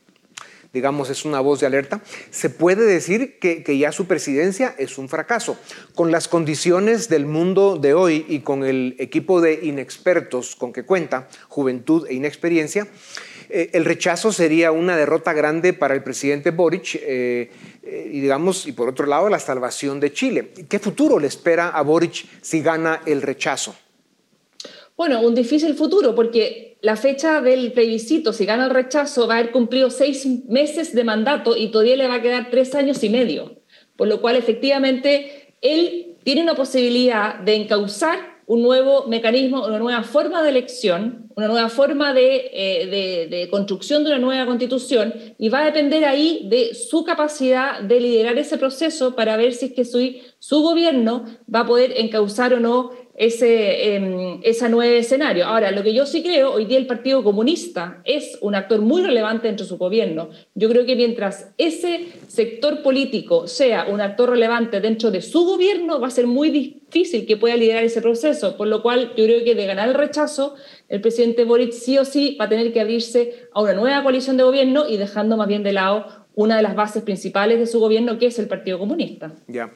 digamos, 0.72 1.10
es 1.10 1.26
una 1.26 1.42
voz 1.42 1.60
de 1.60 1.66
alerta. 1.66 2.02
Se 2.30 2.50
puede 2.50 2.86
decir 2.86 3.40
que, 3.40 3.64
que, 3.64 3.78
ya 3.78 3.92
su 3.92 4.06
presidencia 4.06 4.76
es 4.78 4.98
un 4.98 5.10
fracaso. 5.10 5.58
Con 5.94 6.12
las 6.12 6.30
condiciones 6.30 7.10
del 7.10 7.26
mundo 7.26 7.78
de 7.78 7.94
hoy 7.94 8.26
y 8.30 8.40
con 8.40 8.64
el 8.64 8.96
equipo 8.98 9.42
de 9.42 9.60
inexpertos 9.64 10.56
con 10.56 10.72
que 10.72 10.84
cuenta, 10.84 11.28
juventud 11.50 12.08
e 12.08 12.14
inexperiencia, 12.14 12.88
eh, 13.56 13.70
el 13.74 13.86
rechazo 13.86 14.32
sería 14.32 14.72
una 14.72 14.98
derrota 14.98 15.32
grande 15.32 15.74
para 15.74 15.94
el 15.94 16.02
presidente 16.02 16.50
Boric 16.50 16.96
eh, 16.96 17.52
eh, 17.84 18.10
y 18.12 18.20
digamos, 18.20 18.66
y 18.66 18.72
por 18.72 18.90
otro 18.90 19.06
lado, 19.06 19.30
la 19.30 19.38
salvación 19.38 20.00
de 20.00 20.12
Chile. 20.12 20.50
¿Qué 20.68 20.80
futuro 20.80 21.20
le 21.20 21.28
espera 21.28 21.70
a 21.70 21.84
Boric 21.84 22.26
si 22.42 22.64
gana 22.64 23.04
el 23.06 23.22
rechazo? 23.22 23.76
Bueno, 24.98 25.22
un 25.22 25.36
difícil 25.36 25.76
futuro, 25.76 26.16
porque 26.16 26.78
la 26.82 26.96
fecha 26.96 27.42
del 27.42 27.74
plebiscito, 27.74 28.34
si 28.34 28.48
gana 28.48 28.66
el 28.66 28.72
rechazo, 28.72 29.28
va 29.28 29.36
a 29.36 29.38
haber 29.38 29.52
cumplido 29.52 29.92
seis 29.92 30.28
meses 30.48 30.96
de 30.96 31.04
mandato 31.04 31.56
y 31.56 31.70
todavía 31.70 31.96
le 31.96 32.08
va 32.08 32.16
a 32.16 32.22
quedar 32.24 32.50
tres 32.50 32.74
años 32.74 33.04
y 33.04 33.10
medio. 33.10 33.62
Por 33.96 34.08
lo 34.08 34.20
cual, 34.20 34.36
efectivamente, 34.36 35.54
él 35.62 36.16
tiene 36.24 36.42
una 36.42 36.56
posibilidad 36.56 37.36
de 37.36 37.54
encauzar 37.54 38.33
un 38.54 38.62
nuevo 38.62 39.08
mecanismo, 39.08 39.66
una 39.66 39.80
nueva 39.80 40.04
forma 40.04 40.44
de 40.44 40.50
elección, 40.50 41.28
una 41.36 41.48
nueva 41.48 41.70
forma 41.70 42.14
eh, 42.16 43.28
de, 43.28 43.50
construcción 43.50 44.04
de 44.04 44.12
una 44.12 44.20
nueva 44.20 44.46
constitución 44.46 45.12
y 45.40 45.50
va 45.50 45.62
a 45.62 45.66
depender 45.66 46.06
ahí 46.06 46.48
de 46.52 46.76
su 46.76 47.04
capacidad 47.04 47.82
de 47.82 48.00
liderar 48.00 48.38
ese 48.38 48.60
proceso 48.60 49.16
para 49.16 49.38
ver 49.38 49.54
si 49.54 49.66
es 49.66 49.74
que 49.74 49.86
su, 49.86 50.00
su 50.38 50.62
gobierno 50.62 51.26
va 51.54 51.62
a 51.62 51.66
poder 51.66 51.94
encauzar 51.98 52.54
o 52.54 52.60
no 52.60 52.92
ese, 53.16 53.96
eh, 53.96 54.40
ese 54.44 54.70
nuevo 54.70 54.94
escenario. 54.94 55.46
Ahora, 55.46 55.72
lo 55.72 55.84
que 55.84 55.94
yo 55.94 56.06
sí 56.06 56.24
creo, 56.24 56.54
hoy 56.54 56.66
día 56.66 56.78
el 56.78 56.88
Partido 56.88 57.24
Comunista 57.24 58.02
es 58.06 58.38
un 58.42 58.56
actor 58.56 58.82
muy 58.82 59.04
relevante 59.04 59.48
dentro 59.48 59.66
de 59.66 59.70
su 59.70 59.78
gobierno. 59.78 60.30
Yo 60.56 60.70
creo 60.70 60.86
que 60.86 60.96
mientras 60.96 61.52
ese 61.58 62.08
sector 62.28 62.82
político 62.82 63.48
sea 63.48 63.86
un 63.86 64.02
actor 64.02 64.32
relevante 64.32 64.82
dentro 64.82 65.12
de 65.12 65.22
su 65.22 65.46
gobierno, 65.46 66.00
va 66.00 66.08
a 66.08 66.12
ser 66.12 66.26
muy 66.26 66.50
difícil 66.50 67.26
que 67.26 67.38
pueda 67.38 67.56
liderar 67.56 67.84
ese 67.84 68.02
proceso, 68.02 68.58
por 68.58 68.68
lo 68.68 68.82
cual 68.82 69.14
yo 69.16 69.26
creo 69.26 69.44
que 69.44 69.56
de 69.56 69.66
ganar 69.66 69.90
el 69.90 69.96
rechazo, 69.96 70.56
el 70.90 71.02
presidente 71.02 71.44
Boric 71.44 71.72
sí 71.72 71.98
o 71.98 72.06
sí 72.06 72.38
va 72.40 72.46
a 72.46 72.50
tener 72.50 72.74
que 72.74 72.82
abrirse 72.82 73.48
a 73.54 73.62
una 73.62 73.74
nueva 73.74 74.02
coalición 74.04 74.38
de 74.38 74.44
gobierno 74.44 74.88
y 74.88 74.98
dejando 74.98 75.38
más 75.38 75.48
bien 75.48 75.64
de 75.64 75.74
lado 75.74 76.06
una 76.36 76.58
de 76.58 76.64
las 76.64 76.76
bases 76.76 77.04
principales 77.04 77.60
de 77.60 77.68
su 77.68 77.80
gobierno, 77.80 78.18
que 78.18 78.28
es 78.28 78.40
el 78.40 78.48
Partido 78.48 78.80
Comunista. 78.80 79.34
Ya. 79.48 79.72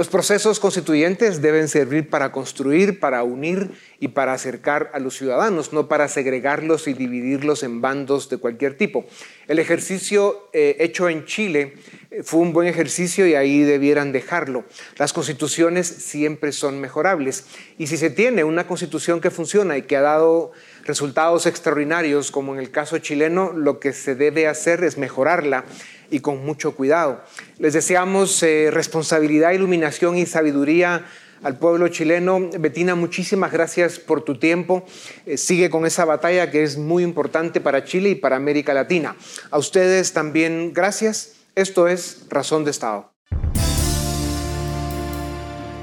Los 0.00 0.08
procesos 0.08 0.60
constituyentes 0.60 1.42
deben 1.42 1.68
servir 1.68 2.08
para 2.08 2.32
construir, 2.32 3.00
para 3.00 3.22
unir 3.22 3.72
y 3.98 4.08
para 4.08 4.32
acercar 4.32 4.90
a 4.94 4.98
los 4.98 5.14
ciudadanos, 5.14 5.74
no 5.74 5.88
para 5.88 6.08
segregarlos 6.08 6.88
y 6.88 6.94
dividirlos 6.94 7.62
en 7.64 7.82
bandos 7.82 8.30
de 8.30 8.38
cualquier 8.38 8.78
tipo. 8.78 9.04
El 9.46 9.58
ejercicio 9.58 10.48
eh, 10.54 10.78
hecho 10.80 11.10
en 11.10 11.26
Chile 11.26 11.74
eh, 12.10 12.22
fue 12.22 12.40
un 12.40 12.54
buen 12.54 12.66
ejercicio 12.66 13.26
y 13.26 13.34
ahí 13.34 13.60
debieran 13.60 14.10
dejarlo. 14.10 14.64
Las 14.96 15.12
constituciones 15.12 15.86
siempre 15.86 16.52
son 16.52 16.80
mejorables 16.80 17.44
y 17.76 17.88
si 17.88 17.98
se 17.98 18.08
tiene 18.08 18.42
una 18.42 18.66
constitución 18.66 19.20
que 19.20 19.30
funciona 19.30 19.76
y 19.76 19.82
que 19.82 19.98
ha 19.98 20.00
dado 20.00 20.52
resultados 20.84 21.44
extraordinarios, 21.44 22.30
como 22.30 22.54
en 22.54 22.60
el 22.60 22.70
caso 22.70 22.96
chileno, 22.96 23.52
lo 23.52 23.80
que 23.80 23.92
se 23.92 24.14
debe 24.14 24.46
hacer 24.46 24.82
es 24.82 24.96
mejorarla 24.96 25.66
y 26.10 26.20
con 26.20 26.44
mucho 26.44 26.74
cuidado. 26.74 27.22
Les 27.58 27.72
deseamos 27.72 28.42
eh, 28.42 28.70
responsabilidad, 28.70 29.52
iluminación 29.52 30.16
y 30.16 30.26
sabiduría 30.26 31.06
al 31.42 31.58
pueblo 31.58 31.88
chileno. 31.88 32.50
Betina, 32.58 32.94
muchísimas 32.94 33.52
gracias 33.52 33.98
por 33.98 34.22
tu 34.22 34.38
tiempo. 34.38 34.84
Eh, 35.26 35.36
sigue 35.36 35.70
con 35.70 35.86
esa 35.86 36.04
batalla 36.04 36.50
que 36.50 36.62
es 36.62 36.76
muy 36.76 37.02
importante 37.02 37.60
para 37.60 37.84
Chile 37.84 38.10
y 38.10 38.14
para 38.14 38.36
América 38.36 38.74
Latina. 38.74 39.16
A 39.50 39.58
ustedes 39.58 40.12
también 40.12 40.72
gracias. 40.72 41.36
Esto 41.54 41.88
es 41.88 42.26
Razón 42.28 42.64
de 42.64 42.70
Estado. 42.70 43.12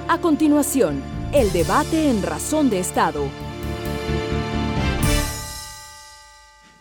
A 0.09 0.19
continuación, 0.21 1.01
el 1.33 1.51
debate 1.51 2.09
en 2.09 2.23
Razón 2.23 2.69
de 2.69 2.79
Estado. 2.79 3.27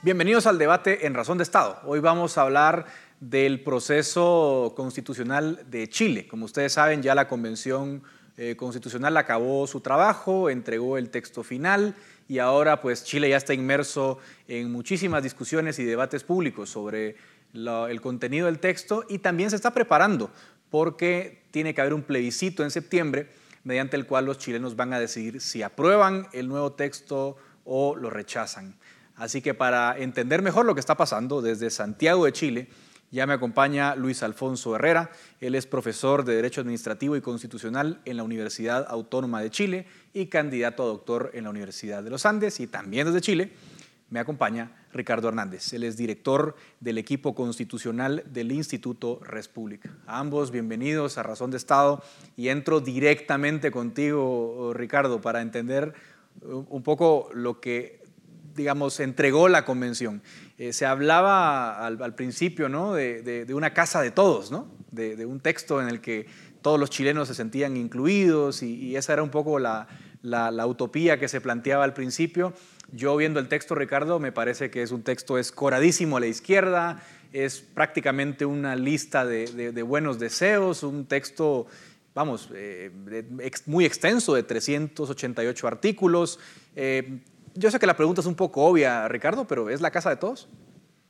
Bienvenidos 0.07 0.47
al 0.47 0.57
debate 0.57 1.05
en 1.05 1.15
Razón 1.15 1.39
de 1.39 1.43
Estado. 1.43 1.81
Hoy 1.85 1.99
vamos 1.99 2.39
a 2.39 2.43
hablar 2.43 2.87
del 3.21 3.63
proceso 3.63 4.75
constitucional 4.77 5.65
de 5.71 5.89
Chile. 5.89 6.27
Como 6.27 6.45
ustedes 6.45 6.75
saben, 6.75 7.03
ya 7.03 7.15
la 7.15 7.29
Convención 7.29 8.03
eh, 8.37 8.57
Constitucional 8.57 9.17
acabó 9.17 9.67
su 9.67 9.81
trabajo, 9.81 10.51
entregó 10.51 10.99
el 10.99 11.09
texto 11.11 11.43
final 11.43 11.95
y 12.29 12.39
ahora 12.39 12.83
pues 12.83 13.05
Chile 13.05 13.31
ya 13.31 13.39
está 13.39 13.55
inmerso 13.55 14.19
en 14.49 14.71
muchísimas 14.71 15.23
discusiones 15.23 15.79
y 15.79 15.85
debates 15.85 16.25
públicos 16.25 16.69
sobre 16.69 17.17
el 17.55 18.01
contenido 18.03 18.47
del 18.47 18.59
texto 18.59 19.05
y 19.09 19.19
también 19.19 19.49
se 19.49 19.57
está 19.57 19.73
preparando 19.73 20.31
porque 20.71 21.45
tiene 21.51 21.75
que 21.75 21.81
haber 21.81 21.95
un 21.95 22.03
plebiscito 22.03 22.63
en 22.63 22.71
septiembre 22.71 23.31
mediante 23.65 23.97
el 23.97 24.07
cual 24.07 24.27
los 24.27 24.37
chilenos 24.37 24.77
van 24.77 24.93
a 24.93 25.01
decidir 25.01 25.41
si 25.41 25.63
aprueban 25.63 26.29
el 26.33 26.49
nuevo 26.49 26.73
texto 26.73 27.39
o 27.65 27.97
lo 27.97 28.11
rechazan. 28.11 28.77
Así 29.17 29.41
que 29.41 29.55
para 29.55 29.97
entender 29.97 30.43
mejor 30.43 30.67
lo 30.67 30.75
que 30.75 30.81
está 30.81 30.97
pasando 30.97 31.41
desde 31.41 31.71
Santiago 31.71 32.27
de 32.27 32.33
Chile, 32.33 32.69
ya 33.11 33.27
me 33.27 33.35
acompaña 33.35 33.95
Luis 33.95 34.23
Alfonso 34.23 34.75
Herrera. 34.75 35.11
Él 35.41 35.55
es 35.55 35.67
profesor 35.67 36.25
de 36.25 36.35
Derecho 36.35 36.61
Administrativo 36.61 37.17
y 37.17 37.21
Constitucional 37.21 38.01
en 38.05 38.17
la 38.17 38.23
Universidad 38.23 38.87
Autónoma 38.89 39.41
de 39.41 39.51
Chile 39.51 39.87
y 40.13 40.27
candidato 40.27 40.83
a 40.83 40.87
doctor 40.87 41.31
en 41.35 41.45
la 41.45 41.51
Universidad 41.51 42.03
de 42.03 42.11
los 42.11 42.27
Andes. 42.27 42.61
Y 42.61 42.67
también 42.67 43.07
desde 43.07 43.21
Chile 43.21 43.53
me 44.11 44.21
acompaña 44.21 44.71
Ricardo 44.93 45.29
Hernández. 45.29 45.73
Él 45.73 45.85
es 45.85 45.97
director 45.97 46.57
del 46.81 46.99
equipo 46.99 47.35
constitucional 47.35 48.25
del 48.27 48.53
Instituto 48.53 49.21
República. 49.23 49.91
Ambos 50.07 50.51
bienvenidos 50.51 51.19
a 51.19 51.23
Razón 51.23 51.51
de 51.51 51.57
Estado 51.57 52.03
y 52.37 52.49
entro 52.49 52.81
directamente 52.81 53.71
contigo, 53.71 54.73
Ricardo, 54.75 55.21
para 55.21 55.43
entender 55.43 55.95
un 56.43 56.83
poco 56.83 57.31
lo 57.35 57.61
que 57.61 58.06
digamos, 58.57 58.99
entregó 58.99 59.49
la 59.49 59.65
convención. 59.65 60.23
Eh, 60.59 60.73
se 60.73 60.87
hablaba 60.87 61.87
al, 61.87 62.15
principio 62.15 62.69
¿no? 62.69 62.95
de, 62.95 63.47
una 63.51 63.75
casa 63.75 64.01
de 64.01 64.11
todos, 64.11 64.51
¿no? 64.51 64.69
de, 64.91 65.27
un 65.27 65.41
texto 65.41 65.81
en 65.81 65.89
el 65.89 66.01
que 66.01 66.27
todos 66.63 66.81
los 66.81 66.91
chilenos 66.91 67.29
se 67.29 67.35
sentían 67.35 67.77
incluidos 67.77 68.63
y, 68.63 68.97
esa 68.97 69.13
era 69.13 69.23
un 69.23 69.31
poco 69.31 69.59
la, 69.59 69.87
utopía 70.67 71.21
que 71.21 71.29
se 71.29 71.41
planteaba 71.41 71.85
al 71.85 71.95
principio. 71.95 72.55
Yo 72.91 73.17
viendo 73.17 73.39
el 73.39 73.49
texto, 73.49 73.75
Ricardo, 73.75 74.19
me 74.19 74.33
parece 74.33 74.71
que 74.71 74.83
es 74.83 74.91
un 74.91 75.03
texto 75.03 75.39
escoradísimo 75.39 76.17
a 76.17 76.21
la 76.21 76.27
izquierda, 76.27 77.03
es 77.33 77.61
prácticamente 77.61 78.47
una 78.47 78.77
lista 78.77 79.27
de, 79.27 79.83
buenos 79.83 80.19
deseos, 80.19 80.83
un 80.83 81.07
texto, 81.07 81.67
vamos, 82.15 82.49
eh, 82.55 82.91
muy 83.67 83.85
extenso 83.85 84.35
de 84.35 84.43
388 84.43 85.69
artículos. 85.69 86.39
Eh, 86.75 87.21
yo 87.57 87.71
sé 87.71 87.79
que 87.79 87.87
la 87.87 87.97
pregunta 87.97 88.21
es 88.21 88.27
un 88.27 88.35
poco 88.35 88.65
obvia, 88.65 89.09
Ricardo, 89.09 89.47
pero 89.47 89.71
¿es 89.71 89.81
la 89.81 89.91
casa 89.91 90.11
de 90.11 90.17
todos? 90.17 90.49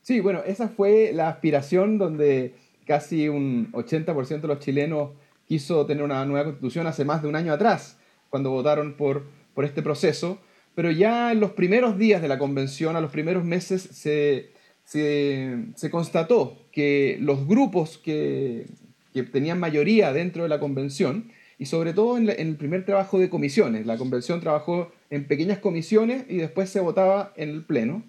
Sí, 0.01 0.19
bueno, 0.19 0.41
esa 0.45 0.69
fue 0.69 1.11
la 1.13 1.29
aspiración 1.29 1.97
donde 1.97 2.55
casi 2.85 3.27
un 3.27 3.71
80% 3.73 4.41
de 4.41 4.47
los 4.47 4.59
chilenos 4.59 5.11
quiso 5.45 5.85
tener 5.85 6.03
una 6.03 6.25
nueva 6.25 6.45
constitución 6.45 6.87
hace 6.87 7.05
más 7.05 7.21
de 7.21 7.27
un 7.27 7.35
año 7.35 7.53
atrás, 7.53 7.97
cuando 8.29 8.51
votaron 8.51 8.95
por, 8.95 9.25
por 9.53 9.65
este 9.65 9.81
proceso. 9.81 10.39
Pero 10.75 10.91
ya 10.91 11.31
en 11.31 11.39
los 11.39 11.51
primeros 11.51 11.97
días 11.97 12.21
de 12.21 12.27
la 12.27 12.37
convención, 12.37 12.95
a 12.95 13.01
los 13.01 13.11
primeros 13.11 13.43
meses, 13.43 13.81
se, 13.81 14.51
se, 14.83 15.89
constató 15.89 16.67
que 16.71 17.17
los 17.19 17.47
grupos 17.47 17.97
que, 17.97 18.67
que, 19.13 19.23
tenían 19.23 19.59
mayoría 19.59 20.13
dentro 20.13 20.43
de 20.43 20.49
la 20.49 20.59
convención, 20.59 21.31
y 21.57 21.65
sobre 21.65 21.93
todo 21.93 22.17
en, 22.17 22.29
en 22.29 22.47
el 22.47 22.55
primer 22.55 22.85
trabajo 22.85 23.19
de 23.19 23.29
comisiones, 23.29 23.85
la 23.85 23.97
convención 23.97 24.39
trabajó 24.39 24.91
en 25.09 25.27
pequeñas 25.27 25.59
comisiones 25.59 26.25
y 26.29 26.37
después 26.37 26.69
se 26.69 26.79
votaba 26.79 27.33
en 27.35 27.49
el 27.49 27.65
Pleno. 27.65 28.03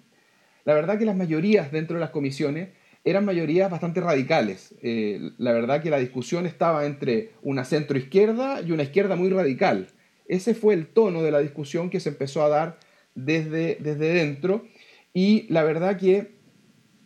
La 0.65 0.73
verdad 0.73 0.99
que 0.99 1.05
las 1.05 1.15
mayorías 1.15 1.71
dentro 1.71 1.95
de 1.95 2.01
las 2.01 2.11
comisiones 2.11 2.69
eran 3.03 3.25
mayorías 3.25 3.71
bastante 3.71 4.01
radicales. 4.01 4.75
Eh, 4.81 5.31
la 5.37 5.53
verdad 5.53 5.81
que 5.81 5.89
la 5.89 5.99
discusión 5.99 6.45
estaba 6.45 6.85
entre 6.85 7.31
una 7.41 7.63
centro-izquierda 7.63 8.61
y 8.61 8.71
una 8.71 8.83
izquierda 8.83 9.15
muy 9.15 9.29
radical. 9.29 9.87
Ese 10.27 10.53
fue 10.53 10.73
el 10.73 10.87
tono 10.87 11.23
de 11.23 11.31
la 11.31 11.39
discusión 11.39 11.89
que 11.89 11.99
se 11.99 12.09
empezó 12.09 12.43
a 12.43 12.49
dar 12.49 12.79
desde, 13.15 13.77
desde 13.79 14.13
dentro 14.13 14.65
y 15.13 15.51
la 15.51 15.63
verdad 15.63 15.97
que 15.97 16.39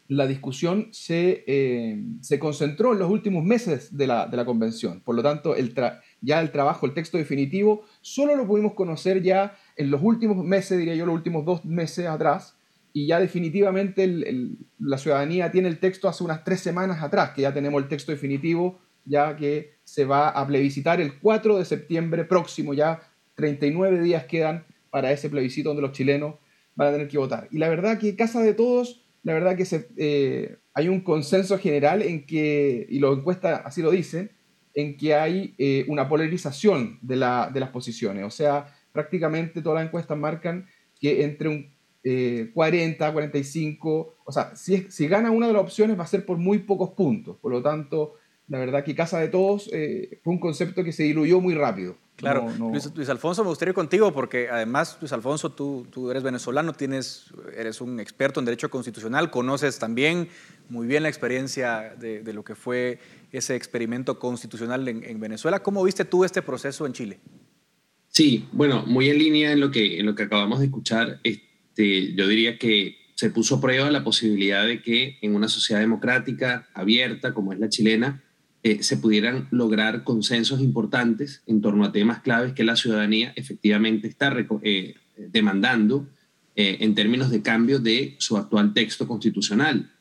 la 0.10 0.28
discusión 0.28 0.90
se, 0.92 1.44
eh, 1.48 2.04
se 2.22 2.38
concentró 2.38 2.94
en 2.94 3.00
los 3.00 3.10
últimos 3.10 3.44
meses 3.44 3.96
de 3.96 4.08
la, 4.08 4.28
de 4.28 4.38
la 4.38 4.46
convención. 4.46 5.02
Por 5.02 5.16
lo 5.16 5.24
tanto, 5.24 5.56
el 5.56 5.74
ya 6.24 6.40
el 6.40 6.52
trabajo, 6.52 6.86
el 6.86 6.94
texto 6.94 7.18
definitivo, 7.18 7.84
solo 8.02 8.36
lo 8.36 8.48
pudimos 8.48 8.74
conocer 8.74 9.22
ya 9.22 9.56
en 9.76 9.92
los 9.92 10.02
últimos 10.02 10.44
meses, 10.44 10.78
diría 10.80 10.96
yo, 10.96 11.06
los 11.06 11.16
últimos 11.16 11.46
dos 11.46 11.66
meses 11.66 12.08
atrás, 12.08 12.58
y 12.94 13.08
ya 13.08 13.20
definitivamente 13.20 14.08
la 14.80 14.98
ciudadanía 14.98 15.52
tiene 15.52 15.68
el 15.68 15.80
texto 15.80 16.08
hace 16.08 16.24
unas 16.24 16.44
tres 16.44 16.62
semanas 16.62 17.04
atrás, 17.04 17.32
que 17.32 17.42
ya 17.42 17.54
tenemos 17.54 17.82
el 17.82 17.90
texto 17.90 18.12
definitivo, 18.12 18.80
ya 19.06 19.36
que 19.36 19.74
se 19.84 20.06
va 20.06 20.30
a 20.30 20.48
plebiscitar 20.48 21.02
el 21.02 21.20
4 21.20 21.58
de 21.58 21.66
septiembre 21.66 22.24
próximo, 22.24 22.74
ya 22.74 23.02
39 23.36 24.02
días 24.02 24.26
quedan 24.26 24.66
para 24.90 25.12
ese 25.12 25.30
plebiscito 25.30 25.70
donde 25.70 25.82
los 25.82 25.92
chilenos 25.92 26.36
van 26.76 26.90
a 26.90 26.92
tener 26.92 27.08
que 27.08 27.18
votar. 27.18 27.48
Y 27.52 27.58
la 27.58 27.68
verdad 27.68 27.98
que 27.98 28.16
Casa 28.16 28.42
de 28.42 28.54
Todos, 28.54 29.04
la 29.24 29.34
verdad 29.34 29.58
que 29.58 29.66
eh, 29.98 30.58
hay 30.74 30.88
un 30.88 31.02
consenso 31.02 31.58
general 31.58 32.02
en 32.02 32.26
que, 32.26 32.86
y 32.90 33.00
lo 33.00 33.14
encuesta 33.14 33.58
así 33.58 33.82
lo 33.82 33.92
dicen, 33.92 34.32
en 34.74 34.98
que 34.98 35.16
hay 35.16 35.56
eh, 35.58 35.86
una 35.88 36.08
polarización 36.10 37.00
de, 37.02 37.16
la, 37.16 37.50
de 37.54 37.60
las 37.60 37.70
posiciones. 37.70 38.24
O 38.26 38.32
sea, 38.32 38.74
prácticamente 38.92 39.62
todas 39.62 39.80
las 39.80 39.88
encuestas 39.88 40.18
marcan 40.18 40.68
que 41.00 41.24
entre 41.24 41.50
un 41.50 41.74
40, 42.54 43.08
eh, 43.08 43.14
45, 43.14 44.16
o 44.26 44.32
sea, 44.32 44.56
si, 44.56 44.90
si 44.90 45.08
gana 45.08 45.32
una 45.32 45.48
de 45.48 45.54
las 45.54 45.62
opciones 45.62 45.98
va 45.98 46.04
a 46.04 46.08
ser 46.08 46.26
por 46.26 46.38
muy 46.38 46.60
pocos 46.60 46.92
puntos. 46.92 47.38
Por 47.38 47.52
lo 47.52 47.62
tanto, 47.62 48.16
la 48.48 48.60
verdad 48.60 48.84
que 48.84 48.96
Casa 48.96 49.20
de 49.20 49.30
Todos 49.30 49.70
eh, 49.72 50.20
fue 50.24 50.34
un 50.34 50.40
concepto 50.40 50.84
que 50.84 50.92
se 50.92 51.04
diluyó 51.04 51.40
muy 51.40 51.56
rápido. 51.56 51.96
Claro, 52.16 52.48
Luis, 52.60 53.10
Alfonso, 53.10 53.44
me 53.44 53.50
gustaría 53.50 53.72
ir 53.72 53.76
contigo 53.76 54.14
porque 54.14 54.48
además, 54.48 54.98
Luis 55.02 55.12
Alfonso, 55.14 55.52
tú, 55.52 55.88
tú 55.90 56.12
eres 56.12 56.22
venezolano, 56.22 56.72
tienes, 56.74 57.34
eres 57.58 57.82
un 57.82 58.00
experto 58.00 58.40
en 58.40 58.46
derecho 58.46 58.70
constitucional, 58.70 59.32
conoces 59.32 59.80
también 59.80 60.30
muy 60.70 60.86
bien 60.86 61.04
la 61.04 61.10
experiencia 61.10 61.96
de, 61.98 62.22
de 62.22 62.34
lo 62.34 62.44
que 62.44 62.54
fue 62.54 63.00
ese 63.34 63.56
experimento 63.56 64.18
constitucional 64.20 64.88
en, 64.88 65.04
en 65.04 65.20
Venezuela. 65.20 65.62
¿Cómo 65.62 65.84
viste 65.84 66.06
tú 66.06 66.24
este 66.24 66.42
proceso 66.42 66.86
en 66.86 66.94
Chile? 66.94 67.20
Sí, 68.08 68.48
bueno, 68.52 68.86
muy 68.86 69.10
en 69.10 69.18
línea 69.18 69.52
en 69.52 69.60
lo 69.60 69.72
que, 69.72 70.00
en 70.00 70.06
lo 70.06 70.14
que 70.14 70.24
acabamos 70.24 70.60
de 70.60 70.66
escuchar, 70.66 71.20
este, 71.24 72.14
yo 72.14 72.28
diría 72.28 72.60
que 72.60 72.96
se 73.16 73.32
puso 73.32 73.56
a 73.56 73.62
prueba 73.62 73.90
la 73.90 74.04
posibilidad 74.04 74.66
de 74.66 74.82
que 74.82 75.18
en 75.22 75.36
una 75.36 75.48
sociedad 75.48 75.82
democrática, 75.82 76.70
abierta, 76.76 77.34
como 77.34 77.54
es 77.54 77.60
la 77.60 77.70
chilena, 77.70 78.24
eh, 78.62 78.84
se 78.84 78.98
pudieran 78.98 79.48
lograr 79.52 80.04
consensos 80.04 80.62
importantes 80.62 81.42
en 81.48 81.62
torno 81.62 81.86
a 81.86 81.92
temas 81.92 82.22
claves 82.22 82.54
que 82.54 82.64
la 82.64 82.76
ciudadanía 82.76 83.34
efectivamente 83.36 84.08
está 84.08 84.34
eh, 84.62 84.96
demandando 85.18 86.08
eh, 86.56 86.78
en 86.82 86.96
términos 86.96 87.32
de 87.32 87.42
cambio 87.42 87.80
de 87.80 88.16
su 88.20 88.38
actual 88.38 88.74
texto 88.74 89.08
constitucional, 89.08 89.92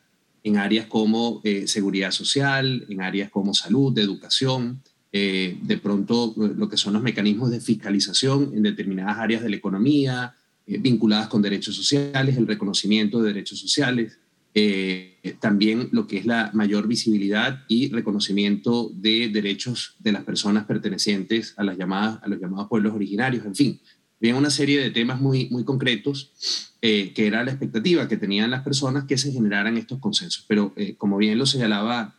en 0.45 0.57
áreas 0.59 0.87
como 0.87 1.41
seguridad 1.67 2.11
social, 2.11 2.85
en 2.89 3.01
áreas 3.01 3.31
como 3.31 3.55
salud, 3.55 3.97
educación, 3.99 4.81
eh, 5.15 5.59
de 5.61 5.77
pronto 5.77 6.33
lo 6.37 6.71
que 6.71 6.79
son 6.79 6.95
los 6.95 7.03
mecanismos 7.03 7.51
de 7.51 7.61
fiscalización 7.61 8.51
en 8.55 8.63
determinadas 8.63 9.19
áreas 9.19 9.43
de 9.43 9.51
la 9.51 9.57
economía, 9.57 10.35
eh, 10.67 10.79
vinculadas 10.79 11.29
con 11.29 11.43
derechos 11.43 11.77
sociales, 11.77 12.39
el 12.39 12.47
reconocimiento 12.47 13.21
de 13.21 13.35
derechos 13.35 13.59
sociales, 13.59 14.19
eh, 14.55 15.37
también 15.39 15.91
lo 15.93 16.07
que 16.07 16.17
es 16.17 16.25
la 16.25 16.51
mayor 16.55 16.89
visibilidad 16.89 17.63
y 17.69 17.91
reconocimiento 17.91 18.91
de 18.95 19.29
derechos 19.29 19.97
de 19.99 20.13
las 20.13 20.25
personas 20.25 20.65
pertenecientes 20.65 21.53
a, 21.59 21.65
las 21.65 21.77
llamadas, 21.77 22.23
a 22.23 22.29
los 22.29 22.41
llamados 22.41 22.69
pueblos 22.69 22.95
originarios, 22.95 23.45
en 23.45 23.55
fin, 23.55 23.81
bien 24.23 24.37
una 24.37 24.51
serie 24.51 24.81
de 24.81 24.91
temas 24.91 25.21
muy, 25.21 25.51
muy 25.51 25.65
concretos 25.65 26.33
que 26.81 27.13
era 27.17 27.45
la 27.45 27.53
expectativa 27.53 28.09
que 28.09 28.17
tenían 28.17 28.51
las 28.51 28.63
personas 28.63 29.05
que 29.05 29.17
se 29.17 29.31
generaran 29.31 29.77
estos 29.77 30.01
consensos. 30.01 30.45
Pero 30.49 30.75
como 30.99 31.17
bien 31.17 31.39
lo 31.39 31.47
señalaba 31.47 32.17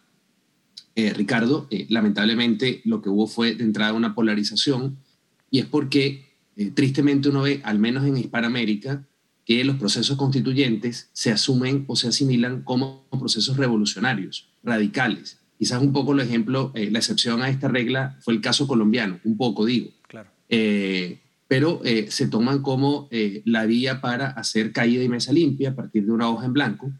eh, 0.96 1.12
Ricardo, 1.12 1.68
eh, 1.72 1.88
lamentablemente 1.90 2.82
lo 2.86 3.02
que 3.02 3.10
hubo 3.10 3.26
fue 3.26 3.56
de 3.56 3.64
entrada 3.64 3.94
una 3.94 4.14
polarización 4.14 5.00
y 5.50 5.60
es 5.60 5.66
porque 5.66 6.38
eh, 6.56 6.70
tristemente 6.70 7.30
uno 7.30 7.42
ve, 7.42 7.62
al 7.64 7.80
menos 7.80 8.06
en 8.06 8.18
Hispanoamérica, 8.18 9.08
que 9.44 9.64
los 9.64 9.78
procesos 9.78 10.18
constituyentes 10.18 11.10
se 11.14 11.32
asumen 11.32 11.86
o 11.88 11.96
se 11.96 12.08
asimilan 12.08 12.62
como 12.62 13.08
procesos 13.10 13.58
revolucionarios, 13.58 14.50
radicales. 14.64 15.40
Quizás 15.58 15.82
un 15.82 15.94
poco 15.94 16.14
el 16.14 16.20
ejemplo, 16.20 16.72
la 16.74 17.00
excepción 17.00 17.42
a 17.42 17.50
esta 17.50 17.68
regla 17.68 18.18
fue 18.22 18.34
el 18.34 18.42
caso 18.42 18.68
colombiano, 18.68 19.20
un 19.24 19.36
poco 19.36 19.66
digo. 19.66 19.90
Claro. 20.08 20.30
Pero 21.54 21.82
se 22.08 22.28
toman 22.30 22.64
como 22.64 23.08
la 23.46 23.68
vía 23.68 24.02
para 24.02 24.32
hacer 24.32 24.72
caída 24.72 25.04
y 25.04 25.08
mesa 25.08 25.32
limpia 25.32 25.70
a 25.70 25.76
partir 25.76 26.04
de 26.04 26.12
una 26.12 26.28
hoja 26.28 26.48
en 26.48 26.54
blanco, 26.54 26.92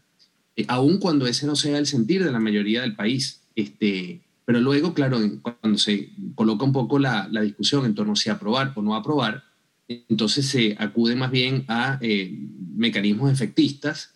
aun 0.68 0.98
cuando 0.98 1.26
ese 1.26 1.44
no 1.44 1.56
sea 1.56 1.76
el 1.76 1.86
sentir 1.86 2.22
de 2.22 2.30
la 2.30 2.38
mayoría 2.38 2.82
del 2.82 2.94
país. 2.94 3.42
Este, 3.56 4.22
pero 4.44 4.60
luego, 4.60 4.94
claro, 4.94 5.18
cuando 5.42 5.76
se 5.76 6.10
coloca 6.36 6.64
un 6.64 6.72
poco 6.72 7.00
la, 7.00 7.28
discusión 7.42 7.84
en 7.84 7.96
torno 7.96 8.12
a 8.12 8.16
si 8.16 8.30
aprobar 8.30 8.72
o 8.76 8.82
no 8.82 8.94
aprobar, 8.94 9.42
entonces 9.88 10.46
se 10.46 10.76
acude 10.78 11.16
más 11.16 11.32
bien 11.32 11.64
a 11.66 11.98
eh, 12.00 12.32
mecanismos 12.76 13.32
efectistas, 13.32 14.14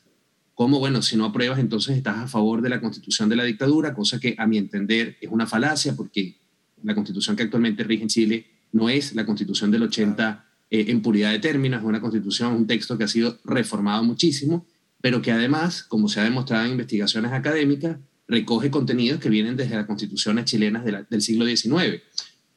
como, 0.54 0.78
bueno, 0.78 1.02
si 1.02 1.16
no 1.16 1.24
apruebas, 1.24 1.58
entonces 1.58 1.96
estás 1.96 2.16
a 2.16 2.28
favor 2.28 2.62
de 2.62 2.68
la 2.68 2.80
constitución 2.80 3.28
de 3.28 3.34
la 3.34 3.42
dictadura, 3.42 3.92
cosa 3.92 4.20
que 4.20 4.36
a 4.38 4.46
mi 4.46 4.56
entender 4.56 5.16
es 5.20 5.32
una 5.32 5.48
falacia, 5.48 5.96
porque 5.96 6.36
la 6.84 6.94
constitución 6.94 7.34
que 7.34 7.42
actualmente 7.42 7.82
rige 7.82 8.04
en 8.04 8.08
Chile 8.08 8.57
no 8.72 8.88
es 8.88 9.14
la 9.14 9.26
constitución 9.26 9.70
del 9.70 9.82
80 9.84 10.44
eh, 10.70 10.86
en 10.88 11.02
puridad 11.02 11.32
de 11.32 11.38
términos, 11.38 11.80
es 11.80 11.86
una 11.86 12.00
constitución, 12.00 12.54
un 12.54 12.66
texto 12.66 12.98
que 12.98 13.04
ha 13.04 13.08
sido 13.08 13.38
reformado 13.44 14.02
muchísimo, 14.04 14.66
pero 15.00 15.22
que 15.22 15.32
además, 15.32 15.82
como 15.82 16.08
se 16.08 16.20
ha 16.20 16.24
demostrado 16.24 16.64
en 16.66 16.72
investigaciones 16.72 17.32
académicas, 17.32 17.98
recoge 18.26 18.70
contenidos 18.70 19.20
que 19.20 19.30
vienen 19.30 19.56
desde 19.56 19.76
las 19.76 19.86
constituciones 19.86 20.44
chilenas 20.44 20.84
del 20.84 21.22
siglo 21.22 21.46
XIX. 21.46 22.02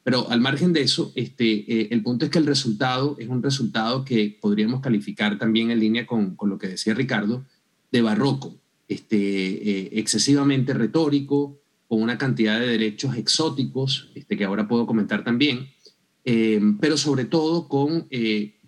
Pero 0.04 0.30
al 0.30 0.42
margen 0.42 0.74
de 0.74 0.82
eso, 0.82 1.14
este, 1.16 1.46
eh, 1.72 1.88
el 1.92 2.02
punto 2.02 2.26
es 2.26 2.32
que 2.32 2.40
el 2.40 2.46
resultado 2.46 3.16
es 3.20 3.30
un 3.30 3.42
resultado 3.42 4.04
que 4.04 4.38
podríamos 4.42 4.82
calificar 4.82 5.38
también 5.38 5.72
en 5.72 5.80
línea 5.80 6.06
con, 6.08 6.36
con 6.36 6.50
lo 6.50 6.58
que 6.58 6.68
decía 6.68 6.94
Ricardo, 6.94 7.46
de 7.92 8.02
barroco, 8.02 8.56
este, 8.88 9.18
eh, 9.18 9.90
excesivamente 9.94 10.74
retórico, 10.74 11.60
con 11.88 12.02
una 12.02 12.18
cantidad 12.18 12.60
de 12.60 12.68
derechos 12.68 13.16
exóticos, 13.16 14.12
este, 14.16 14.38
que 14.38 14.46
ahora 14.46 14.68
puedo 14.68 14.86
comentar 14.86 15.24
también, 15.24 15.68
eh, 16.26 16.62
pero 16.80 16.98
sobre 16.98 17.26
todo 17.26 17.68
con 17.68 18.08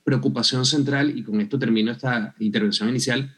preocupación 0.03 0.65
central, 0.65 1.17
y 1.17 1.23
con 1.23 1.39
esto 1.41 1.57
termino 1.57 1.91
esta 1.91 2.35
intervención 2.39 2.89
inicial, 2.89 3.35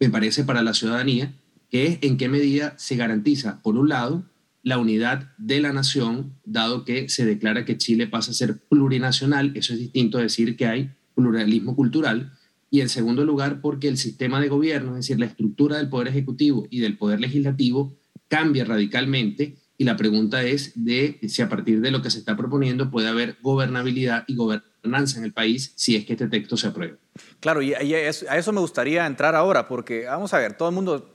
me 0.00 0.10
parece 0.10 0.44
para 0.44 0.62
la 0.62 0.74
ciudadanía, 0.74 1.34
que 1.70 1.86
es 1.86 1.98
en 2.02 2.16
qué 2.16 2.28
medida 2.28 2.74
se 2.78 2.96
garantiza, 2.96 3.62
por 3.62 3.76
un 3.76 3.88
lado, 3.88 4.24
la 4.62 4.78
unidad 4.78 5.32
de 5.38 5.60
la 5.60 5.72
nación, 5.72 6.34
dado 6.44 6.84
que 6.84 7.08
se 7.08 7.24
declara 7.24 7.64
que 7.64 7.78
Chile 7.78 8.06
pasa 8.06 8.30
a 8.30 8.34
ser 8.34 8.58
plurinacional, 8.68 9.52
eso 9.54 9.72
es 9.72 9.80
distinto 9.80 10.18
a 10.18 10.22
decir 10.22 10.56
que 10.56 10.66
hay 10.66 10.90
pluralismo 11.14 11.74
cultural, 11.76 12.32
y 12.70 12.80
en 12.80 12.88
segundo 12.88 13.24
lugar 13.24 13.60
porque 13.60 13.88
el 13.88 13.98
sistema 13.98 14.40
de 14.40 14.48
gobierno, 14.48 14.92
es 14.92 15.06
decir, 15.06 15.18
la 15.18 15.26
estructura 15.26 15.76
del 15.76 15.88
Poder 15.88 16.08
Ejecutivo 16.08 16.66
y 16.70 16.80
del 16.80 16.96
Poder 16.96 17.20
Legislativo, 17.20 17.94
cambia 18.28 18.64
radicalmente 18.64 19.56
y 19.82 19.84
la 19.84 19.96
pregunta 19.96 20.44
es 20.44 20.72
de 20.76 21.18
si 21.26 21.42
a 21.42 21.48
partir 21.48 21.80
de 21.80 21.90
lo 21.90 22.02
que 22.02 22.08
se 22.08 22.18
está 22.18 22.36
proponiendo 22.36 22.88
puede 22.88 23.08
haber 23.08 23.36
gobernabilidad 23.42 24.22
y 24.28 24.36
gobernanza 24.36 25.18
en 25.18 25.24
el 25.24 25.32
país 25.32 25.72
si 25.74 25.96
es 25.96 26.04
que 26.04 26.12
este 26.12 26.28
texto 26.28 26.56
se 26.56 26.68
aprueba. 26.68 26.96
Claro, 27.40 27.62
y 27.62 27.74
a 27.74 28.08
eso 28.08 28.52
me 28.52 28.60
gustaría 28.60 29.04
entrar 29.06 29.34
ahora, 29.34 29.66
porque 29.66 30.04
vamos 30.04 30.32
a 30.34 30.38
ver, 30.38 30.56
todo 30.56 30.68
el 30.68 30.74
mundo 30.76 31.11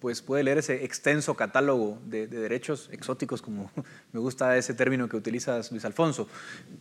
pues 0.00 0.22
puede 0.22 0.42
leer 0.42 0.58
ese 0.58 0.84
extenso 0.84 1.34
catálogo 1.34 1.98
de, 2.06 2.26
derechos 2.26 2.88
exóticos, 2.90 3.42
como 3.42 3.70
me 4.12 4.20
gusta 4.20 4.56
ese 4.56 4.74
término 4.74 5.08
que 5.08 5.16
utilizas, 5.16 5.70
Luis 5.70 5.84
Alfonso. 5.84 6.26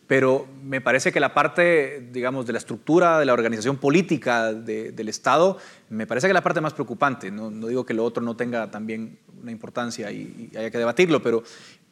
Pero 0.08 0.48
me 0.64 0.80
parece 0.80 1.12
que 1.12 1.20
la 1.20 1.34
parte, 1.34 2.10
digamos, 2.12 2.46
de 2.46 2.54
la 2.54 2.60
estructura 2.60 3.20
de 3.20 3.26
la 3.26 3.34
organización 3.34 3.78
política 3.78 4.54
del 4.54 5.10
Estado, 5.10 5.58
me 5.90 6.08
parece 6.08 6.28
que 6.28 6.34
la 6.34 6.44
parte 6.44 6.62
más 6.62 6.74
preocupante. 6.74 7.30
No, 7.30 7.50
digo 7.68 7.86
que 7.86 7.94
lo 7.94 8.06
otro 8.06 8.24
no 8.24 8.36
tenga 8.36 8.72
también 8.72 9.20
una 9.42 9.52
importancia 9.52 10.12
y, 10.12 10.50
haya 10.56 10.72
que 10.72 10.78
debatirlo, 10.78 11.22
pero, 11.22 11.44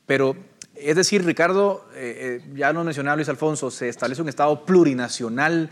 pero 0.05 0.35
es 0.75 0.95
decir, 0.95 1.25
Ricardo, 1.25 1.89
eh, 1.93 2.41
eh, 2.41 2.51
ya 2.55 2.71
lo 2.71 2.83
mencionaba 2.83 3.17
Luis 3.17 3.29
Alfonso, 3.29 3.69
se 3.69 3.89
establece 3.89 4.21
un 4.21 4.29
Estado 4.29 4.65
plurinacional 4.65 5.69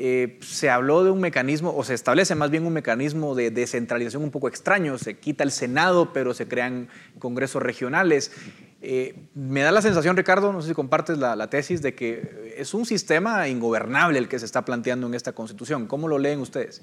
eh, 0.00 0.38
se 0.42 0.70
habló 0.70 1.02
de 1.02 1.10
un 1.10 1.20
mecanismo, 1.20 1.74
o 1.76 1.82
se 1.82 1.92
establece 1.92 2.36
más 2.36 2.52
bien 2.52 2.64
un 2.64 2.72
mecanismo 2.72 3.34
de 3.34 3.50
descentralización 3.50 4.22
un 4.22 4.30
poco 4.30 4.46
extraño. 4.46 4.96
Se 4.96 5.18
quita 5.18 5.42
el 5.42 5.50
Senado, 5.50 6.12
pero 6.12 6.34
se 6.34 6.46
crean 6.46 6.88
congresos 7.18 7.60
regionales. 7.60 8.30
Eh, 8.80 9.16
me 9.34 9.62
da 9.62 9.72
la 9.72 9.82
sensación, 9.82 10.16
Ricardo, 10.16 10.52
no 10.52 10.62
sé 10.62 10.68
si 10.68 10.74
compartes 10.74 11.18
la, 11.18 11.50
tesis, 11.50 11.82
de 11.82 11.96
que 11.96 12.54
es 12.56 12.74
un 12.74 12.86
sistema 12.86 13.48
ingobernable 13.48 14.20
el 14.20 14.28
que 14.28 14.38
se 14.38 14.46
está 14.46 14.64
planteando 14.64 15.08
en 15.08 15.14
esta 15.14 15.32
Constitución. 15.32 15.88
¿Cómo 15.88 16.06
lo 16.06 16.20
leen 16.20 16.38
ustedes? 16.38 16.80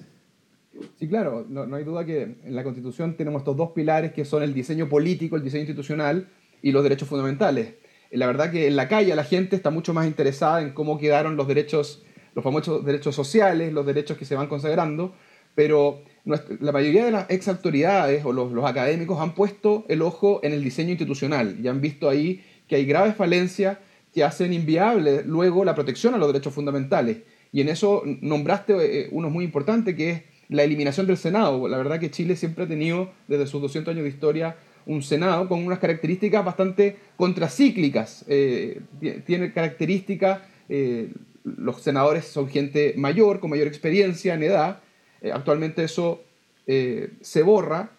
Sí, 0.99 1.07
claro, 1.07 1.45
no, 1.47 1.66
no 1.66 1.78
hay 1.78 1.86
duda 1.86 2.03
que 2.03 2.24
en 2.24 2.53
la 2.53 2.66
Constitución 2.66 3.16
tenemos 3.16 3.43
estos 3.43 3.55
dos 3.55 3.72
pilares 3.72 4.11
que 4.11 4.26
son 4.26 4.43
el 4.43 4.53
diseño 4.53 4.89
político, 4.89 5.38
el 5.38 5.43
diseño 5.43 5.61
institucional 5.61 6.28
y 6.61 6.74
los 6.74 6.84
derechos 6.84 7.07
fundamentales. 7.07 7.76
La 8.11 8.28
verdad 8.28 8.51
que 8.51 8.68
en 8.68 8.76
la 8.76 8.89
calle 8.89 9.16
la 9.16 9.24
gente 9.24 9.55
está 9.55 9.70
mucho 9.70 9.93
más 9.93 10.05
interesada 10.05 10.61
en 10.61 10.74
cómo 10.74 10.97
quedaron 10.97 11.38
los 11.38 11.47
derechos 11.47 12.05
los 12.36 12.44
famosos 12.44 12.86
derechos 12.86 13.16
sociales, 13.16 13.74
los 13.74 13.86
derechos 13.86 14.18
que 14.18 14.26
se 14.26 14.36
van 14.36 14.48
consagrando, 14.48 15.16
pero 15.56 16.02
la 16.26 16.72
mayoría 16.72 17.06
de 17.06 17.12
las 17.12 17.30
ex 17.30 17.48
autoridades 17.48 18.26
o 18.26 18.34
los, 18.34 18.52
académicos 18.66 19.20
han 19.20 19.34
puesto 19.34 19.86
el 19.88 20.02
ojo 20.02 20.42
en 20.44 20.52
el 20.52 20.64
diseño 20.64 20.92
institucional 20.92 21.58
y 21.64 21.68
han 21.68 21.80
visto 21.80 22.10
ahí 22.10 22.44
que 22.68 22.76
hay 22.76 22.86
graves 22.86 23.16
falencias 23.16 23.78
que 24.14 24.24
hacen 24.24 24.54
inviable 24.54 25.24
luego 25.26 25.64
la 25.64 25.76
protección 25.76 26.14
a 26.14 26.18
los 26.18 26.28
derechos 26.28 26.54
fundamentales. 26.54 27.20
Y 27.52 27.62
en 27.62 27.70
eso 27.70 28.04
nombraste 28.22 28.74
eh, 29.04 29.10
uno 29.12 29.30
muy 29.30 29.46
importante, 29.46 29.96
que 29.96 30.12
es 30.12 30.22
la 30.50 30.64
eliminación 30.64 31.08
del 31.08 31.18
Senado. 31.18 31.68
La 31.68 31.78
verdad 31.78 32.00
que 32.00 32.12
Chile 32.12 32.36
siempre 32.36 32.66
ha 32.66 32.68
tenido, 32.68 33.12
desde 33.28 33.48
sus 33.48 33.62
200 33.62 33.94
años 33.94 34.04
de 34.04 34.10
historia, 34.10 34.58
un 34.86 35.02
Senado 35.02 35.48
con 35.48 35.66
unas 35.66 35.80
características 35.80 36.44
bastante 36.44 36.98
contracíclicas. 37.18 38.26
Eh, 38.28 38.82
tiene 39.26 39.54
características 39.54 40.42
eh, 40.70 41.12
los 41.46 41.82
senadores 41.82 42.26
son 42.26 42.50
gente 42.50 42.93
mayor, 42.98 43.39
con 43.39 43.52
mayor 43.52 43.68
experiencia 43.68 44.34
en 44.34 44.43
edad. 44.43 44.80
Eh, 45.22 45.32
actualmente 45.32 45.84
eso 45.84 46.24
eh, 46.66 47.14
se 47.22 47.43
borra 47.43 47.91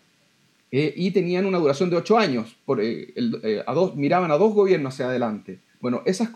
eh, 0.72 0.92
y 0.97 1.12
tenían 1.12 1.47
una 1.47 1.59
duración 1.59 1.88
de 1.88 1.97
ocho 1.97 2.18
años. 2.18 2.57
Miraban 3.94 4.30
a 4.30 4.36
dos 4.36 4.53
gobiernos 4.53 4.94
hacia 4.94 5.07
adelante. 5.07 5.61
Bueno, 5.80 6.03
esas, 6.05 6.28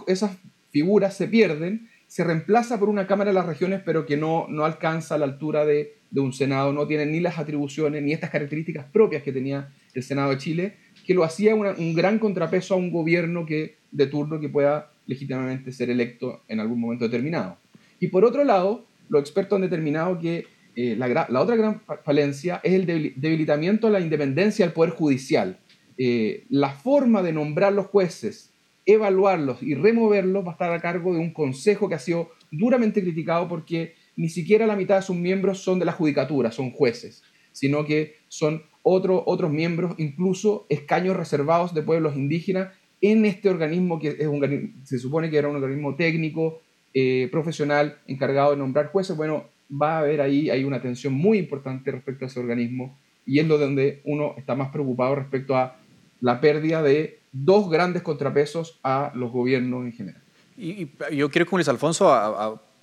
figuras 0.71 1.17
se 1.17 1.27
pierden, 1.27 1.89
se 2.07 2.23
reemplaza 2.23 2.79
por 2.79 2.89
una 2.89 3.09
Cámara 3.09 3.31
de 3.31 3.35
las 3.35 3.47
Regiones, 3.47 3.83
pero 3.85 4.07
que 4.07 4.17
no, 4.17 4.47
alcanza 4.65 5.19
la 5.19 5.25
altura 5.25 5.65
de 5.65 5.97
un 6.15 6.33
Senado, 6.33 6.73
no 6.73 6.87
tiene 6.87 7.07
ni 7.07 7.19
las 7.19 7.41
atribuciones 7.41 8.05
ni 8.05 8.13
estas 8.13 8.31
características 8.31 8.87
propias 8.87 9.25
que 9.25 9.33
tenía 9.33 9.73
el 9.95 10.05
Senado 10.05 10.31
de 10.31 10.39
Chile, 10.39 10.77
que 11.05 11.15
lo 11.15 11.25
hacía 11.25 11.57
un 11.57 11.95
gran 11.95 12.21
contrapeso 12.21 12.75
a 12.75 12.77
un 12.77 12.93
gobierno 12.93 13.47
que, 13.47 13.79
de 13.91 14.07
turno 14.07 14.39
que 14.39 14.49
pueda 14.49 14.90
legítimamente 15.07 15.73
ser 15.73 15.91
electo 15.91 16.43
en 16.49 16.61
algún 16.61 16.81
momento 16.81 17.05
determinado. 17.05 17.59
Y 17.99 18.09
por 18.09 18.25
otro 18.25 18.45
lado, 18.45 18.87
los 19.09 19.21
expertos 19.21 19.57
han 19.57 19.63
determinado 19.63 20.19
que 20.19 20.47
eh, 20.77 20.97
la, 20.97 21.27
otra 21.41 21.57
gran 21.57 21.83
falencia 22.05 22.61
es 22.63 22.73
el 22.75 22.87
debilitamiento 22.87 23.89
de 23.89 23.93
la 23.93 24.01
independencia 24.01 24.65
del 24.65 24.73
Poder 24.73 24.93
Judicial. 24.93 25.59
Eh, 25.99 26.45
la 26.49 26.71
forma 26.71 27.23
de 27.23 27.33
nombrar 27.33 27.73
los 27.73 27.87
jueces 27.87 28.51
evaluarlos 28.87 29.63
y 29.63 29.75
removerlos 29.75 30.45
va 30.45 30.51
a 30.51 30.53
estar 30.53 30.73
a 30.73 30.81
cargo 30.81 31.13
de 31.13 31.21
un 31.21 31.33
consejo 31.33 31.89
que 31.89 31.95
ha 31.95 31.99
sido 31.99 32.31
duramente 32.51 33.03
criticado 33.03 33.49
porque 33.49 33.95
ni 34.17 34.29
siquiera 34.29 34.67
la 34.67 34.77
mitad 34.77 34.97
de 34.97 35.03
sus 35.03 35.17
miembros 35.17 35.59
son 35.59 35.79
de 35.79 35.85
la 35.85 35.93
judicatura, 35.93 36.51
son 36.51 36.71
jueces, 36.71 37.23
sino 37.53 37.85
que 37.85 38.17
son 38.29 38.63
otros 38.83 39.51
miembros, 39.51 39.95
incluso 39.99 40.67
escaños 40.71 41.17
reservados 41.17 41.75
de 41.75 41.83
pueblos 41.83 42.17
indígenas 42.17 42.73
en 43.01 43.25
este 43.25 43.49
organismo 43.49 43.99
que 43.99 44.17
es 44.19 44.27
un, 44.27 44.81
se 44.85 44.99
supone 44.99 45.31
que 45.31 45.39
era 45.39 45.49
un 45.49 45.57
organismo 45.57 45.97
técnico, 45.97 46.61
eh, 46.93 47.29
profesional, 47.31 47.99
encargado 48.07 48.51
de 48.51 48.57
nombrar 48.57 48.89
jueces. 48.89 49.17
Bueno, 49.17 49.45
va 49.71 49.97
a 49.97 49.99
haber 50.01 50.21
ahí 50.21 50.51
hay 50.51 50.65
una 50.65 50.83
tensión 50.83 51.15
muy 51.15 51.39
importante 51.39 51.91
respecto 51.91 52.25
a 52.25 52.29
ese 52.29 52.41
organismo 52.41 52.99
y 53.25 53.39
es 53.39 53.47
lo 53.47 53.59
donde 53.59 54.01
uno 54.05 54.35
está 54.37 54.55
más 54.55 54.71
preocupado 54.71 55.15
respecto 55.15 55.57
a 55.57 55.77
la 56.21 56.41
pérdida 56.41 56.83
de 56.83 57.21
dos 57.33 57.71
grandes 57.71 58.03
contrapesos 58.03 58.81
a 58.83 59.13
los 59.15 59.31
gobiernos 59.31 59.85
en 59.85 59.93
general. 59.93 60.23
Y, 60.57 60.91
yo 61.13 61.31
quiero 61.31 61.47
con 61.47 61.59
Luis 61.59 61.69
Alfonso 61.69 62.13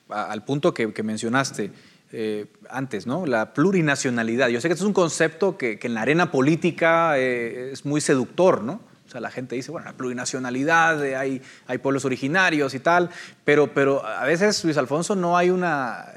al 0.09 0.45
punto 0.45 0.73
que, 0.73 1.03
mencionaste 1.03 1.71
eh, 2.11 2.45
antes, 2.69 3.05
¿no? 3.05 3.25
La 3.25 3.53
plurinacionalidad. 3.53 4.47
Yo 4.47 4.61
sé 4.61 4.69
que 4.69 4.73
esto 4.73 4.85
es 4.85 4.87
un 4.87 4.93
concepto 4.93 5.57
que, 5.57 5.77
en 5.81 5.93
la 5.93 6.01
arena 6.01 6.31
política 6.31 7.19
eh, 7.19 7.71
es 7.73 7.85
muy 7.85 7.99
seductor, 8.01 8.63
¿no? 8.63 8.79
O 9.07 9.09
sea, 9.09 9.21
la 9.21 9.31
gente 9.31 9.55
dice, 9.55 9.71
bueno, 9.71 9.85
la 9.85 9.93
plurinacionalidad, 9.93 11.03
eh, 11.05 11.15
hay, 11.15 11.41
hay 11.65 11.77
pueblos 11.77 12.03
originarios 12.03 12.73
y 12.73 12.79
tal, 12.79 13.09
pero, 13.45 13.73
pero 13.73 14.05
a 14.05 14.25
veces, 14.25 14.61
Luis 14.65 14.75
Alfonso, 14.75 15.15
no 15.15 15.37
hay 15.37 15.49
un 15.49 15.63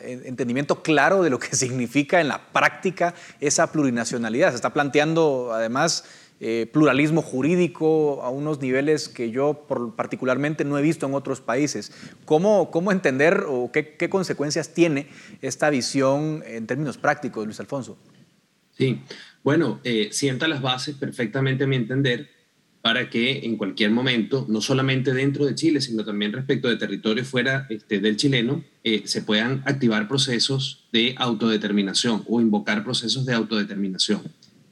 entendimiento 0.02 0.82
claro 0.82 1.22
de 1.22 1.30
lo 1.30 1.38
que 1.38 1.54
significa 1.56 2.20
en 2.20 2.26
la 2.26 2.40
práctica 2.52 3.14
esa 3.38 3.70
plurinacionalidad. 3.70 4.50
Se 4.50 4.56
está 4.56 4.72
planteando, 4.72 5.52
además, 5.54 6.04
eh, 6.40 6.68
pluralismo 6.72 7.22
jurídico 7.22 8.22
a 8.22 8.30
unos 8.30 8.60
niveles 8.60 9.08
que 9.08 9.30
yo 9.30 9.66
particularmente 9.94 10.64
no 10.64 10.78
he 10.78 10.82
visto 10.82 11.06
en 11.06 11.14
otros 11.14 11.40
países. 11.40 11.92
¿Cómo, 12.24 12.70
cómo 12.70 12.90
entender 12.92 13.44
o 13.46 13.70
qué, 13.70 13.94
qué 13.96 14.08
consecuencias 14.10 14.74
tiene 14.74 15.06
esta 15.42 15.70
visión 15.70 16.42
en 16.46 16.66
términos 16.66 16.98
prácticos, 16.98 17.44
Luis 17.44 17.60
Alfonso? 17.60 17.98
Sí, 18.72 19.02
bueno, 19.44 19.80
eh, 19.84 20.08
sienta 20.12 20.48
las 20.48 20.62
bases 20.62 20.96
perfectamente 20.96 21.64
a 21.64 21.66
mi 21.66 21.76
entender 21.76 22.30
para 22.82 23.10
que 23.10 23.44
en 23.44 23.56
cualquier 23.56 23.90
momento, 23.90 24.46
no 24.48 24.60
solamente 24.60 25.12
dentro 25.12 25.44
de 25.44 25.54
Chile, 25.54 25.80
sino 25.80 26.04
también 26.04 26.32
respecto 26.32 26.68
de 26.68 26.76
territorios 26.76 27.28
fuera 27.28 27.66
este, 27.68 28.00
del 28.00 28.16
chileno, 28.16 28.64
eh, 28.84 29.02
se 29.04 29.22
puedan 29.22 29.62
activar 29.66 30.08
procesos 30.08 30.88
de 30.92 31.14
autodeterminación 31.18 32.24
o 32.26 32.40
invocar 32.40 32.82
procesos 32.82 33.26
de 33.26 33.34
autodeterminación. 33.34 34.22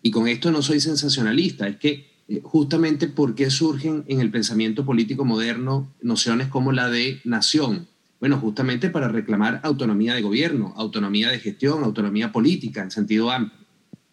Y 0.02 0.10
con 0.10 0.26
esto 0.26 0.50
no 0.50 0.62
soy 0.62 0.80
sensacionalista, 0.80 1.68
es 1.68 1.76
que 1.76 2.08
eh, 2.28 2.40
justamente 2.42 3.08
porque 3.08 3.50
surgen 3.50 4.04
en 4.08 4.20
el 4.20 4.30
pensamiento 4.30 4.86
político 4.86 5.26
moderno 5.26 5.92
nociones 6.00 6.48
como 6.48 6.72
la 6.72 6.88
de 6.88 7.20
nación. 7.24 7.88
Bueno, 8.20 8.38
justamente 8.38 8.88
para 8.88 9.08
reclamar 9.08 9.60
autonomía 9.64 10.14
de 10.14 10.22
gobierno, 10.22 10.72
autonomía 10.76 11.30
de 11.30 11.40
gestión, 11.40 11.84
autonomía 11.84 12.32
política 12.32 12.82
en 12.82 12.90
sentido 12.90 13.30
amplio. 13.30 13.58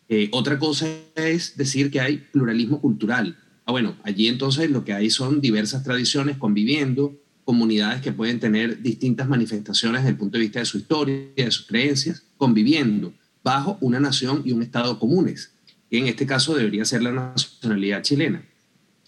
Eh, 0.10 0.30
otra 0.34 0.60
cosa 0.60 0.88
es 1.16 1.56
decir 1.58 1.90
que 1.90 2.00
hay 2.00 2.18
pluralismo 2.18 2.80
cultural 2.80 3.36
Ah, 3.66 3.72
bueno, 3.72 3.96
allí 4.04 4.28
entonces 4.28 4.70
lo 4.70 4.86
que 4.86 4.94
hay 4.94 5.10
son 5.10 5.42
diversas 5.42 5.84
tradiciones 5.84 6.38
conviviendo, 6.38 7.20
comunidades 7.44 8.02
que 8.02 8.12
pueden 8.12 8.40
tener 8.40 8.82
distintas 8.82 9.28
manifestaciones 9.28 10.02
desde 10.02 10.12
el 10.12 10.18
punto 10.18 10.38
de 10.38 10.44
vista 10.44 10.60
de 10.60 10.66
su 10.66 10.78
historia, 10.78 11.28
de 11.36 11.52
sus 11.52 11.66
creencias, 11.66 12.24
conviviendo 12.38 13.14
bajo 13.44 13.78
una 13.82 14.00
nación 14.00 14.42
y 14.46 14.52
un 14.52 14.62
Estado 14.62 15.00
comunes, 15.00 15.52
que 15.90 15.98
en 15.98 16.08
este 16.08 16.26
caso 16.26 16.56
debería 16.56 16.86
ser 16.86 17.04
la 17.04 17.12
nacionalidad 17.12 18.02
chilena. 18.02 18.44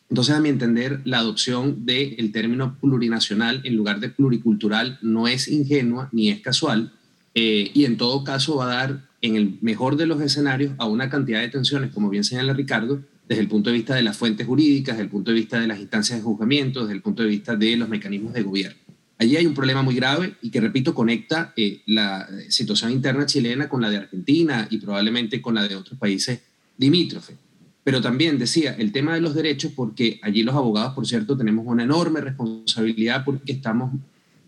Entonces, 0.09 0.35
a 0.35 0.39
mi 0.39 0.49
entender, 0.49 1.01
la 1.03 1.19
adopción 1.19 1.85
del 1.85 2.31
término 2.31 2.77
plurinacional 2.79 3.61
en 3.63 3.75
lugar 3.75 3.99
de 3.99 4.09
pluricultural 4.09 4.99
no 5.01 5.27
es 5.27 5.47
ingenua 5.47 6.09
ni 6.11 6.29
es 6.29 6.39
casual, 6.41 6.93
eh, 7.33 7.71
y 7.73 7.85
en 7.85 7.97
todo 7.97 8.23
caso 8.23 8.55
va 8.55 8.71
a 8.71 8.75
dar, 8.75 9.07
en 9.21 9.35
el 9.35 9.57
mejor 9.61 9.97
de 9.97 10.05
los 10.05 10.21
escenarios, 10.21 10.73
a 10.77 10.85
una 10.85 11.09
cantidad 11.09 11.41
de 11.41 11.49
tensiones, 11.49 11.91
como 11.91 12.09
bien 12.09 12.23
señala 12.23 12.53
Ricardo, 12.53 13.01
desde 13.27 13.41
el 13.41 13.47
punto 13.47 13.69
de 13.69 13.75
vista 13.75 13.95
de 13.95 14.03
las 14.03 14.17
fuentes 14.17 14.47
jurídicas, 14.47 14.95
desde 14.95 15.03
el 15.03 15.09
punto 15.09 15.31
de 15.31 15.37
vista 15.37 15.59
de 15.59 15.67
las 15.67 15.79
instancias 15.79 16.19
de 16.19 16.23
juzgamiento, 16.23 16.81
desde 16.81 16.93
el 16.93 17.01
punto 17.01 17.23
de 17.23 17.29
vista 17.29 17.55
de 17.55 17.75
los 17.75 17.89
mecanismos 17.89 18.33
de 18.33 18.43
gobierno. 18.43 18.79
Allí 19.19 19.35
hay 19.35 19.47
un 19.47 19.53
problema 19.53 19.81
muy 19.81 19.95
grave 19.95 20.35
y 20.41 20.51
que, 20.51 20.61
repito, 20.61 20.93
conecta 20.93 21.53
eh, 21.57 21.81
la 21.87 22.27
situación 22.49 22.91
interna 22.91 23.25
chilena 23.25 23.67
con 23.67 23.81
la 23.81 23.89
de 23.89 23.97
Argentina 23.97 24.67
y 24.69 24.77
probablemente 24.77 25.41
con 25.41 25.55
la 25.55 25.67
de 25.67 25.75
otros 25.75 25.97
países 25.97 26.39
limítrofes. 26.77 27.35
Pero 27.83 28.01
también 28.01 28.37
decía 28.37 28.75
el 28.77 28.91
tema 28.91 29.15
de 29.15 29.21
los 29.21 29.33
derechos, 29.33 29.71
porque 29.75 30.19
allí 30.21 30.43
los 30.43 30.55
abogados, 30.55 30.93
por 30.93 31.07
cierto, 31.07 31.35
tenemos 31.35 31.65
una 31.65 31.83
enorme 31.83 32.21
responsabilidad 32.21 33.25
porque 33.25 33.53
estamos 33.53 33.91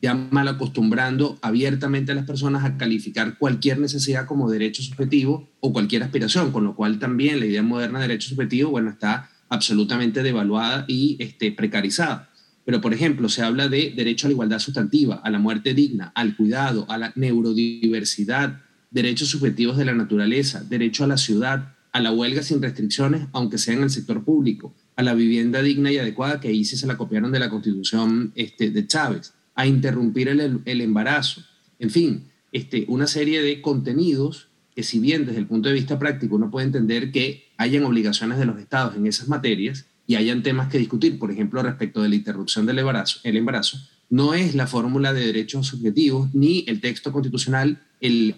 ya 0.02 0.14
mal 0.14 0.48
acostumbrando 0.48 1.38
abiertamente 1.42 2.12
a 2.12 2.16
las 2.16 2.26
personas 2.26 2.64
a 2.64 2.78
calificar 2.78 3.38
cualquier 3.38 3.80
necesidad 3.80 4.26
como 4.26 4.50
derecho 4.50 4.82
subjetivo 4.82 5.50
o 5.60 5.74
cualquier 5.74 6.04
aspiración, 6.04 6.52
con 6.52 6.64
lo 6.64 6.76
cual 6.76 7.00
también 7.00 7.40
la 7.40 7.46
idea 7.46 7.64
moderna 7.64 8.00
de 8.00 8.08
derecho 8.08 8.30
subjetivo, 8.30 8.72
bueno, 8.72 8.90
está 8.90 9.30
absolutamente 9.50 10.24
devaluada 10.24 10.86
y 10.88 11.18
este, 11.20 11.52
precarizada. 11.52 12.30
Pero, 12.66 12.82
por 12.82 12.94
ejemplo, 12.94 13.30
se 13.30 13.42
habla 13.42 13.68
de 13.68 13.94
derecho 13.96 14.28
a 14.28 14.30
la 14.30 14.34
igualdad 14.34 14.60
sustantiva, 14.60 15.16
a 15.16 15.30
la 15.30 15.40
muerte 15.40 15.74
digna, 15.74 16.12
al 16.16 16.36
cuidado, 16.36 16.86
a 16.90 16.98
la 16.98 17.12
neurodiversidad, 17.16 18.62
derechos 18.92 19.30
subjetivos 19.30 19.76
de 19.78 19.86
la 19.86 19.94
naturaleza, 19.94 20.64
derecho 20.64 21.04
a 21.04 21.08
la 21.08 21.18
ciudad, 21.18 21.76
a 21.92 22.00
la 22.00 22.12
huelga 22.12 22.44
sin 22.44 22.62
restricciones, 22.62 23.28
aunque 23.34 23.58
sea 23.58 23.74
en 23.74 23.84
el 23.84 23.90
sector 23.90 24.24
público, 24.24 24.74
a 24.96 25.04
la 25.04 25.16
vivienda 25.16 25.62
digna 25.64 25.92
y 25.92 25.98
adecuada, 25.98 26.40
que 26.40 26.50
ahí 26.50 26.64
sí 26.64 26.78
se 26.78 26.86
la 26.86 26.98
copiaron 26.98 27.32
de 27.32 27.40
la 27.40 27.50
constitución 27.50 28.32
este, 28.36 28.70
de 28.70 28.86
Chávez 28.86 29.34
a 29.60 29.68
interrumpir 29.68 30.30
el, 30.30 30.82
embarazo. 30.82 31.44
En 31.80 31.90
fin, 31.90 32.30
este, 32.54 32.86
una 32.88 33.08
serie 33.08 33.42
de 33.42 33.62
contenidos 33.62 34.48
que 34.74 34.84
si 34.84 35.00
bien 35.00 35.26
desde 35.26 35.40
el 35.40 35.48
punto 35.48 35.68
de 35.68 35.76
vista 35.76 36.00
práctico 36.00 36.38
uno 36.38 36.50
puede 36.50 36.68
entender 36.68 37.12
que 37.12 37.50
hayan 37.58 37.84
obligaciones 37.84 38.40
de 38.40 38.46
los 38.46 38.58
estados 38.58 38.96
en 38.96 39.06
esas 39.06 39.28
materias 39.28 39.86
y 40.08 40.16
hayan 40.16 40.44
temas 40.44 40.70
que 40.70 40.78
discutir, 40.78 41.20
por 41.20 41.30
ejemplo, 41.30 41.62
respecto 41.62 42.02
de 42.02 42.08
la 42.08 42.16
interrupción 42.16 42.66
del 42.66 42.80
embarazo, 42.80 43.20
el 43.24 43.36
embarazo 43.36 43.78
no 44.10 44.34
es 44.34 44.56
la 44.56 44.66
fórmula 44.66 45.12
de 45.12 45.26
derechos 45.26 45.68
subjetivos 45.68 46.34
ni 46.34 46.64
el 46.66 46.80
texto 46.80 47.12
constitucional 47.12 47.82
el, 48.00 48.38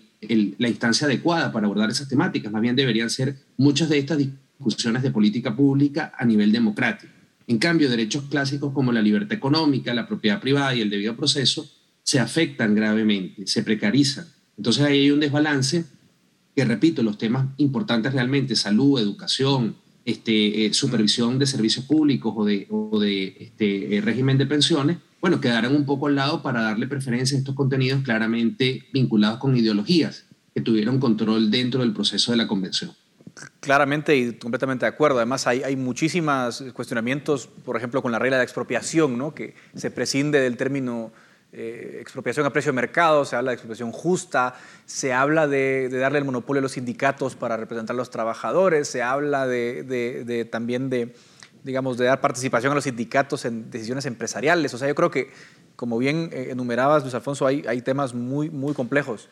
la 0.58 0.70
instancia 0.70 1.06
adecuada 1.06 1.52
para 1.52 1.68
abordar 1.68 1.92
esas 1.92 2.10
temáticas, 2.10 2.52
más 2.52 2.64
bien 2.64 2.76
deberían 2.76 3.12
ser 3.12 3.36
muchas 3.58 3.90
de 3.90 4.00
estas 4.00 4.18
discusiones 4.18 5.04
de 5.04 5.12
política 5.12 5.56
pública 5.56 6.14
a 6.18 6.26
nivel 6.26 6.52
democrático. 6.52 7.14
En 7.52 7.58
cambio, 7.58 7.90
derechos 7.90 8.24
clásicos 8.30 8.72
como 8.72 8.94
la 8.94 9.02
libertad 9.02 9.34
económica, 9.34 9.94
la 9.94 10.08
propiedad 10.08 10.40
privada 10.40 10.74
y 10.74 10.80
el 10.80 10.90
debido 10.90 11.18
proceso 11.18 11.70
se 12.02 12.18
afectan 12.18 12.74
gravemente, 12.74 13.46
se 13.46 13.62
precarizan. 13.62 14.26
Entonces 14.56 14.86
ahí 14.86 15.02
hay 15.02 15.12
un 15.12 15.20
desbalance 15.20 15.84
que, 16.56 16.64
repito, 16.64 17.04
los 17.04 17.18
temas 17.18 17.48
importantes 17.58 18.14
realmente, 18.14 18.56
salud, 18.56 19.02
educación, 19.02 19.76
este, 20.06 20.66
eh, 20.66 20.74
supervisión 20.74 21.40
de 21.40 21.46
servicios 21.46 21.84
públicos 21.84 22.34
o 22.38 22.46
de, 22.46 23.36
este, 23.38 23.98
eh, 23.98 24.00
régimen 24.00 24.38
de 24.38 24.46
pensiones, 24.46 25.00
bueno, 25.20 25.42
quedarán 25.42 25.76
un 25.76 25.86
poco 25.86 26.08
al 26.08 26.16
lado 26.16 26.42
para 26.42 26.62
darle 26.62 26.88
preferencia 26.88 27.36
a 27.36 27.40
estos 27.40 27.54
contenidos 27.54 28.02
claramente 28.02 28.86
vinculados 28.94 29.40
con 29.40 29.58
ideologías 29.58 30.24
que 30.56 30.62
tuvieron 30.62 31.02
control 31.02 31.52
dentro 31.52 31.82
del 31.82 31.92
proceso 31.92 32.32
de 32.32 32.38
la 32.38 32.48
convención. 32.48 32.92
Claramente 33.60 34.16
y 34.16 34.34
completamente 34.34 34.86
de 34.86 34.90
acuerdo. 34.90 35.18
Además, 35.18 35.48
hay, 35.48 35.64
hay 35.64 35.76
muchísimos 35.76 36.64
cuestionamientos, 36.74 37.48
por 37.48 37.78
ejemplo, 37.78 38.02
con 38.02 38.12
la 38.12 38.20
regla 38.20 38.38
de 38.38 38.44
expropiación, 38.44 39.18
¿no? 39.18 39.34
que 39.34 39.56
se 39.76 39.90
prescinde 39.92 40.40
del 40.40 40.58
término 40.58 41.12
eh, 41.54 41.98
expropiación 42.00 42.46
a 42.46 42.54
precio 42.54 42.72
de 42.72 42.78
mercado, 42.78 43.26
se 43.26 43.36
habla 43.36 43.52
de 43.52 43.56
expropiación 43.56 43.92
justa, 43.92 44.56
se 44.86 45.12
habla 45.12 45.48
de, 45.48 45.90
darle 45.90 46.20
el 46.20 46.24
monopolio 46.24 46.60
a 46.60 46.62
los 46.62 46.74
sindicatos 46.74 47.36
para 47.36 47.58
representar 47.58 47.94
a 47.94 47.98
los 47.98 48.10
trabajadores, 48.10 48.88
se 48.88 49.02
habla 49.02 49.46
de, 49.48 50.48
también 50.50 50.90
de, 50.90 51.14
digamos, 51.64 51.98
de 51.98 52.06
dar 52.06 52.22
participación 52.22 52.72
a 52.72 52.76
los 52.76 52.86
sindicatos 52.86 53.44
en 53.44 53.70
decisiones 53.70 54.06
empresariales. 54.06 54.74
O 54.74 54.78
sea, 54.78 54.88
yo 54.88 54.96
creo 54.96 55.12
que, 55.12 55.30
como 55.76 55.98
bien 55.98 56.30
eh, 56.32 56.48
enumerabas, 56.52 57.04
Luis 57.04 57.16
Alfonso, 57.16 57.46
hay, 57.46 57.66
hay 57.68 57.82
temas 57.82 58.14
muy, 58.14 58.50
muy 58.50 58.74
complejos. 58.74 59.28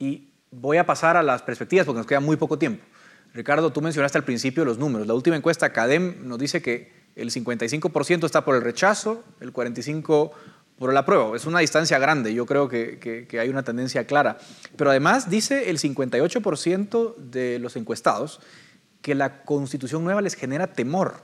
Y 0.00 0.30
voy 0.50 0.78
a 0.78 0.86
pasar 0.86 1.16
a 1.16 1.22
las 1.22 1.42
perspectivas 1.42 1.86
porque 1.86 1.98
nos 1.98 2.06
queda 2.06 2.20
muy 2.20 2.36
poco 2.36 2.58
tiempo. 2.58 2.84
Ricardo, 3.32 3.72
tú 3.72 3.80
mencionaste 3.80 4.18
al 4.18 4.24
principio 4.24 4.64
los 4.64 4.78
números. 4.78 5.06
La 5.06 5.14
última 5.14 5.36
encuesta 5.36 5.72
CADEM 5.72 6.26
nos 6.26 6.38
dice 6.38 6.60
que 6.62 6.92
el 7.16 7.30
55% 7.30 8.24
está 8.24 8.44
por 8.44 8.56
el 8.56 8.62
rechazo, 8.62 9.24
el 9.40 9.52
45% 9.52 10.32
por 10.80 10.90
el 10.90 10.96
apruebo. 10.96 11.36
Es 11.36 11.44
una 11.44 11.58
distancia 11.58 11.98
grande, 11.98 12.32
yo 12.32 12.46
creo 12.46 12.66
que, 12.66 13.28
hay 13.38 13.50
una 13.50 13.62
tendencia 13.62 14.06
clara. 14.06 14.38
Pero 14.76 14.88
además 14.88 15.28
dice 15.28 15.68
el 15.68 15.78
58% 15.78 17.16
de 17.16 17.58
los 17.58 17.76
encuestados 17.76 18.40
que 19.02 19.14
la 19.14 19.42
constitución 19.42 20.04
nueva 20.04 20.22
les 20.22 20.34
genera 20.34 20.68
temor. 20.68 21.22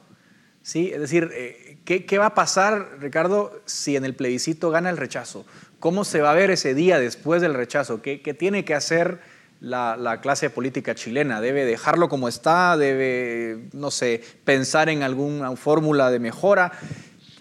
¿Sí? 0.60 0.90
Es 0.92 1.00
decir, 1.00 1.30
eh, 1.32 1.78
¿qué, 1.84 2.18
va 2.18 2.26
a 2.26 2.34
pasar, 2.34 2.98
Ricardo, 3.00 3.62
si 3.64 3.96
en 3.96 4.04
el 4.04 4.14
plebiscito 4.14 4.70
gana 4.70 4.90
el 4.90 4.98
rechazo? 4.98 5.46
¿Cómo 5.80 6.04
se 6.04 6.20
va 6.20 6.32
a 6.32 6.34
ver 6.34 6.50
ese 6.50 6.74
día 6.74 6.98
después 6.98 7.40
del 7.40 7.54
rechazo? 7.54 8.02
¿Qué, 8.02 8.20
qué 8.20 8.34
tiene 8.34 8.64
que 8.64 8.74
hacer? 8.74 9.20
La, 9.60 10.20
clase 10.22 10.50
política 10.50 10.94
chilena? 10.94 11.40
¿Debe 11.40 11.64
dejarlo 11.64 12.08
como 12.08 12.28
está? 12.28 12.76
¿Debe, 12.76 13.68
no 13.72 13.90
sé, 13.90 14.20
pensar 14.44 14.88
en 14.88 15.02
alguna 15.02 15.54
fórmula 15.56 16.10
de 16.10 16.18
mejora? 16.18 16.72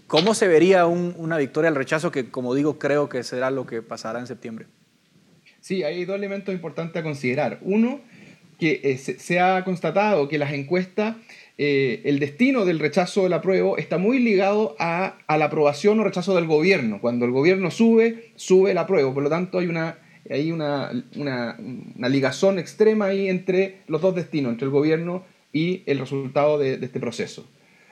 ¿Cómo 0.08 0.34
se 0.34 0.48
vería 0.48 0.86
una 0.86 1.38
victoria 1.38 1.70
al 1.70 1.76
rechazo 1.76 2.12
que, 2.12 2.30
como 2.30 2.54
digo, 2.54 2.78
creo 2.78 3.10
que 3.10 3.24
será 3.24 3.52
lo 3.52 3.66
que 3.66 3.82
pasará 3.82 4.20
en 4.20 4.28
septiembre? 4.28 4.68
Sí, 5.60 5.84
hay 5.84 6.06
dos 6.06 6.16
elementos 6.16 6.54
importantes 6.54 7.00
a 7.00 7.04
considerar. 7.04 7.58
Uno, 7.64 8.02
que 8.60 8.82
eh, 8.84 8.98
se, 8.98 9.40
ha 9.40 9.64
constatado 9.64 10.28
que 10.28 10.38
las 10.38 10.54
encuestas, 10.54 11.16
eh, 11.58 12.02
el 12.06 12.20
destino 12.20 12.66
del 12.66 12.80
rechazo 12.80 13.24
del 13.24 13.34
apruebo 13.34 13.78
está 13.78 13.98
muy 13.98 14.20
ligado 14.20 14.76
a, 14.80 15.18
la 15.28 15.46
aprobación 15.46 16.00
o 16.00 16.04
rechazo 16.04 16.36
del 16.36 16.46
gobierno. 16.46 17.00
Cuando 17.02 17.26
el 17.26 17.32
gobierno 17.32 17.72
sube, 17.72 18.32
sube 18.36 18.72
el 18.72 18.78
apruebo. 18.78 19.14
Por 19.14 19.24
lo 19.24 19.30
tanto, 19.30 19.60
hay 19.60 19.68
una, 19.68 19.98
hay 20.30 20.52
una, 20.52 20.92
una, 21.16 22.10
ligazón 22.10 22.60
extrema 22.60 23.06
ahí 23.06 23.30
entre 23.30 23.82
los 23.88 24.02
dos 24.02 24.16
destinos, 24.16 24.52
entre 24.52 24.66
el 24.66 24.72
gobierno 24.72 25.24
y 25.54 25.84
el 25.86 26.00
resultado 26.00 26.58
de, 26.58 26.74
este 26.74 27.00
proceso. 27.00 27.46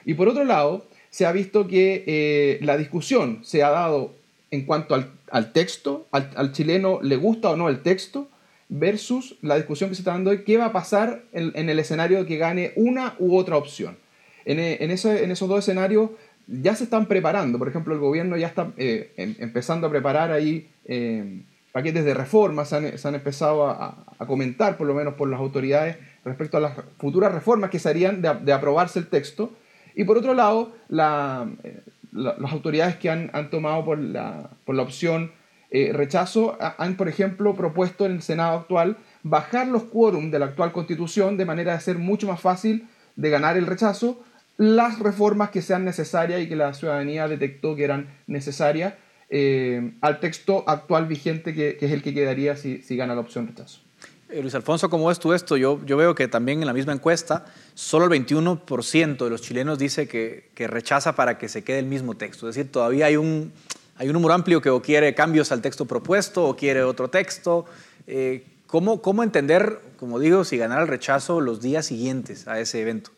Y 0.04 0.14
por 0.14 0.28
otro 0.28 0.44
lado, 0.44 0.86
se 1.10 1.26
ha 1.26 1.32
visto 1.32 1.68
que 1.68 2.04
eh, 2.06 2.58
la 2.62 2.76
discusión 2.76 3.40
se 3.42 3.62
ha 3.62 3.70
dado 3.70 4.12
en 4.50 4.66
cuanto 4.66 4.94
al, 4.94 5.52
texto, 5.52 6.06
al, 6.10 6.52
chileno 6.52 7.00
le 7.02 7.16
gusta 7.16 7.50
o 7.50 7.56
no 7.56 7.68
el 7.68 7.82
texto, 7.82 8.28
versus 8.68 9.36
la 9.42 9.56
discusión 9.56 9.90
que 9.90 9.96
se 9.96 10.02
está 10.02 10.12
dando 10.12 10.30
de 10.30 10.44
qué 10.44 10.56
va 10.56 10.66
a 10.66 10.72
pasar 10.72 11.22
en, 11.32 11.68
el 11.68 11.78
escenario 11.78 12.18
de 12.18 12.26
que 12.26 12.36
gane 12.36 12.72
una 12.76 13.14
u 13.18 13.36
otra 13.36 13.56
opción. 13.56 13.96
En, 14.44 14.58
en, 14.58 14.90
esos 14.90 15.48
dos 15.48 15.60
escenarios 15.60 16.10
ya 16.46 16.74
se 16.74 16.84
están 16.84 17.06
preparando, 17.06 17.58
por 17.58 17.68
ejemplo, 17.68 17.94
el 17.94 18.00
gobierno 18.00 18.36
ya 18.36 18.48
está 18.48 18.72
eh, 18.76 19.12
em, 19.16 19.34
empezando 19.38 19.86
a 19.86 19.90
preparar 19.90 20.30
ahí 20.30 20.68
eh, 20.84 21.42
paquetes 21.74 22.04
de 22.04 22.14
reformas, 22.14 22.68
se 22.68 22.76
han, 22.76 23.14
empezado 23.16 23.66
a, 23.66 23.96
comentar, 24.28 24.76
por 24.76 24.86
lo 24.86 24.94
menos 24.94 25.14
por 25.14 25.28
las 25.28 25.40
autoridades, 25.40 25.96
respecto 26.24 26.56
a 26.56 26.60
las 26.60 26.74
futuras 26.98 27.34
reformas 27.34 27.68
que 27.68 27.80
se 27.80 27.88
harían 27.88 28.22
de, 28.22 28.52
aprobarse 28.52 29.00
el 29.00 29.08
texto. 29.08 29.50
Y 29.96 30.04
por 30.04 30.16
otro 30.16 30.34
lado, 30.34 30.70
eh, 30.88 31.82
las 32.12 32.52
autoridades 32.52 32.94
que 32.94 33.10
han, 33.10 33.50
tomado 33.50 33.84
por 33.84 33.98
la, 33.98 34.50
por 34.64 34.76
la 34.76 34.84
opción 34.84 35.32
eh, 35.72 35.90
rechazo 35.92 36.56
han, 36.78 36.96
por 36.96 37.08
ejemplo, 37.08 37.56
propuesto 37.56 38.06
en 38.06 38.12
el 38.12 38.22
Senado 38.22 38.56
actual 38.56 38.96
bajar 39.24 39.66
los 39.66 39.82
quórum 39.82 40.30
de 40.30 40.38
la 40.38 40.46
actual 40.46 40.70
constitución 40.70 41.36
de 41.36 41.44
manera 41.44 41.72
de 41.72 41.80
ser 41.80 41.98
mucho 41.98 42.28
más 42.28 42.40
fácil 42.40 42.86
de 43.16 43.30
ganar 43.30 43.56
el 43.56 43.66
rechazo 43.66 44.22
las 44.58 45.00
reformas 45.00 45.50
que 45.50 45.60
sean 45.60 45.84
necesarias 45.84 46.40
y 46.40 46.48
que 46.48 46.54
la 46.54 46.72
ciudadanía 46.74 47.26
detectó 47.26 47.74
que 47.74 47.82
eran 47.82 48.06
necesarias 48.28 48.94
eh, 49.30 49.92
al 50.00 50.20
texto 50.20 50.64
actual 50.66 51.06
vigente 51.06 51.54
que, 51.54 51.78
es 51.80 51.92
el 51.92 52.02
que 52.02 52.14
quedaría 52.14 52.56
si, 52.56 52.80
gana 52.96 53.14
la 53.14 53.20
opción 53.20 53.46
rechazo. 53.46 53.80
Eh, 54.28 54.40
Luis 54.40 54.54
Alfonso, 54.54 54.90
¿cómo 54.90 55.08
ves 55.08 55.18
tú 55.18 55.32
esto? 55.32 55.56
Yo, 55.56 55.80
yo 55.84 55.96
veo 55.96 56.14
que 56.14 56.28
también 56.28 56.60
en 56.60 56.66
la 56.66 56.72
misma 56.72 56.92
encuesta, 56.92 57.44
solo 57.74 58.12
el 58.12 58.26
21% 58.26 59.24
de 59.24 59.30
los 59.30 59.42
chilenos 59.42 59.78
dice 59.78 60.08
que, 60.08 60.50
que, 60.54 60.66
rechaza 60.66 61.14
para 61.14 61.38
que 61.38 61.48
se 61.48 61.62
quede 61.62 61.78
el 61.80 61.86
mismo 61.86 62.16
texto. 62.16 62.48
Es 62.48 62.56
decir, 62.56 62.70
todavía 62.70 63.06
hay 63.06 63.16
un, 63.16 63.52
hay 63.96 64.08
un 64.08 64.16
amplio 64.30 64.60
que 64.60 64.70
o 64.70 64.82
quiere 64.82 65.14
cambios 65.14 65.52
al 65.52 65.62
texto 65.62 65.84
propuesto 65.84 66.44
o 66.44 66.56
quiere 66.56 66.82
otro 66.82 67.08
texto. 67.08 67.64
Eh, 68.06 68.44
¿cómo, 68.66 69.00
¿Cómo 69.02 69.22
entender, 69.22 69.80
como 69.98 70.18
digo, 70.18 70.44
si 70.44 70.56
ganar 70.56 70.82
el 70.82 70.88
rechazo 70.88 71.40
los 71.40 71.60
días 71.60 71.86
siguientes 71.86 72.48
a 72.48 72.58
ese 72.58 72.80
evento? 72.80 73.10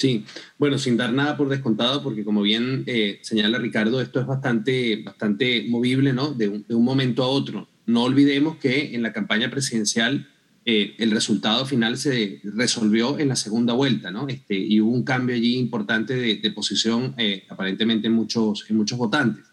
Sí, 0.00 0.24
bueno, 0.56 0.78
sin 0.78 0.96
dar 0.96 1.12
nada 1.12 1.36
por 1.36 1.50
descontado, 1.50 2.02
porque 2.02 2.24
como 2.24 2.40
bien 2.40 2.84
eh, 2.86 3.18
señala 3.20 3.58
Ricardo, 3.58 4.00
esto 4.00 4.18
es 4.18 4.26
bastante, 4.26 5.02
bastante 5.04 5.66
movible, 5.68 6.14
¿no? 6.14 6.32
De 6.32 6.48
un, 6.48 6.82
momento 6.82 7.22
a 7.22 7.26
otro. 7.28 7.68
No 7.84 8.04
olvidemos 8.04 8.56
que 8.56 8.94
en 8.94 9.02
la 9.02 9.12
campaña 9.12 9.50
presidencial 9.50 10.26
eh, 10.64 10.94
el 10.96 11.10
resultado 11.10 11.66
final 11.66 11.98
se 11.98 12.40
resolvió 12.44 13.18
en 13.18 13.28
la 13.28 13.36
segunda 13.36 13.74
vuelta, 13.74 14.10
¿no? 14.10 14.26
Este, 14.26 14.56
y 14.56 14.80
hubo 14.80 14.90
un 14.90 15.02
cambio 15.02 15.36
allí 15.36 15.58
importante 15.58 16.14
de, 16.14 16.50
posición, 16.50 17.14
eh, 17.18 17.44
aparentemente 17.50 18.06
en 18.06 18.14
muchos, 18.14 18.64
en 18.70 18.78
muchos 18.78 18.96
votantes. 18.96 19.44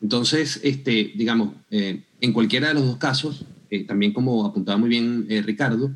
Entonces, 0.00 0.60
este, 0.62 1.10
digamos, 1.16 1.54
en 1.70 2.32
cualquiera 2.32 2.68
de 2.68 2.74
los 2.74 2.84
dos 2.84 2.98
casos, 2.98 3.44
también 3.88 4.12
como 4.12 4.46
apuntaba 4.46 4.78
muy 4.78 4.90
bien 4.90 5.26
Ricardo, 5.44 5.90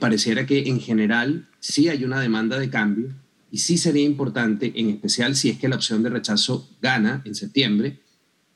pareciera 0.00 0.46
que 0.46 0.68
en 0.68 0.80
general 0.80 1.48
sí 1.60 1.88
hay 1.88 2.02
una 2.02 2.20
demanda 2.20 2.58
de 2.58 2.70
cambio 2.70 3.14
y 3.50 3.58
sí 3.58 3.78
sería 3.78 4.04
importante, 4.04 4.72
en 4.76 4.90
especial 4.90 5.34
si 5.34 5.50
es 5.50 5.58
que 5.58 5.68
la 5.68 5.76
opción 5.76 6.02
de 6.02 6.10
rechazo 6.10 6.68
gana 6.80 7.22
en 7.24 7.34
septiembre, 7.34 8.00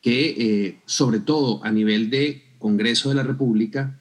que 0.01 0.35
eh, 0.39 0.79
sobre 0.87 1.21
todo 1.21 1.65
a 1.65 1.71
nivel 1.71 2.11
de 2.11 2.43
Congreso 2.59 3.09
de 3.09 3.17
la 3.17 3.23
República 3.23 4.01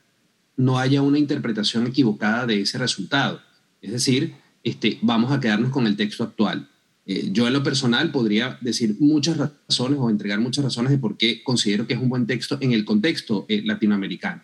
no 0.56 0.78
haya 0.78 1.02
una 1.02 1.18
interpretación 1.18 1.88
equivocada 1.88 2.46
de 2.46 2.62
ese 2.62 2.78
resultado. 2.78 3.42
Es 3.82 3.92
decir, 3.92 4.36
este, 4.64 5.00
vamos 5.02 5.32
a 5.32 5.40
quedarnos 5.40 5.72
con 5.72 5.88
el 5.88 5.96
texto 5.96 6.24
actual. 6.24 6.70
Eh, 7.06 7.30
yo 7.32 7.48
en 7.48 7.54
lo 7.54 7.64
personal 7.64 8.12
podría 8.12 8.58
decir 8.62 8.96
muchas 9.00 9.38
razones 9.38 10.00
o 10.00 10.10
entregar 10.10 10.40
muchas 10.40 10.64
razones 10.64 10.92
de 10.92 10.98
por 10.98 11.18
qué 11.18 11.44
considero 11.44 11.88
que 11.88 11.96
es 11.96 12.00
un 12.00 12.10
buen 12.10 12.28
texto 12.28 12.58
en 12.62 12.72
el 12.72 12.86
contexto 12.86 13.46
eh, 13.50 13.62
latinoamericano 13.66 14.42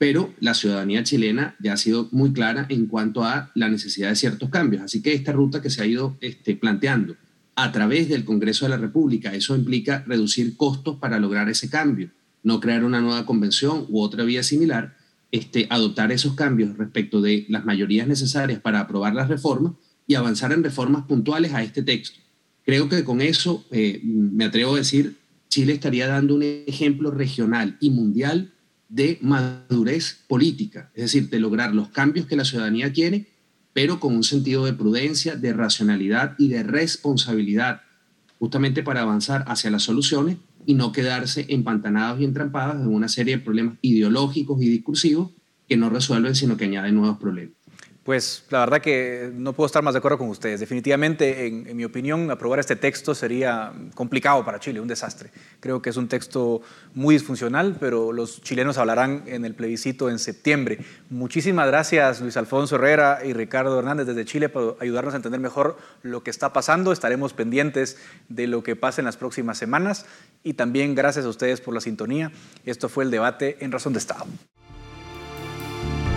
pero 0.00 0.32
la 0.40 0.54
ciudadanía 0.54 1.04
chilena 1.04 1.56
ya 1.60 1.74
ha 1.74 1.76
sido 1.76 2.08
muy 2.10 2.32
clara 2.32 2.64
en 2.70 2.86
cuanto 2.86 3.22
a 3.22 3.50
la 3.54 3.68
necesidad 3.68 4.08
de 4.08 4.16
ciertos 4.16 4.48
cambios. 4.48 4.80
Así 4.80 5.02
que 5.02 5.12
esta 5.12 5.30
ruta 5.30 5.60
que 5.60 5.68
se 5.68 5.82
ha 5.82 5.86
ido 5.86 6.16
este, 6.22 6.56
planteando 6.56 7.16
a 7.54 7.70
través 7.70 8.08
del 8.08 8.24
Congreso 8.24 8.64
de 8.64 8.70
la 8.70 8.78
República, 8.78 9.34
eso 9.34 9.54
implica 9.54 10.02
reducir 10.06 10.56
costos 10.56 10.96
para 10.96 11.18
lograr 11.18 11.50
ese 11.50 11.68
cambio, 11.68 12.08
no 12.42 12.60
crear 12.60 12.82
una 12.82 13.02
nueva 13.02 13.26
convención 13.26 13.84
u 13.90 14.00
otra 14.00 14.24
vía 14.24 14.42
similar, 14.42 14.96
este, 15.32 15.66
adoptar 15.68 16.12
esos 16.12 16.32
cambios 16.32 16.78
respecto 16.78 17.20
de 17.20 17.44
las 17.50 17.66
mayorías 17.66 18.08
necesarias 18.08 18.58
para 18.58 18.80
aprobar 18.80 19.14
las 19.14 19.28
reformas 19.28 19.74
y 20.06 20.14
avanzar 20.14 20.50
en 20.52 20.64
reformas 20.64 21.04
puntuales 21.04 21.52
a 21.52 21.62
este 21.62 21.82
texto. 21.82 22.18
Creo 22.64 22.88
que 22.88 23.04
con 23.04 23.20
eso, 23.20 23.66
eh, 23.70 24.00
me 24.02 24.46
atrevo 24.46 24.76
a 24.76 24.78
decir, 24.78 25.18
Chile 25.50 25.74
estaría 25.74 26.06
dando 26.06 26.36
un 26.36 26.42
ejemplo 26.42 27.10
regional 27.10 27.76
y 27.80 27.90
mundial 27.90 28.54
de 28.90 29.18
madurez 29.22 30.18
política, 30.26 30.90
es 30.94 31.04
decir, 31.04 31.30
de 31.30 31.38
lograr 31.38 31.74
los 31.74 31.88
cambios 31.88 32.26
que 32.26 32.36
la 32.36 32.44
ciudadanía 32.44 32.92
quiere, 32.92 33.28
pero 33.72 34.00
con 34.00 34.14
un 34.14 34.24
sentido 34.24 34.64
de 34.64 34.72
prudencia, 34.72 35.36
de 35.36 35.52
racionalidad 35.52 36.34
y 36.38 36.48
de 36.48 36.64
responsabilidad, 36.64 37.82
justamente 38.40 38.82
para 38.82 39.02
avanzar 39.02 39.44
hacia 39.46 39.70
las 39.70 39.84
soluciones 39.84 40.38
y 40.66 40.74
no 40.74 40.90
quedarse 40.90 41.46
empantanados 41.48 42.20
y 42.20 42.24
entrampados 42.24 42.82
en 42.82 42.92
una 42.92 43.08
serie 43.08 43.36
de 43.36 43.42
problemas 43.42 43.78
ideológicos 43.80 44.60
y 44.60 44.68
discursivos 44.68 45.30
que 45.68 45.76
no 45.76 45.88
resuelven, 45.88 46.34
sino 46.34 46.56
que 46.56 46.64
añaden 46.64 46.96
nuevos 46.96 47.18
problemas. 47.18 47.54
Pues 48.02 48.46
la 48.48 48.60
verdad 48.60 48.80
que 48.80 49.30
no 49.34 49.52
puedo 49.52 49.66
estar 49.66 49.82
más 49.82 49.92
de 49.92 49.98
acuerdo 49.98 50.16
con 50.16 50.30
ustedes. 50.30 50.58
Definitivamente, 50.58 51.46
en, 51.46 51.76
mi 51.76 51.84
opinión, 51.84 52.30
aprobar 52.30 52.58
este 52.58 52.74
texto 52.74 53.14
sería 53.14 53.72
complicado 53.94 54.42
para 54.42 54.58
Chile, 54.58 54.80
un 54.80 54.88
desastre. 54.88 55.30
Creo 55.60 55.82
que 55.82 55.90
es 55.90 55.98
un 55.98 56.08
texto 56.08 56.62
muy 56.94 57.14
disfuncional, 57.14 57.76
pero 57.78 58.12
los 58.12 58.40
chilenos 58.40 58.78
hablarán 58.78 59.24
en 59.26 59.44
el 59.44 59.54
plebiscito 59.54 60.08
en 60.08 60.18
septiembre. 60.18 60.78
Muchísimas 61.10 61.66
gracias 61.66 62.22
Luis 62.22 62.38
Alfonso 62.38 62.76
Herrera 62.76 63.18
y 63.22 63.34
Ricardo 63.34 63.78
Hernández 63.78 64.06
desde 64.06 64.24
Chile 64.24 64.48
por 64.48 64.78
ayudarnos 64.80 65.12
a 65.12 65.18
entender 65.18 65.40
mejor 65.40 65.76
lo 66.02 66.22
que 66.22 66.30
está 66.30 66.54
pasando. 66.54 66.92
Estaremos 66.92 67.34
pendientes 67.34 67.98
de 68.30 68.46
lo 68.46 68.62
que 68.62 68.76
pase 68.76 69.02
en 69.02 69.04
las 69.04 69.18
próximas 69.18 69.58
semanas 69.58 70.06
y 70.42 70.54
también 70.54 70.94
gracias 70.94 71.26
a 71.26 71.28
ustedes 71.28 71.60
por 71.60 71.74
la 71.74 71.82
sintonía. 71.82 72.32
Esto 72.64 72.88
fue 72.88 73.04
el 73.04 73.10
debate 73.10 73.58
en 73.60 73.72
Razón 73.72 73.92
de 73.92 73.98
Estado. 73.98 74.24